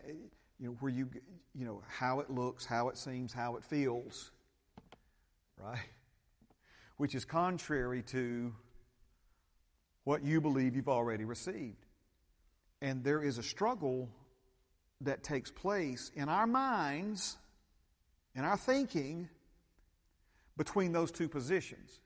you 0.59 0.69
know 0.69 0.77
where 0.81 0.93
you 0.93 1.09
you 1.55 1.65
know 1.65 1.83
how 1.89 2.21
it 2.21 2.31
looks, 2.31 2.65
how 2.67 2.89
it 2.89 2.97
seems, 2.97 3.33
how 3.33 3.57
it 3.57 3.65
feels, 3.65 4.31
right? 5.59 5.79
Which 6.97 7.15
is 7.15 7.25
contrary 7.25 8.03
to 8.09 8.53
what 10.05 10.23
you 10.23 10.41
believe 10.41 10.77
you've 10.77 10.89
already 10.89 11.25
received. 11.25 11.87
And 12.83 13.05
there 13.05 13.23
is 13.23 13.39
a 13.39 13.43
struggle 13.43 14.09
that 15.03 15.23
takes 15.23 15.51
place 15.51 16.11
in 16.15 16.29
our 16.29 16.47
minds, 16.47 17.37
in 18.35 18.45
our 18.45 18.57
thinking, 18.57 19.29
between 20.57 20.93
those 20.93 21.11
two 21.11 21.29
positions 21.29 22.01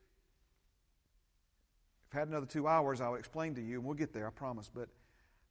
had 2.14 2.28
another 2.28 2.46
two 2.46 2.66
hours, 2.66 3.00
I'll 3.00 3.16
explain 3.16 3.54
to 3.56 3.60
you, 3.60 3.76
and 3.76 3.84
we'll 3.84 3.94
get 3.94 4.12
there, 4.12 4.26
I 4.26 4.30
promise. 4.30 4.70
But 4.72 4.88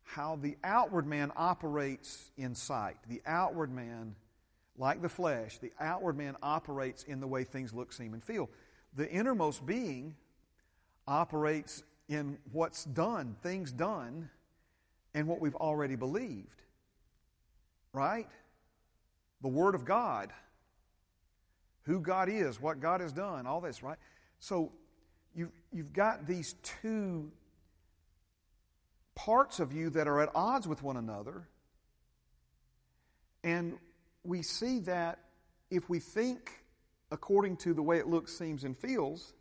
how 0.04 0.38
the 0.42 0.58
outward 0.64 1.06
man 1.06 1.32
operates 1.36 2.32
in 2.38 2.56
sight. 2.56 2.98
The 3.08 3.22
outward 3.26 3.72
man, 3.72 4.16
like 4.78 5.02
the 5.02 5.10
flesh, 5.10 5.60
the 5.60 5.72
outward 5.80 6.18
man 6.18 6.36
operates 6.42 7.04
in 7.04 7.20
the 7.20 7.28
way 7.28 7.44
things 7.44 7.74
look, 7.74 7.94
seem, 7.94 8.14
and 8.14 8.24
feel. 8.24 8.50
The 8.96 9.10
innermost 9.10 9.66
being 9.66 10.16
operates 11.08 11.84
in 12.10 12.38
what's 12.52 12.86
done, 12.86 13.36
things 13.42 13.72
done, 13.72 14.30
and 15.14 15.28
what 15.28 15.40
we've 15.40 15.56
already 15.56 15.96
believed. 15.96 16.62
Right? 17.94 18.28
The 19.42 19.48
Word 19.48 19.76
of 19.76 19.86
God. 19.86 20.32
Who 21.84 22.00
God 22.00 22.30
is, 22.30 22.62
what 22.62 22.80
God 22.80 23.02
has 23.02 23.12
done, 23.12 23.46
all 23.46 23.60
this, 23.60 23.84
right? 23.84 23.98
So 24.40 24.72
you've, 25.74 25.94
got 25.94 26.28
these 26.28 26.56
two 26.64 27.32
parts 29.16 29.60
of 29.60 29.74
you 29.74 29.90
that 29.92 30.08
are 30.08 30.22
at 30.22 30.30
odds 30.36 30.68
with 30.68 30.82
one 30.84 30.98
another. 30.98 31.48
And 33.44 33.78
we 34.24 34.42
see 34.42 34.80
that 34.82 35.20
if 35.70 35.90
we 35.90 36.00
think 36.00 36.64
according 37.12 37.58
to 37.58 37.74
the 37.74 37.82
way 37.82 37.98
it 37.98 38.08
looks, 38.08 38.36
seems, 38.38 38.64
and 38.64 38.78
feels, 38.78 39.34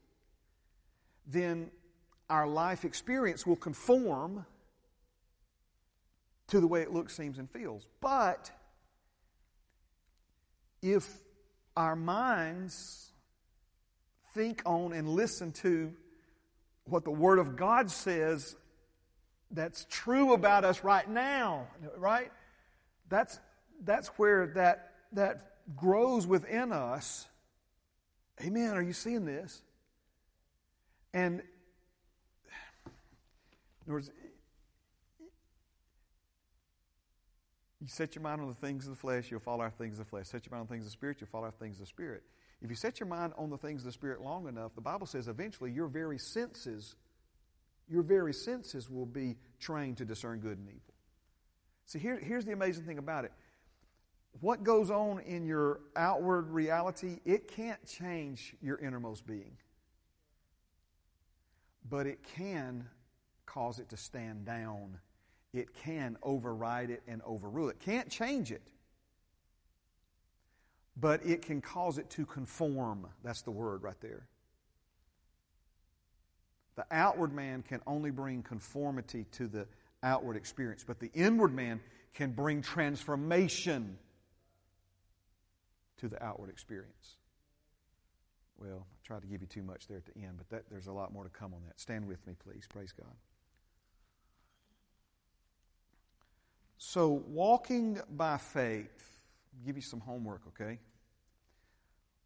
then 1.27 1.71
our 2.29 2.47
life 2.47 2.85
experience 2.85 3.47
will 3.47 3.57
conform 3.57 4.45
to 6.49 6.61
the 6.61 6.67
way 6.67 6.83
it 6.83 6.93
looks, 6.93 7.17
seems, 7.17 7.39
and 7.39 7.51
feels. 7.51 7.89
But 8.01 8.51
if 10.83 11.09
our 11.77 11.97
minds 11.97 13.11
think 14.35 14.63
on 14.67 14.93
and 14.93 15.09
listen 15.09 15.53
to 15.53 15.95
what 16.85 17.05
the 17.05 17.11
Word 17.11 17.39
of 17.39 17.57
God 17.57 17.91
says 17.91 18.57
that's 19.51 19.87
true 19.91 20.33
about 20.33 20.65
us 20.65 20.83
right 20.83 21.09
now, 21.09 21.67
right? 21.97 22.31
That's, 23.09 23.39
that's 23.85 24.09
where 24.19 24.49
that, 24.55 24.93
that 25.13 25.53
grows 25.77 26.27
within 26.27 26.73
us. 26.73 27.27
Amen. 28.43 28.75
Are 28.75 28.83
you 28.83 28.95
seeing 28.95 29.25
this? 29.25 29.63
And, 31.15 31.41
in 31.41 31.47
other 33.87 33.93
words, 33.93 34.11
you 37.81 37.89
set 37.89 38.15
your 38.15 38.23
mind 38.23 38.41
on 38.41 38.49
the 38.49 38.55
things 38.55 38.85
of 38.85 38.91
the 38.91 38.97
flesh, 38.97 39.31
you'll 39.31 39.41
follow 39.41 39.65
after 39.65 39.85
things 39.85 39.99
of 39.99 40.07
the 40.07 40.11
flesh. 40.11 40.29
Set 40.29 40.47
your 40.47 40.53
mind 40.53 40.63
on 40.63 40.67
things 40.69 40.87
of 40.87 40.91
the 40.91 40.93
spirit, 40.93 41.19
you'll 41.21 41.29
follow 41.29 41.47
after 41.47 41.59
things 41.59 41.77
of 41.77 41.81
the 41.81 41.87
spirit. 41.87 42.23
If 42.63 42.71
you 42.71 42.77
set 42.77 43.01
your 43.01 43.09
mind 43.09 43.33
on 43.37 43.51
the 43.51 43.59
things 43.59 43.81
of 43.83 43.87
the 43.87 43.93
spirit 43.93 44.21
long 44.21 44.47
enough, 44.47 44.75
the 44.75 44.81
Bible 44.81 45.07
says 45.07 45.27
eventually 45.27 45.73
your 45.73 45.89
very 45.89 46.19
senses, 46.19 46.95
your 47.89 48.03
very 48.03 48.33
senses 48.33 48.89
will 48.89 49.07
be 49.07 49.37
trained 49.59 49.97
to 49.97 50.05
discern 50.05 50.39
good 50.39 50.59
and 50.59 50.69
evil. 50.69 50.95
See, 51.87 51.99
here, 51.99 52.19
here's 52.19 52.45
the 52.45 52.53
amazing 52.53 52.85
thing 52.85 52.99
about 52.99 53.25
it. 53.25 53.33
What 54.41 54.63
goes 54.63 54.91
on 54.91 55.21
in 55.21 55.45
your 55.45 55.81
outward 55.97 56.51
reality, 56.51 57.19
it 57.25 57.49
can't 57.49 57.85
change 57.85 58.55
your 58.63 58.79
innermost 58.79 59.27
being. 59.27 59.57
But 61.91 62.07
it 62.07 62.21
can 62.37 62.89
cause 63.45 63.81
it 63.81 63.89
to 63.89 63.97
stand 63.97 64.47
down. 64.47 64.99
It 65.53 65.75
can 65.75 66.17
override 66.23 66.91
it 66.91 67.03
and 67.09 67.21
overrule 67.27 67.69
it. 67.69 67.81
Can't 67.81 68.09
change 68.09 68.53
it. 68.53 68.63
But 70.97 71.25
it 71.25 71.43
can 71.43 71.61
cause 71.61 71.99
it 71.99 72.11
to 72.11 72.27
conform. 72.27 73.07
That's 73.25 73.43
the 73.43 73.51
word 73.51 73.83
right 73.83 74.01
there. 74.01 74.27
The 76.77 76.85
outward 76.91 77.33
man 77.35 77.63
can 77.63 77.81
only 77.87 78.11
bring 78.11 78.43
conformity 78.43 79.27
to 79.33 79.47
the 79.47 79.67
outward 80.03 80.37
experience, 80.37 80.85
but 80.87 81.01
the 81.01 81.11
inward 81.15 81.55
man 81.55 81.81
can 82.15 82.33
bring 82.33 82.63
transformation 82.63 83.99
to 85.99 86.09
the 86.09 86.23
outward 86.23 86.51
experience. 86.51 87.17
Well, 88.59 88.87
I 88.91 89.07
tried 89.07 89.23
to 89.23 89.27
give 89.27 89.41
you 89.41 89.47
too 89.47 89.63
much 89.63 89.87
there 89.89 89.99
at 89.99 90.07
the 90.07 90.17
end, 90.17 90.35
but 90.37 90.49
that, 90.51 90.71
there's 90.71 90.87
a 90.87 90.93
lot 90.93 91.13
more 91.13 91.25
to 91.25 91.31
come 91.31 91.53
on 91.55 91.61
that. 91.67 91.81
Stand 91.81 92.07
with 92.07 92.25
me, 92.27 92.35
please. 92.43 92.67
Praise 92.69 92.93
God. 92.93 93.15
So, 96.79 97.23
walking 97.29 98.01
by 98.11 98.39
faith, 98.39 99.12
give 99.65 99.77
you 99.77 99.83
some 99.83 100.01
homework, 100.01 100.43
okay? 100.49 100.79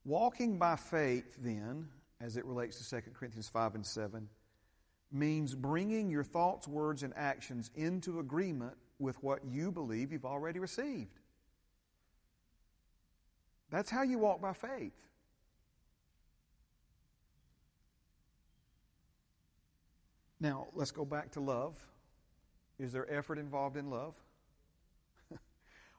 Walking 0.04 0.58
by 0.58 0.76
faith, 0.76 1.36
then, 1.38 1.88
as 2.20 2.36
it 2.36 2.44
relates 2.44 2.78
to 2.78 3.02
2 3.02 3.10
Corinthians 3.10 3.48
5 3.48 3.74
and 3.74 3.86
7, 3.86 4.28
means 5.12 5.54
bringing 5.54 6.10
your 6.10 6.24
thoughts, 6.24 6.68
words, 6.68 7.02
and 7.02 7.12
actions 7.16 7.70
into 7.74 8.20
agreement 8.20 8.74
with 8.98 9.22
what 9.22 9.44
you 9.44 9.70
believe 9.70 10.12
you've 10.12 10.24
already 10.24 10.58
received. 10.58 11.18
That's 13.70 13.90
how 13.90 14.02
you 14.02 14.18
walk 14.18 14.40
by 14.40 14.52
faith. 14.52 14.92
Now, 20.38 20.66
let's 20.74 20.90
go 20.90 21.04
back 21.04 21.32
to 21.32 21.40
love. 21.40 21.74
Is 22.78 22.92
there 22.92 23.10
effort 23.10 23.38
involved 23.38 23.76
in 23.76 23.90
love? 23.90 24.14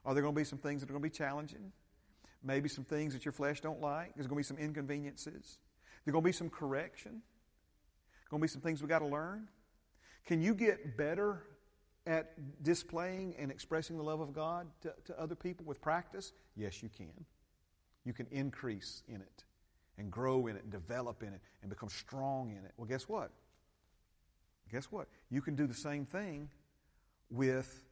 Are 0.04 0.14
there 0.14 0.22
going 0.22 0.34
to 0.34 0.40
be 0.40 0.44
some 0.44 0.58
things 0.58 0.80
that 0.80 0.90
are 0.90 0.92
going 0.92 1.02
to 1.02 1.08
be 1.08 1.14
challenging? 1.14 1.72
Maybe 2.42 2.68
some 2.68 2.84
things 2.84 3.14
that 3.14 3.24
your 3.24 3.32
flesh 3.32 3.60
don't 3.60 3.80
like. 3.80 4.14
There's 4.14 4.26
going 4.26 4.42
to 4.42 4.48
be 4.48 4.56
some 4.56 4.58
inconveniences. 4.58 5.58
There's 6.04 6.12
going 6.12 6.22
to 6.22 6.28
be 6.28 6.32
some 6.32 6.48
correction. 6.48 7.22
Going 8.30 8.40
to 8.40 8.44
be 8.44 8.48
some 8.48 8.60
things 8.60 8.82
we 8.82 8.88
got 8.88 9.00
to 9.00 9.06
learn. 9.06 9.48
Can 10.26 10.42
you 10.42 10.54
get 10.54 10.96
better 10.96 11.42
at 12.06 12.62
displaying 12.62 13.34
and 13.38 13.50
expressing 13.50 13.96
the 13.96 14.02
love 14.02 14.20
of 14.20 14.32
God 14.32 14.66
to, 14.82 14.94
to 15.06 15.20
other 15.20 15.34
people 15.34 15.64
with 15.66 15.80
practice? 15.80 16.32
Yes, 16.56 16.82
you 16.82 16.90
can. 16.94 17.24
You 18.04 18.12
can 18.12 18.26
increase 18.30 19.02
in 19.08 19.16
it 19.16 19.44
and 19.96 20.10
grow 20.10 20.46
in 20.46 20.56
it 20.56 20.62
and 20.62 20.72
develop 20.72 21.22
in 21.22 21.34
it 21.34 21.40
and 21.62 21.70
become 21.70 21.88
strong 21.88 22.50
in 22.50 22.64
it. 22.64 22.72
Well, 22.76 22.86
guess 22.86 23.08
what? 23.08 23.30
Guess 24.70 24.86
what? 24.92 25.08
You 25.30 25.40
can 25.40 25.54
do 25.54 25.66
the 25.66 25.74
same 25.74 26.04
thing 26.04 26.48
with 27.30 27.87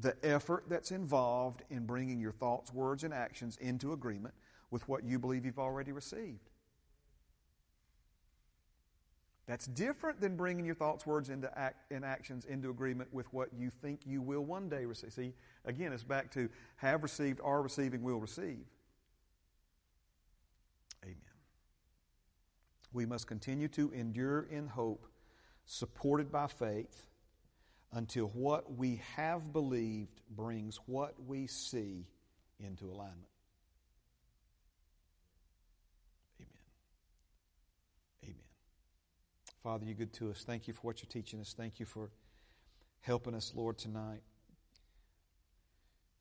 the 0.00 0.16
effort 0.22 0.64
that's 0.68 0.90
involved 0.90 1.62
in 1.70 1.84
bringing 1.84 2.20
your 2.20 2.32
thoughts, 2.32 2.72
words, 2.72 3.04
and 3.04 3.12
actions 3.12 3.56
into 3.60 3.92
agreement 3.92 4.34
with 4.70 4.88
what 4.88 5.04
you 5.04 5.18
believe 5.18 5.44
you've 5.44 5.58
already 5.58 5.92
received. 5.92 6.50
That's 9.46 9.66
different 9.66 10.20
than 10.20 10.36
bringing 10.36 10.64
your 10.64 10.76
thoughts, 10.76 11.04
words, 11.04 11.28
into 11.28 11.50
act, 11.58 11.90
and 11.90 12.04
actions 12.04 12.44
into 12.44 12.70
agreement 12.70 13.12
with 13.12 13.26
what 13.32 13.48
you 13.52 13.70
think 13.82 14.00
you 14.06 14.22
will 14.22 14.44
one 14.44 14.68
day 14.68 14.84
receive. 14.84 15.12
See, 15.12 15.32
again, 15.64 15.92
it's 15.92 16.04
back 16.04 16.30
to 16.32 16.48
have 16.76 17.02
received, 17.02 17.40
are 17.42 17.60
receiving, 17.60 18.02
will 18.02 18.20
receive. 18.20 18.64
Amen. 21.02 21.16
We 22.92 23.06
must 23.06 23.26
continue 23.26 23.66
to 23.68 23.90
endure 23.90 24.42
in 24.42 24.68
hope, 24.68 25.04
supported 25.66 26.30
by 26.30 26.46
faith, 26.46 27.09
until 27.92 28.26
what 28.26 28.76
we 28.76 29.00
have 29.16 29.52
believed 29.52 30.20
brings 30.30 30.78
what 30.86 31.14
we 31.26 31.46
see 31.46 32.06
into 32.60 32.84
alignment. 32.84 33.28
Amen. 36.38 36.48
Amen. 38.24 38.34
Father, 39.62 39.84
you're 39.86 39.94
good 39.94 40.12
to 40.14 40.30
us. 40.30 40.44
Thank 40.46 40.68
you 40.68 40.74
for 40.74 40.82
what 40.82 41.02
you're 41.02 41.10
teaching 41.10 41.40
us. 41.40 41.54
Thank 41.56 41.80
you 41.80 41.86
for 41.86 42.10
helping 43.00 43.34
us, 43.34 43.52
Lord, 43.54 43.78
tonight. 43.78 44.22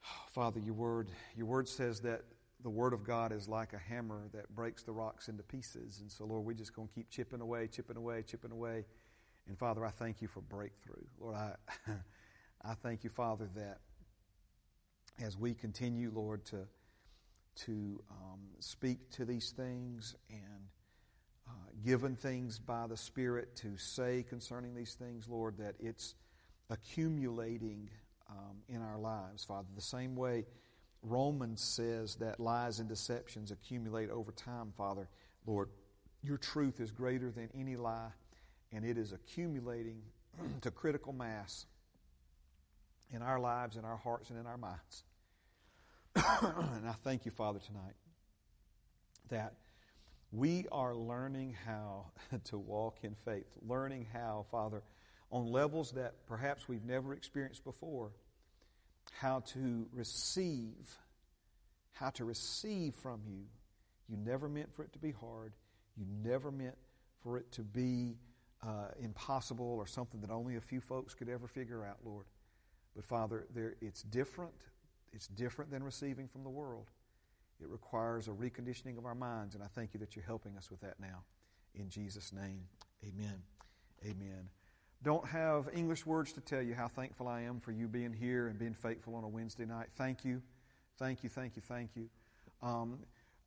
Father, 0.32 0.60
your 0.60 0.74
word, 0.74 1.10
your 1.36 1.46
word 1.46 1.68
says 1.68 2.00
that 2.02 2.24
the 2.62 2.70
word 2.70 2.94
of 2.94 3.04
God 3.04 3.32
is 3.32 3.48
like 3.48 3.74
a 3.74 3.78
hammer 3.78 4.28
that 4.34 4.54
breaks 4.54 4.84
the 4.84 4.92
rocks 4.92 5.30
into 5.30 5.44
pieces. 5.44 6.00
And 6.02 6.12
so, 6.12 6.26
Lord, 6.26 6.46
we're 6.46 6.54
just 6.54 6.76
going 6.76 6.88
to 6.88 6.94
keep 6.94 7.10
chipping 7.10 7.42
away, 7.42 7.68
chipping 7.68 7.96
away, 7.96 8.24
chipping 8.24 8.52
away. 8.52 8.86
And 9.48 9.58
Father, 9.58 9.86
I 9.86 9.90
thank 9.92 10.22
you 10.22 10.28
for 10.28 10.42
breakthrough. 10.42 11.04
Lord, 11.20 11.36
I, 11.36 11.56
I 12.64 12.74
thank 12.76 13.04
you, 13.04 13.10
Father, 13.10 13.50
that 13.56 13.80
as 15.24 15.38
we 15.38 15.54
continue, 15.54 16.12
Lord, 16.14 16.46
to, 16.46 16.68
to 17.66 18.02
um, 18.12 18.40
speak 18.60 19.10
to 19.12 19.26
these 19.26 19.52
things 19.52 20.16
and 20.30 20.68
uh, 21.48 21.52
given 21.84 22.16
things 22.16 22.60
by 22.60 22.88
the 22.88 22.98
Spirit 22.98 23.56
to 23.58 23.78
say 23.78 24.24
concerning 24.28 24.76
these 24.76 24.94
things, 24.94 25.28
Lord, 25.28 25.58
that 25.58 25.76
it's 25.80 26.16
accumulating 26.70 27.90
um, 28.30 28.58
in 28.68 28.82
our 28.82 29.00
lives, 29.00 29.44
Father. 29.44 29.68
The 29.76 29.82
same 29.82 30.16
way 30.16 30.46
Romans 31.02 31.62
says 31.62 32.16
that 32.16 32.40
lies 32.40 32.80
and 32.80 32.90
deceptions 32.90 33.52
accumulate 33.52 34.10
over 34.10 34.32
time, 34.32 34.74
Father. 34.78 35.08
Lord, 35.46 35.70
your 36.22 36.38
truth 36.38 36.80
is 36.80 36.92
greater 36.92 37.32
than 37.32 37.50
any 37.58 37.76
lie, 37.76 38.12
and 38.72 38.86
it 38.86 38.98
is 38.98 39.12
accumulating 39.12 40.02
to 40.62 40.72
critical 40.72 41.14
mass 41.14 41.66
in 43.12 43.22
our 43.22 43.40
lives, 43.40 43.76
in 43.76 43.86
our 43.86 43.98
hearts, 43.98 44.30
and 44.30 44.40
in 44.40 44.46
our 44.46 44.58
minds. 44.58 45.04
and 46.16 46.88
I 46.88 46.96
thank 47.04 47.26
you, 47.26 47.32
Father, 47.32 47.60
tonight 47.60 47.96
that 49.30 49.54
we 50.32 50.66
are 50.72 50.96
learning 50.96 51.56
how 51.66 52.06
to 52.46 52.58
walk 52.58 53.00
in 53.04 53.16
faith, 53.26 53.48
learning 53.68 54.08
how, 54.14 54.46
Father, 54.52 54.82
on 55.32 55.48
levels 55.48 55.92
that 55.92 56.26
perhaps 56.28 56.68
we've 56.68 56.86
never 56.86 57.14
experienced 57.14 57.64
before, 57.64 58.12
how 59.12 59.40
to 59.40 59.88
receive, 59.94 60.98
how 61.94 62.10
to 62.12 62.26
receive 62.26 62.96
from 62.96 63.22
you. 63.28 63.46
You 64.08 64.18
never 64.18 64.50
meant 64.50 64.74
for 64.76 64.84
it 64.84 64.94
to 64.94 65.00
be 65.00 65.12
hard. 65.12 65.54
You 65.98 66.06
never 66.24 66.52
meant 66.52 66.78
for 67.24 67.38
it 67.38 67.52
to 67.54 67.62
be 67.62 68.16
uh, 68.66 68.90
impossible 69.02 69.76
or 69.78 69.88
something 69.88 70.22
that 70.22 70.32
only 70.32 70.56
a 70.56 70.62
few 70.62 70.82
folks 70.82 71.14
could 71.14 71.30
ever 71.30 71.48
figure 71.48 71.86
out, 71.86 71.98
Lord. 72.04 72.26
But 72.96 73.06
Father, 73.06 73.46
there, 73.54 73.76
it's 73.82 74.04
different. 74.04 74.54
It's 75.14 75.28
different 75.28 75.72
than 75.72 75.84
receiving 75.84 76.28
from 76.28 76.44
the 76.44 76.50
world. 76.50 76.88
It 77.62 77.68
requires 77.70 78.28
a 78.28 78.32
reconditioning 78.32 78.98
of 78.98 79.06
our 79.06 79.16
minds, 79.16 79.56
and 79.56 79.64
I 79.64 79.68
thank 79.68 79.94
you 79.94 80.00
that 80.00 80.16
you're 80.16 80.26
helping 80.26 80.56
us 80.58 80.72
with 80.72 80.82
that 80.82 81.00
now. 81.00 81.24
In 81.76 81.90
Jesus' 81.90 82.32
name, 82.34 82.62
amen. 83.04 83.42
Amen. 84.06 84.50
Don't 85.04 85.26
have 85.28 85.70
English 85.74 86.06
words 86.06 86.34
to 86.34 86.42
tell 86.42 86.62
you 86.62 86.74
how 86.74 86.88
thankful 86.88 87.28
I 87.28 87.42
am 87.42 87.60
for 87.60 87.72
you 87.72 87.88
being 87.88 88.14
here 88.14 88.48
and 88.48 88.58
being 88.58 88.74
faithful 88.74 89.16
on 89.16 89.24
a 89.24 89.28
Wednesday 89.28 89.66
night. 89.66 89.88
Thank 89.96 90.26
you. 90.26 90.42
Thank 90.98 91.24
you, 91.24 91.30
thank 91.30 91.56
you, 91.56 91.62
thank 91.62 91.92
you. 91.96 92.10
Um, 92.62 93.00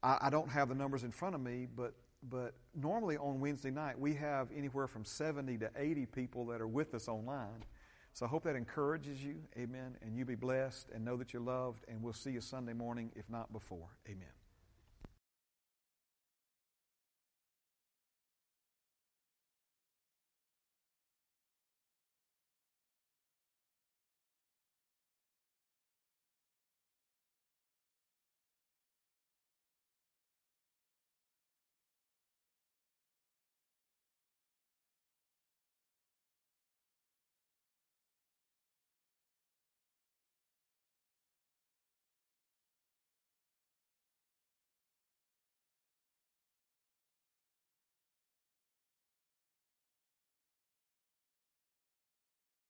I, 0.03 0.19
I, 0.23 0.31
don't 0.31 0.49
have 0.49 0.71
the 0.71 0.75
numbers 0.75 1.05
in 1.05 1.11
front 1.11 1.35
of 1.35 1.43
me, 1.43 1.69
but 1.75 1.93
but 2.29 2.55
normally 2.75 3.17
on 3.17 3.41
Wednesday 3.41 3.71
night, 3.71 3.99
we 3.99 4.15
have 4.15 4.49
anywhere 4.57 4.87
from 4.87 5.05
70 5.05 5.59
to 5.59 5.71
80 5.77 6.07
people 6.07 6.47
that 6.47 6.61
are 6.61 6.69
with 6.69 6.95
us 6.95 7.09
online. 7.09 7.65
So 8.13 8.27
I 8.27 8.29
hope 8.29 8.45
that 8.45 8.57
encourages 8.57 9.25
you. 9.25 9.37
Amen. 9.57 9.97
And 10.03 10.17
you 10.17 10.25
be 10.25 10.35
blessed 10.35 10.91
and 10.95 11.05
know 11.05 11.17
that 11.17 11.33
you're 11.33 11.43
loved. 11.43 11.85
And 11.89 12.03
we'll 12.03 12.13
see 12.13 12.31
you 12.31 12.41
Sunday 12.41 12.75
morning, 12.75 13.11
if 13.17 13.29
not 13.31 13.53
before. 13.53 13.89
Amen. 14.07 14.42